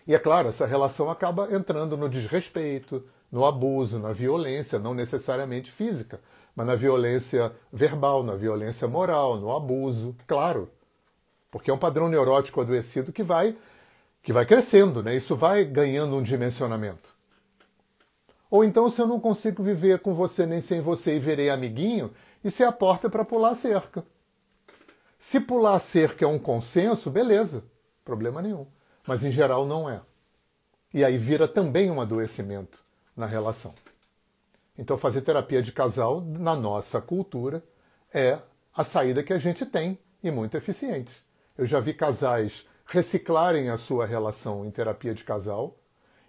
E 0.05 0.13
é 0.13 0.19
claro, 0.19 0.49
essa 0.49 0.67
relação 0.67 1.09
acaba 1.09 1.51
entrando 1.51 1.97
no 1.97 2.07
desrespeito, 2.07 3.03
no 3.31 3.43
abuso, 3.43 3.97
na 3.97 4.13
violência, 4.13 4.77
não 4.77 4.93
necessariamente 4.93 5.71
física, 5.71 6.21
mas 6.55 6.67
na 6.67 6.75
violência 6.75 7.51
verbal, 7.71 8.23
na 8.23 8.35
violência 8.35 8.87
moral, 8.87 9.37
no 9.37 9.55
abuso, 9.55 10.15
claro. 10.27 10.69
Porque 11.49 11.69
é 11.69 11.73
um 11.73 11.77
padrão 11.77 12.07
neurótico 12.07 12.61
adoecido 12.61 13.11
que 13.11 13.23
vai 13.23 13.55
que 14.23 14.31
vai 14.31 14.45
crescendo, 14.45 15.01
né? 15.01 15.15
Isso 15.15 15.35
vai 15.35 15.65
ganhando 15.65 16.15
um 16.15 16.21
dimensionamento. 16.21 17.09
Ou 18.51 18.63
então, 18.63 18.89
se 18.89 19.01
eu 19.01 19.07
não 19.07 19.19
consigo 19.19 19.63
viver 19.63 19.99
com 19.99 20.13
você 20.13 20.45
nem 20.45 20.61
sem 20.61 20.81
você 20.81 21.15
e 21.15 21.19
verei 21.19 21.49
amiguinho, 21.49 22.13
isso 22.43 22.61
é 22.61 22.65
a 22.65 22.71
porta 22.71 23.09
para 23.09 23.25
pular 23.25 23.51
a 23.51 23.55
cerca. 23.55 24.03
Se 25.17 25.39
pular 25.39 25.75
a 25.75 25.79
cerca 25.79 26.25
é 26.25 26.27
um 26.27 26.37
consenso, 26.37 27.09
beleza, 27.09 27.63
problema 28.03 28.41
nenhum. 28.41 28.67
Mas 29.07 29.23
em 29.23 29.31
geral 29.31 29.65
não 29.65 29.89
é. 29.89 30.01
E 30.93 31.03
aí 31.03 31.17
vira 31.17 31.47
também 31.47 31.89
um 31.89 32.01
adoecimento 32.01 32.83
na 33.15 33.25
relação. 33.25 33.73
Então, 34.77 34.97
fazer 34.97 35.21
terapia 35.21 35.61
de 35.61 35.71
casal, 35.71 36.21
na 36.21 36.55
nossa 36.55 37.01
cultura, 37.01 37.63
é 38.13 38.39
a 38.73 38.83
saída 38.83 39.23
que 39.23 39.33
a 39.33 39.37
gente 39.37 39.65
tem 39.65 39.99
e 40.23 40.31
muito 40.31 40.55
eficiente. 40.55 41.11
Eu 41.57 41.65
já 41.65 41.79
vi 41.79 41.93
casais 41.93 42.65
reciclarem 42.85 43.69
a 43.69 43.77
sua 43.77 44.05
relação 44.05 44.65
em 44.65 44.71
terapia 44.71 45.13
de 45.13 45.23
casal 45.23 45.77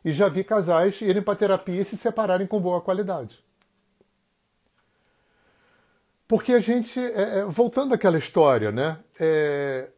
e 0.04 0.10
já 0.10 0.28
vi 0.28 0.42
casais 0.42 1.00
irem 1.00 1.22
para 1.22 1.36
terapia 1.36 1.80
e 1.80 1.84
se 1.84 1.96
separarem 1.96 2.46
com 2.46 2.60
boa 2.60 2.80
qualidade. 2.80 3.42
Porque 6.26 6.52
a 6.52 6.60
gente, 6.60 6.98
é, 6.98 7.40
é, 7.40 7.44
voltando 7.44 7.94
àquela 7.94 8.18
história, 8.18 8.72
né? 8.72 8.98
É, 9.20 9.90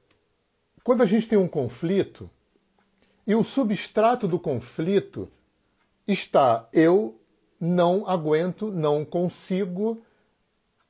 quando 0.82 1.02
a 1.02 1.06
gente 1.06 1.28
tem 1.28 1.38
um 1.38 1.48
conflito 1.48 2.28
e 3.26 3.34
o 3.34 3.44
substrato 3.44 4.26
do 4.28 4.38
conflito 4.38 5.30
está 6.06 6.68
eu 6.72 7.18
não 7.64 8.06
aguento, 8.06 8.70
não 8.70 9.04
consigo 9.04 10.04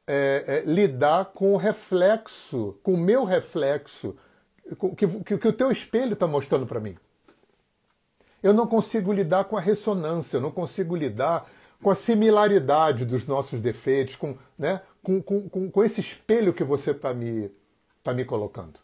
é, 0.07 0.45
é, 0.47 0.71
lidar 0.71 1.27
com 1.27 1.55
o 1.55 1.57
reflexo, 1.57 2.79
com 2.83 2.95
o 2.95 2.99
meu 2.99 3.25
reflexo, 3.25 4.17
que, 4.97 5.07
que, 5.07 5.39
que 5.39 5.49
o 5.49 5.53
teu 5.53 5.71
espelho 5.71 6.15
está 6.15 6.27
mostrando 6.27 6.67
para 6.67 6.81
mim. 6.81 6.97
Eu 8.43 8.53
não 8.53 8.67
consigo 8.67 9.13
lidar 9.13 9.45
com 9.45 9.57
a 9.57 9.61
ressonância, 9.61 10.37
eu 10.37 10.41
não 10.41 10.51
consigo 10.51 10.97
lidar 10.97 11.49
com 11.83 11.91
a 11.91 11.95
similaridade 11.95 13.05
dos 13.05 13.27
nossos 13.27 13.61
defeitos, 13.61 14.17
com, 14.17 14.37
né, 14.59 14.81
com, 15.03 15.23
com, 15.23 15.71
com 15.71 15.85
esse 15.85 16.01
espelho 16.01 16.53
que 16.53 16.65
você 16.65 16.91
está 16.91 17.15
me, 17.15 17.51
tá 18.03 18.13
me 18.13 18.25
colocando. 18.25 18.81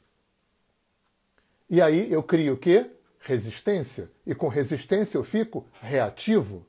E 1.69 1.81
aí 1.81 2.11
eu 2.11 2.23
crio 2.23 2.55
o 2.55 2.57
quê? 2.57 2.91
Resistência. 3.21 4.11
E 4.27 4.35
com 4.35 4.49
resistência 4.49 5.19
eu 5.19 5.25
fico 5.25 5.67
reativo. 5.81 6.67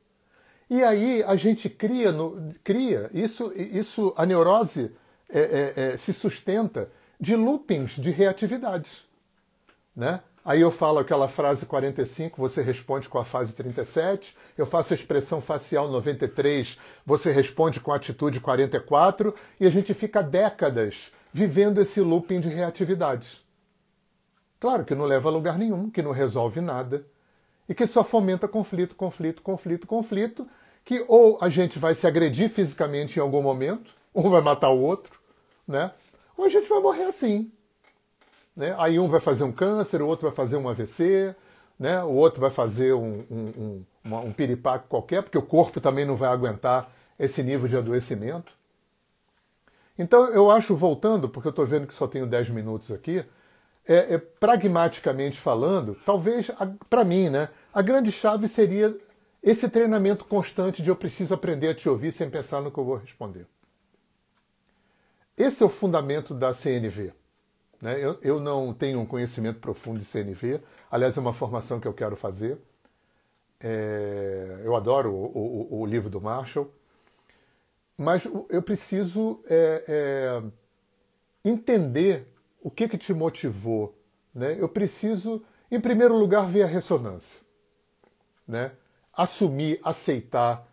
E 0.71 0.85
aí 0.85 1.21
a 1.27 1.35
gente 1.35 1.69
cria, 1.69 2.13
no, 2.13 2.55
cria 2.63 3.09
isso, 3.13 3.51
isso 3.53 4.13
a 4.15 4.25
neurose 4.25 4.89
é, 5.27 5.39
é, 5.41 5.73
é, 5.75 5.97
se 5.97 6.13
sustenta 6.13 6.89
de 7.19 7.35
loopings 7.35 7.97
de 7.97 8.09
reatividades. 8.09 9.05
Né? 9.93 10.21
Aí 10.45 10.61
eu 10.61 10.71
falo 10.71 10.99
aquela 10.99 11.27
frase 11.27 11.65
45, 11.65 12.39
você 12.39 12.61
responde 12.61 13.09
com 13.09 13.19
a 13.19 13.25
fase 13.25 13.53
37. 13.53 14.37
Eu 14.57 14.65
faço 14.65 14.93
a 14.93 14.95
expressão 14.95 15.41
facial 15.41 15.89
93, 15.89 16.79
você 17.05 17.33
responde 17.33 17.81
com 17.81 17.91
a 17.91 17.97
atitude 17.97 18.39
44. 18.39 19.35
E 19.59 19.67
a 19.67 19.69
gente 19.69 19.93
fica 19.93 20.23
décadas 20.23 21.11
vivendo 21.33 21.81
esse 21.81 21.99
looping 21.99 22.39
de 22.39 22.47
reatividades. 22.47 23.43
Claro 24.57 24.85
que 24.85 24.95
não 24.95 25.03
leva 25.03 25.27
a 25.27 25.33
lugar 25.33 25.57
nenhum, 25.57 25.89
que 25.89 26.01
não 26.01 26.11
resolve 26.11 26.61
nada. 26.61 27.05
E 27.67 27.75
que 27.75 27.85
só 27.85 28.05
fomenta 28.05 28.47
conflito, 28.47 28.95
conflito, 28.95 29.41
conflito, 29.41 29.85
conflito. 29.85 30.47
Que 30.83 31.05
ou 31.07 31.37
a 31.41 31.49
gente 31.49 31.79
vai 31.79 31.95
se 31.95 32.07
agredir 32.07 32.49
fisicamente 32.49 33.17
em 33.17 33.21
algum 33.21 33.41
momento, 33.41 33.91
ou 34.13 34.27
vai 34.31 34.41
matar 34.41 34.69
o 34.69 34.81
outro, 34.81 35.19
né? 35.67 35.91
Ou 36.37 36.45
a 36.45 36.49
gente 36.49 36.67
vai 36.67 36.79
morrer 36.79 37.03
assim, 37.03 37.51
né? 38.55 38.75
Aí 38.77 38.99
um 38.99 39.07
vai 39.07 39.19
fazer 39.19 39.43
um 39.43 39.51
câncer, 39.51 40.01
o 40.01 40.07
outro 40.07 40.27
vai 40.27 40.35
fazer 40.35 40.57
um 40.57 40.67
AVC, 40.67 41.35
né? 41.81 42.03
o 42.03 42.11
outro 42.11 42.39
vai 42.39 42.51
fazer 42.51 42.93
um, 42.93 43.25
um, 43.31 43.83
um, 44.05 44.15
um 44.15 44.31
piripaque 44.31 44.87
qualquer, 44.87 45.23
porque 45.23 45.37
o 45.37 45.41
corpo 45.41 45.81
também 45.81 46.05
não 46.05 46.15
vai 46.15 46.29
aguentar 46.29 46.91
esse 47.17 47.41
nível 47.41 47.67
de 47.67 47.75
adoecimento. 47.75 48.53
Então 49.97 50.27
eu 50.27 50.51
acho, 50.51 50.75
voltando, 50.75 51.27
porque 51.27 51.47
eu 51.47 51.51
estou 51.51 51.65
vendo 51.65 51.87
que 51.87 51.93
só 51.95 52.07
tenho 52.07 52.27
10 52.27 52.51
minutos 52.51 52.91
aqui, 52.91 53.25
é, 53.87 54.13
é 54.13 54.17
pragmaticamente 54.19 55.39
falando, 55.39 55.97
talvez 56.05 56.51
para 56.87 57.03
mim, 57.03 57.29
né, 57.29 57.49
a 57.73 57.81
grande 57.81 58.11
chave 58.11 58.47
seria 58.47 58.95
esse 59.43 59.67
treinamento 59.67 60.25
constante 60.25 60.83
de 60.83 60.89
eu 60.89 60.95
preciso 60.95 61.33
aprender 61.33 61.69
a 61.69 61.75
te 61.75 61.89
ouvir 61.89 62.11
sem 62.11 62.29
pensar 62.29 62.61
no 62.61 62.71
que 62.71 62.77
eu 62.77 62.85
vou 62.85 62.97
responder. 62.97 63.47
Esse 65.37 65.63
é 65.63 65.65
o 65.65 65.69
fundamento 65.69 66.33
da 66.33 66.53
CNV. 66.53 67.13
Né? 67.81 67.99
Eu, 67.99 68.19
eu 68.21 68.39
não 68.39 68.73
tenho 68.73 68.99
um 68.99 69.05
conhecimento 69.05 69.59
profundo 69.59 69.99
de 69.99 70.05
CNV, 70.05 70.61
aliás, 70.89 71.17
é 71.17 71.19
uma 71.19 71.33
formação 71.33 71.79
que 71.79 71.87
eu 71.87 71.93
quero 71.93 72.15
fazer. 72.15 72.59
É, 73.59 74.61
eu 74.63 74.75
adoro 74.75 75.11
o, 75.11 75.71
o, 75.71 75.81
o, 75.81 75.85
livro 75.85 76.09
do 76.09 76.21
Marshall, 76.21 76.71
mas 77.97 78.27
eu 78.49 78.61
preciso 78.61 79.43
é, 79.47 79.83
é, 79.87 80.43
entender 81.43 82.27
o 82.61 82.69
que, 82.69 82.87
que 82.87 82.97
te 82.97 83.13
motivou. 83.13 83.95
Né? 84.33 84.57
Eu 84.59 84.69
preciso, 84.69 85.43
em 85.69 85.79
primeiro 85.79 86.15
lugar, 86.15 86.47
ver 86.47 86.63
a 86.63 86.67
ressonância. 86.67 87.41
Né? 88.47 88.71
Assumir, 89.13 89.79
aceitar, 89.83 90.67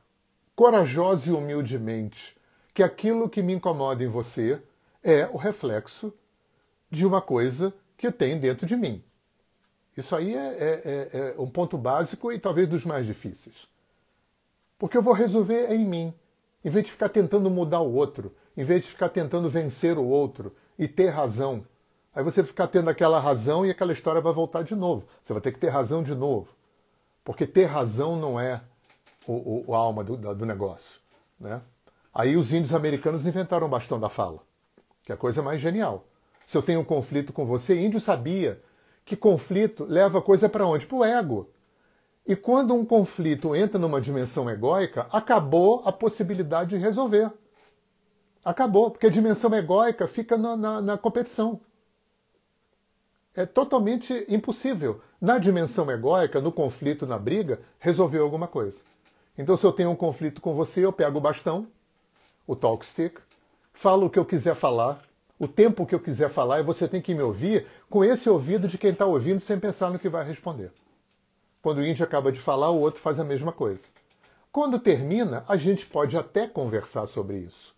corajosa 0.55 1.31
e 1.31 1.33
humildemente, 1.33 2.37
que 2.73 2.83
aquilo 2.83 3.29
que 3.29 3.43
me 3.43 3.53
incomoda 3.53 4.03
em 4.03 4.09
você 4.09 4.63
é 5.03 5.27
o 5.33 5.37
reflexo 5.37 6.13
de 6.91 7.07
uma 7.07 7.21
coisa 7.21 7.73
que 7.97 8.11
tem 8.11 8.39
dentro 8.39 8.67
de 8.67 8.77
mim. 8.77 9.03
Isso 9.97 10.15
aí 10.15 10.35
é, 10.35 10.39
é, 10.39 10.83
é, 10.85 11.35
é 11.37 11.41
um 11.41 11.51
ponto 11.51 11.77
básico 11.77 12.33
e 12.33 12.39
talvez 12.39 12.69
dos 12.69 12.85
mais 12.85 13.05
difíceis. 13.05 13.67
Porque 14.79 14.97
eu 14.97 15.03
vou 15.03 15.13
resolver 15.13 15.73
em 15.73 15.85
mim, 15.85 16.15
em 16.65 16.71
vez 16.71 16.85
de 16.85 16.93
ficar 16.93 17.09
tentando 17.09 17.51
mudar 17.51 17.81
o 17.81 17.93
outro, 17.93 18.33
em 18.57 18.63
vez 18.63 18.85
de 18.85 18.91
ficar 18.91 19.09
tentando 19.09 19.49
vencer 19.49 19.99
o 19.99 20.05
outro 20.05 20.55
e 20.79 20.87
ter 20.87 21.09
razão. 21.09 21.67
Aí 22.15 22.23
você 22.23 22.45
ficar 22.45 22.69
tendo 22.69 22.89
aquela 22.89 23.19
razão 23.19 23.67
e 23.67 23.71
aquela 23.71 23.93
história 23.93 24.21
vai 24.21 24.33
voltar 24.33 24.63
de 24.63 24.77
novo. 24.77 25.07
Você 25.23 25.33
vai 25.33 25.43
ter 25.43 25.53
que 25.53 25.59
ter 25.59 25.69
razão 25.69 26.03
de 26.03 26.15
novo. 26.15 26.49
Porque 27.29 27.47
ter 27.47 27.67
razão 27.67 28.17
não 28.17 28.41
é 28.41 28.61
o, 29.27 29.65
o 29.69 29.75
a 29.75 29.79
alma 29.79 30.03
do, 30.03 30.17
do 30.35 30.47
negócio. 30.47 31.01
Né? 31.39 31.61
Aí 32.13 32.37
os 32.37 32.53
índios 32.53 32.75
americanos 32.75 33.27
inventaram 33.27 33.67
o 33.67 33.71
bastão 33.71 34.01
da 34.01 34.09
fala, 34.09 34.41
que 35.05 35.13
é 35.13 35.15
a 35.15 35.19
coisa 35.19 35.43
mais 35.43 35.61
genial 35.61 36.05
se 36.49 36.57
eu 36.57 36.63
tenho 36.63 36.81
um 36.81 36.85
conflito 36.85 37.31
com 37.31 37.45
você, 37.45 37.79
índio 37.79 38.01
sabia 38.01 38.59
que 39.05 39.15
conflito 39.15 39.85
leva 39.87 40.19
a 40.19 40.23
coisa 40.23 40.49
para 40.49 40.67
onde? 40.67 40.87
Para 40.87 40.97
o 40.97 41.05
ego. 41.05 41.51
E 42.27 42.35
quando 42.35 42.75
um 42.75 42.87
conflito 42.87 43.55
entra 43.55 43.79
numa 43.79 44.01
dimensão 44.01 44.49
egóica, 44.49 45.07
acabou 45.13 45.83
a 45.85 45.93
possibilidade 45.93 46.71
de 46.71 46.79
resolver. 46.79 47.31
Acabou, 48.43 48.91
porque 48.91 49.07
a 49.07 49.11
dimensão 49.11 49.55
egóica 49.55 50.07
fica 50.09 50.39
na, 50.39 50.57
na, 50.57 50.81
na 50.81 50.97
competição. 50.97 51.61
É 53.39 53.47
totalmente 53.47 54.27
impossível, 54.29 55.01
na 55.21 55.39
dimensão 55.39 55.89
egóica, 55.89 56.41
no 56.41 56.51
conflito, 56.51 57.07
na 57.07 57.17
briga, 57.17 57.61
resolver 57.79 58.19
alguma 58.19 58.49
coisa. 58.49 58.79
Então, 59.39 59.57
se 59.57 59.65
eu 59.65 59.71
tenho 59.71 59.91
um 59.91 59.95
conflito 59.95 60.41
com 60.41 60.57
você, 60.57 60.85
eu 60.85 60.93
pego 60.93 61.19
o 61.19 61.21
bastão, 61.21 61.69
o 62.49 62.57
talk 62.57 62.85
stick, 62.85 63.17
falo 63.73 64.07
o 64.07 64.11
que 64.11 64.19
eu 64.19 64.25
quiser 64.25 64.57
falar, 64.57 65.01
o 65.39 65.47
tempo 65.47 65.87
que 65.87 65.95
eu 65.95 66.01
quiser 66.01 66.29
falar 66.29 66.59
e 66.59 66.65
você 66.65 66.89
tem 66.89 67.01
que 67.01 67.15
me 67.15 67.23
ouvir 67.23 67.65
com 67.89 68.05
esse 68.05 68.29
ouvido 68.29 68.67
de 68.67 68.77
quem 68.77 68.91
está 68.91 69.07
ouvindo 69.07 69.39
sem 69.39 69.57
pensar 69.57 69.89
no 69.89 70.01
que 70.01 70.09
vai 70.09 70.27
responder. 70.27 70.73
Quando 71.63 71.79
o 71.79 71.87
índio 71.87 72.05
acaba 72.05 72.33
de 72.33 72.41
falar, 72.41 72.71
o 72.71 72.81
outro 72.81 73.01
faz 73.01 73.21
a 73.21 73.25
mesma 73.25 73.53
coisa. 73.53 73.87
Quando 74.51 74.81
termina, 74.81 75.45
a 75.47 75.57
gente 75.57 75.87
pode 75.87 76.17
até 76.17 76.49
conversar 76.49 77.07
sobre 77.07 77.37
isso. 77.37 77.73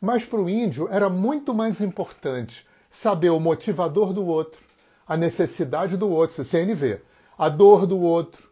Mas 0.00 0.24
para 0.24 0.40
o 0.40 0.50
índio 0.50 0.88
era 0.90 1.08
muito 1.08 1.54
mais 1.54 1.80
importante 1.80 2.66
saber 2.94 3.30
o 3.30 3.40
motivador 3.40 4.12
do 4.12 4.24
outro, 4.24 4.60
a 5.04 5.16
necessidade 5.16 5.96
do 5.96 6.08
outro, 6.08 6.44
CNV, 6.44 7.00
a 7.36 7.48
dor 7.48 7.86
do 7.86 8.00
outro, 8.00 8.48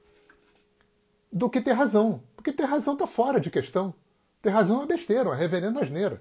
do 1.32 1.48
que 1.48 1.60
ter 1.60 1.72
razão. 1.72 2.20
Porque 2.34 2.52
ter 2.52 2.64
razão 2.64 2.94
está 2.94 3.06
fora 3.06 3.40
de 3.40 3.50
questão. 3.50 3.94
Ter 4.42 4.50
razão 4.50 4.82
é 4.82 4.86
besteira, 4.86 5.28
uma 5.28 5.36
reverenda 5.36 5.80
asneira. 5.80 6.20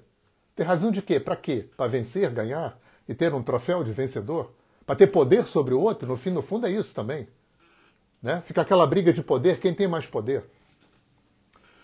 Ter 0.55 0.61
razão 0.63 0.91
de 0.91 1.01
quê? 1.01 1.19
Para 1.19 1.35
quê? 1.35 1.67
Para 1.75 1.89
vencer, 1.89 2.29
ganhar 2.29 2.79
e 3.09 3.15
ter 3.15 3.33
um 3.33 3.41
troféu 3.41 3.83
de 3.83 3.91
vencedor? 3.91 4.53
Para 4.85 4.95
ter 4.95 5.07
poder 5.07 5.47
sobre 5.47 5.73
o 5.73 5.81
outro? 5.81 6.07
No 6.07 6.15
fim, 6.15 6.29
no 6.29 6.43
fundo, 6.43 6.67
é 6.67 6.69
isso 6.69 6.93
também. 6.93 7.27
Né? 8.21 8.43
Fica 8.45 8.61
aquela 8.61 8.85
briga 8.85 9.11
de 9.11 9.23
poder, 9.23 9.59
quem 9.59 9.73
tem 9.73 9.87
mais 9.87 10.05
poder. 10.05 10.45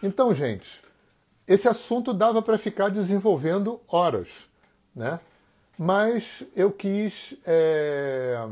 Então, 0.04 0.32
gente, 0.36 0.84
esse 1.48 1.68
assunto 1.68 2.14
dava 2.14 2.44
para 2.44 2.60
ficar 2.60 2.90
desenvolvendo 2.90 3.82
horas, 3.88 4.48
né? 4.96 5.20
Mas 5.78 6.44
eu 6.56 6.72
quis 6.72 7.36
é, 7.46 8.48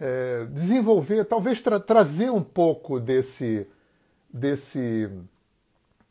é, 0.00 0.46
desenvolver, 0.50 1.24
talvez 1.24 1.60
tra 1.60 1.78
trazer 1.78 2.30
um 2.30 2.42
pouco 2.42 2.98
desse, 2.98 3.66
desse 4.32 5.08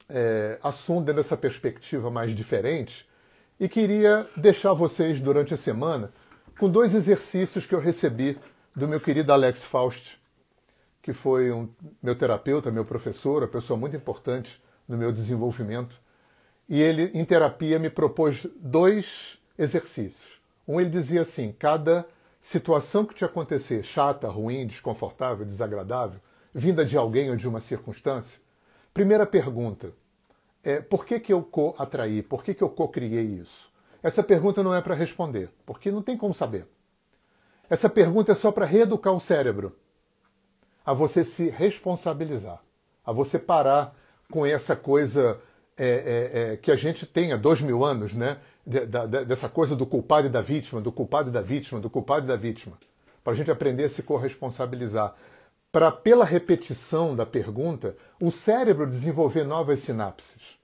é, 0.08 0.58
assunto 0.64 1.12
dessa 1.14 1.36
perspectiva 1.36 2.10
mais 2.10 2.34
diferente 2.34 3.08
e 3.60 3.68
queria 3.68 4.28
deixar 4.38 4.74
vocês 4.74 5.20
durante 5.20 5.54
a 5.54 5.58
semana 5.58 6.14
com 6.58 6.70
dois 6.70 6.94
exercícios 6.94 7.66
que 7.66 7.76
eu 7.76 7.80
recebi 7.80 8.38
do 8.76 8.88
meu 8.88 9.00
querido 9.00 9.34
Alex 9.34 9.64
Faust, 9.64 10.20
que 11.02 11.12
foi 11.12 11.52
um, 11.52 11.68
meu 12.02 12.16
terapeuta, 12.16 12.72
meu 12.72 12.86
professor, 12.86 13.44
uma 13.44 13.48
pessoa 13.48 13.78
muito 13.78 13.96
importante 13.96 14.62
no 14.88 14.98
meu 14.98 15.12
desenvolvimento. 15.12 15.96
E 16.68 16.80
ele, 16.80 17.12
em 17.14 17.26
terapia, 17.26 17.80
me 17.80 17.90
propôs 17.90 18.46
dois 18.58 19.39
exercícios. 19.60 20.42
Um, 20.66 20.80
ele 20.80 20.90
dizia 20.90 21.22
assim: 21.22 21.52
cada 21.52 22.08
situação 22.40 23.06
que 23.06 23.14
te 23.14 23.26
acontecer, 23.26 23.84
chata, 23.84 24.30
ruim, 24.30 24.66
desconfortável, 24.66 25.46
desagradável, 25.46 26.20
vinda 26.54 26.86
de 26.86 26.98
alguém 26.98 27.30
ou 27.30 27.36
de 27.36 27.48
uma 27.48 27.60
circunstância, 27.60 28.40
primeira 28.94 29.26
pergunta 29.26 29.92
é 30.64 30.82
por 30.82 31.06
que, 31.06 31.20
que 31.20 31.32
eu 31.32 31.44
co-atraí, 31.44 32.22
por 32.22 32.44
que, 32.44 32.54
que 32.54 32.64
eu 32.64 32.70
co-criei 32.70 33.26
isso? 33.26 33.72
Essa 34.02 34.24
pergunta 34.24 34.64
não 34.64 34.74
é 34.74 34.82
para 34.82 34.96
responder, 34.96 35.50
porque 35.66 35.92
não 35.92 36.02
tem 36.02 36.18
como 36.18 36.34
saber. 36.34 36.66
Essa 37.70 37.90
pergunta 37.90 38.32
é 38.32 38.36
só 38.36 38.52
para 38.52 38.66
reeducar 38.66 39.14
o 39.14 39.20
cérebro 39.20 39.76
a 40.86 40.94
você 40.94 41.24
se 41.24 41.50
responsabilizar, 41.50 42.60
a 43.06 43.12
você 43.12 43.38
parar 43.38 43.96
com 44.32 44.46
essa 44.46 44.76
coisa 44.76 45.40
é, 45.78 45.88
é, 45.88 46.42
é, 46.54 46.58
que 46.58 46.72
a 46.72 46.76
gente 46.76 47.06
tem 47.06 47.32
há 47.32 47.38
dois 47.38 47.62
mil 47.62 47.86
anos, 47.86 48.14
né? 48.14 48.38
De, 48.70 48.86
de, 48.86 49.26
dessa 49.26 49.50
coisa 49.50 49.76
do 49.76 49.84
culpado 49.84 50.28
e 50.28 50.30
da 50.30 50.42
vítima, 50.42 50.80
do 50.80 50.92
culpado 50.92 51.30
e 51.30 51.32
da 51.32 51.42
vítima, 51.42 51.80
do 51.80 51.90
culpado 51.90 52.26
e 52.26 52.28
da 52.28 52.36
vítima. 52.36 52.78
Para 53.24 53.34
a 53.34 53.36
gente 53.36 53.50
aprender 53.50 53.86
a 53.86 53.90
se 53.90 54.04
corresponsabilizar. 54.04 55.16
Para, 55.72 55.92
pela 55.92 56.24
repetição 56.24 57.16
da 57.16 57.26
pergunta, 57.26 57.98
o 58.22 58.30
cérebro 58.30 58.86
desenvolver 58.86 59.44
novas 59.44 59.80
sinapses. 59.80 60.60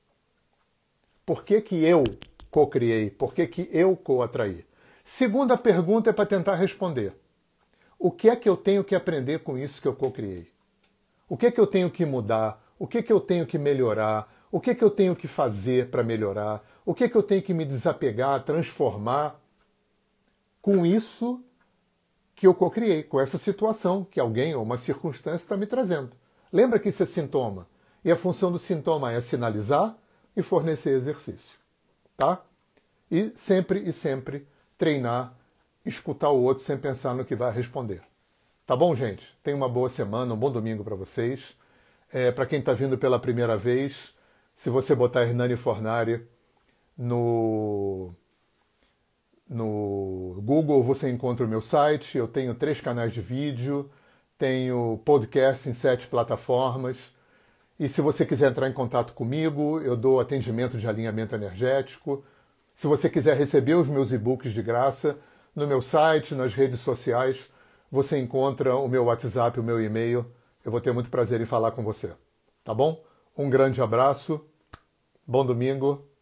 Por 1.26 1.44
que, 1.44 1.60
que 1.62 1.84
eu 1.84 2.04
co-criei? 2.52 3.10
Por 3.10 3.34
que, 3.34 3.48
que 3.48 3.70
eu 3.72 3.98
co-atraí? 3.98 4.64
Segunda 5.04 5.58
pergunta 5.58 6.12
é 6.12 6.14
para 6.14 6.28
tentar 6.28 6.56
responder. 6.56 7.12
O 7.98 8.12
que 8.12 8.30
é 8.30 8.36
que 8.36 8.48
eu 8.48 8.56
tenho 8.56 8.84
que 8.84 8.94
aprender 8.94 9.40
com 9.40 9.58
isso 9.58 9.82
que 9.82 9.88
eu 9.88 9.96
co-criei? 9.96 10.48
O 11.28 11.36
que 11.36 11.48
é 11.48 11.52
que 11.52 11.60
eu 11.60 11.66
tenho 11.66 11.90
que 11.90 12.06
mudar? 12.06 12.64
O 12.78 12.86
que 12.86 13.00
é 13.00 13.02
que 13.02 13.12
eu 13.12 13.20
tenho 13.20 13.48
que 13.48 13.58
melhorar? 13.58 14.32
O 14.52 14.60
que 14.60 14.70
é 14.70 14.76
que 14.76 14.84
eu 14.84 14.92
tenho 14.92 15.16
que 15.16 15.28
fazer 15.28 15.90
para 15.90 16.04
melhorar? 16.04 16.64
O 16.86 16.94
que 16.94 17.06
é 17.06 17.10
que 17.10 17.16
eu 17.16 17.24
tenho 17.24 17.42
que 17.42 17.54
me 17.54 17.66
desapegar, 17.66 18.44
transformar 18.44 19.42
com 20.62 20.86
isso 20.86 21.44
que 22.36 22.46
eu 22.46 22.54
co-criei, 22.54 23.02
com 23.02 23.20
essa 23.20 23.38
situação 23.38 24.04
que 24.04 24.20
alguém 24.20 24.54
ou 24.54 24.62
uma 24.62 24.78
circunstância 24.78 25.44
está 25.44 25.58
me 25.58 25.66
trazendo? 25.66 26.12
Lembra 26.54 26.78
que 26.80 26.90
isso 26.90 27.02
é 27.02 27.06
sintoma. 27.06 27.68
E 28.04 28.12
a 28.12 28.16
função 28.16 28.52
do 28.52 28.60
sintoma 28.60 29.12
é 29.12 29.20
sinalizar 29.20 29.98
e 30.38 30.44
fornecer 30.44 30.92
exercício. 30.92 31.58
Tá? 32.16 32.44
E 33.10 33.32
sempre 33.36 33.80
e 33.80 33.92
sempre 33.92 34.48
treinar, 34.78 35.34
escutar 35.84 36.30
o 36.30 36.44
outro 36.44 36.64
sem 36.64 36.78
pensar 36.78 37.16
no 37.16 37.26
que 37.26 37.36
vai 37.36 37.52
responder. 37.52 38.04
Tá 38.66 38.76
bom, 38.76 38.94
gente? 38.94 39.36
Tenha 39.42 39.58
uma 39.58 39.70
boa 39.70 39.90
semana, 39.90 40.34
um 40.34 40.38
bom 40.38 40.52
domingo 40.52 40.84
para 40.84 40.96
vocês. 40.96 41.56
É, 42.14 42.32
para 42.32 42.46
quem 42.46 42.60
está 42.60 42.74
vindo 42.74 42.98
pela 42.98 43.20
primeira 43.20 43.58
vez, 43.58 44.14
se 44.56 44.70
você 44.70 44.94
botar 44.94 45.24
Hernani 45.24 45.56
Fornari 45.56 46.28
no, 46.98 48.14
no 49.48 50.42
Google, 50.44 50.84
você 50.84 51.10
encontra 51.10 51.46
o 51.46 51.50
meu 51.50 51.62
site. 51.62 52.18
Eu 52.18 52.28
tenho 52.28 52.56
três 52.56 52.80
canais 52.82 53.14
de 53.14 53.22
vídeo, 53.22 53.90
tenho 54.38 55.00
podcast 55.06 55.70
em 55.70 55.74
sete 55.74 56.08
plataformas. 56.08 57.14
E 57.80 57.90
se 57.90 58.02
você 58.02 58.26
quiser 58.26 58.52
entrar 58.52 58.70
em 58.70 58.74
contato 58.74 59.14
comigo, 59.14 59.82
eu 59.82 59.98
dou 59.98 60.20
atendimento 60.20 60.78
de 60.78 60.88
alinhamento 60.88 61.36
energético. 61.36 62.24
Se 62.76 62.88
você 62.88 63.10
quiser 63.10 63.38
receber 63.38 63.74
os 63.74 63.90
meus 63.90 64.12
e-books 64.12 64.54
de 64.54 64.62
graça, 64.62 65.18
no 65.56 65.68
meu 65.68 65.82
site, 65.82 66.36
nas 66.36 66.54
redes 66.54 66.80
sociais, 66.80 67.50
você 67.92 68.18
encontra 68.18 68.76
o 68.76 68.88
meu 68.88 69.06
WhatsApp, 69.06 69.60
o 69.60 69.64
meu 69.64 69.82
e-mail. 69.82 70.26
Eu 70.64 70.72
vou 70.72 70.82
ter 70.82 70.92
muito 70.92 71.10
prazer 71.10 71.42
em 71.42 71.46
falar 71.46 71.72
com 71.72 71.84
você. 71.84 72.12
Tá 72.64 72.74
bom? 72.74 73.04
Um 73.38 73.50
grande 73.50 73.82
abraço, 73.82 74.42
bom 75.28 75.46
domingo 75.46 76.15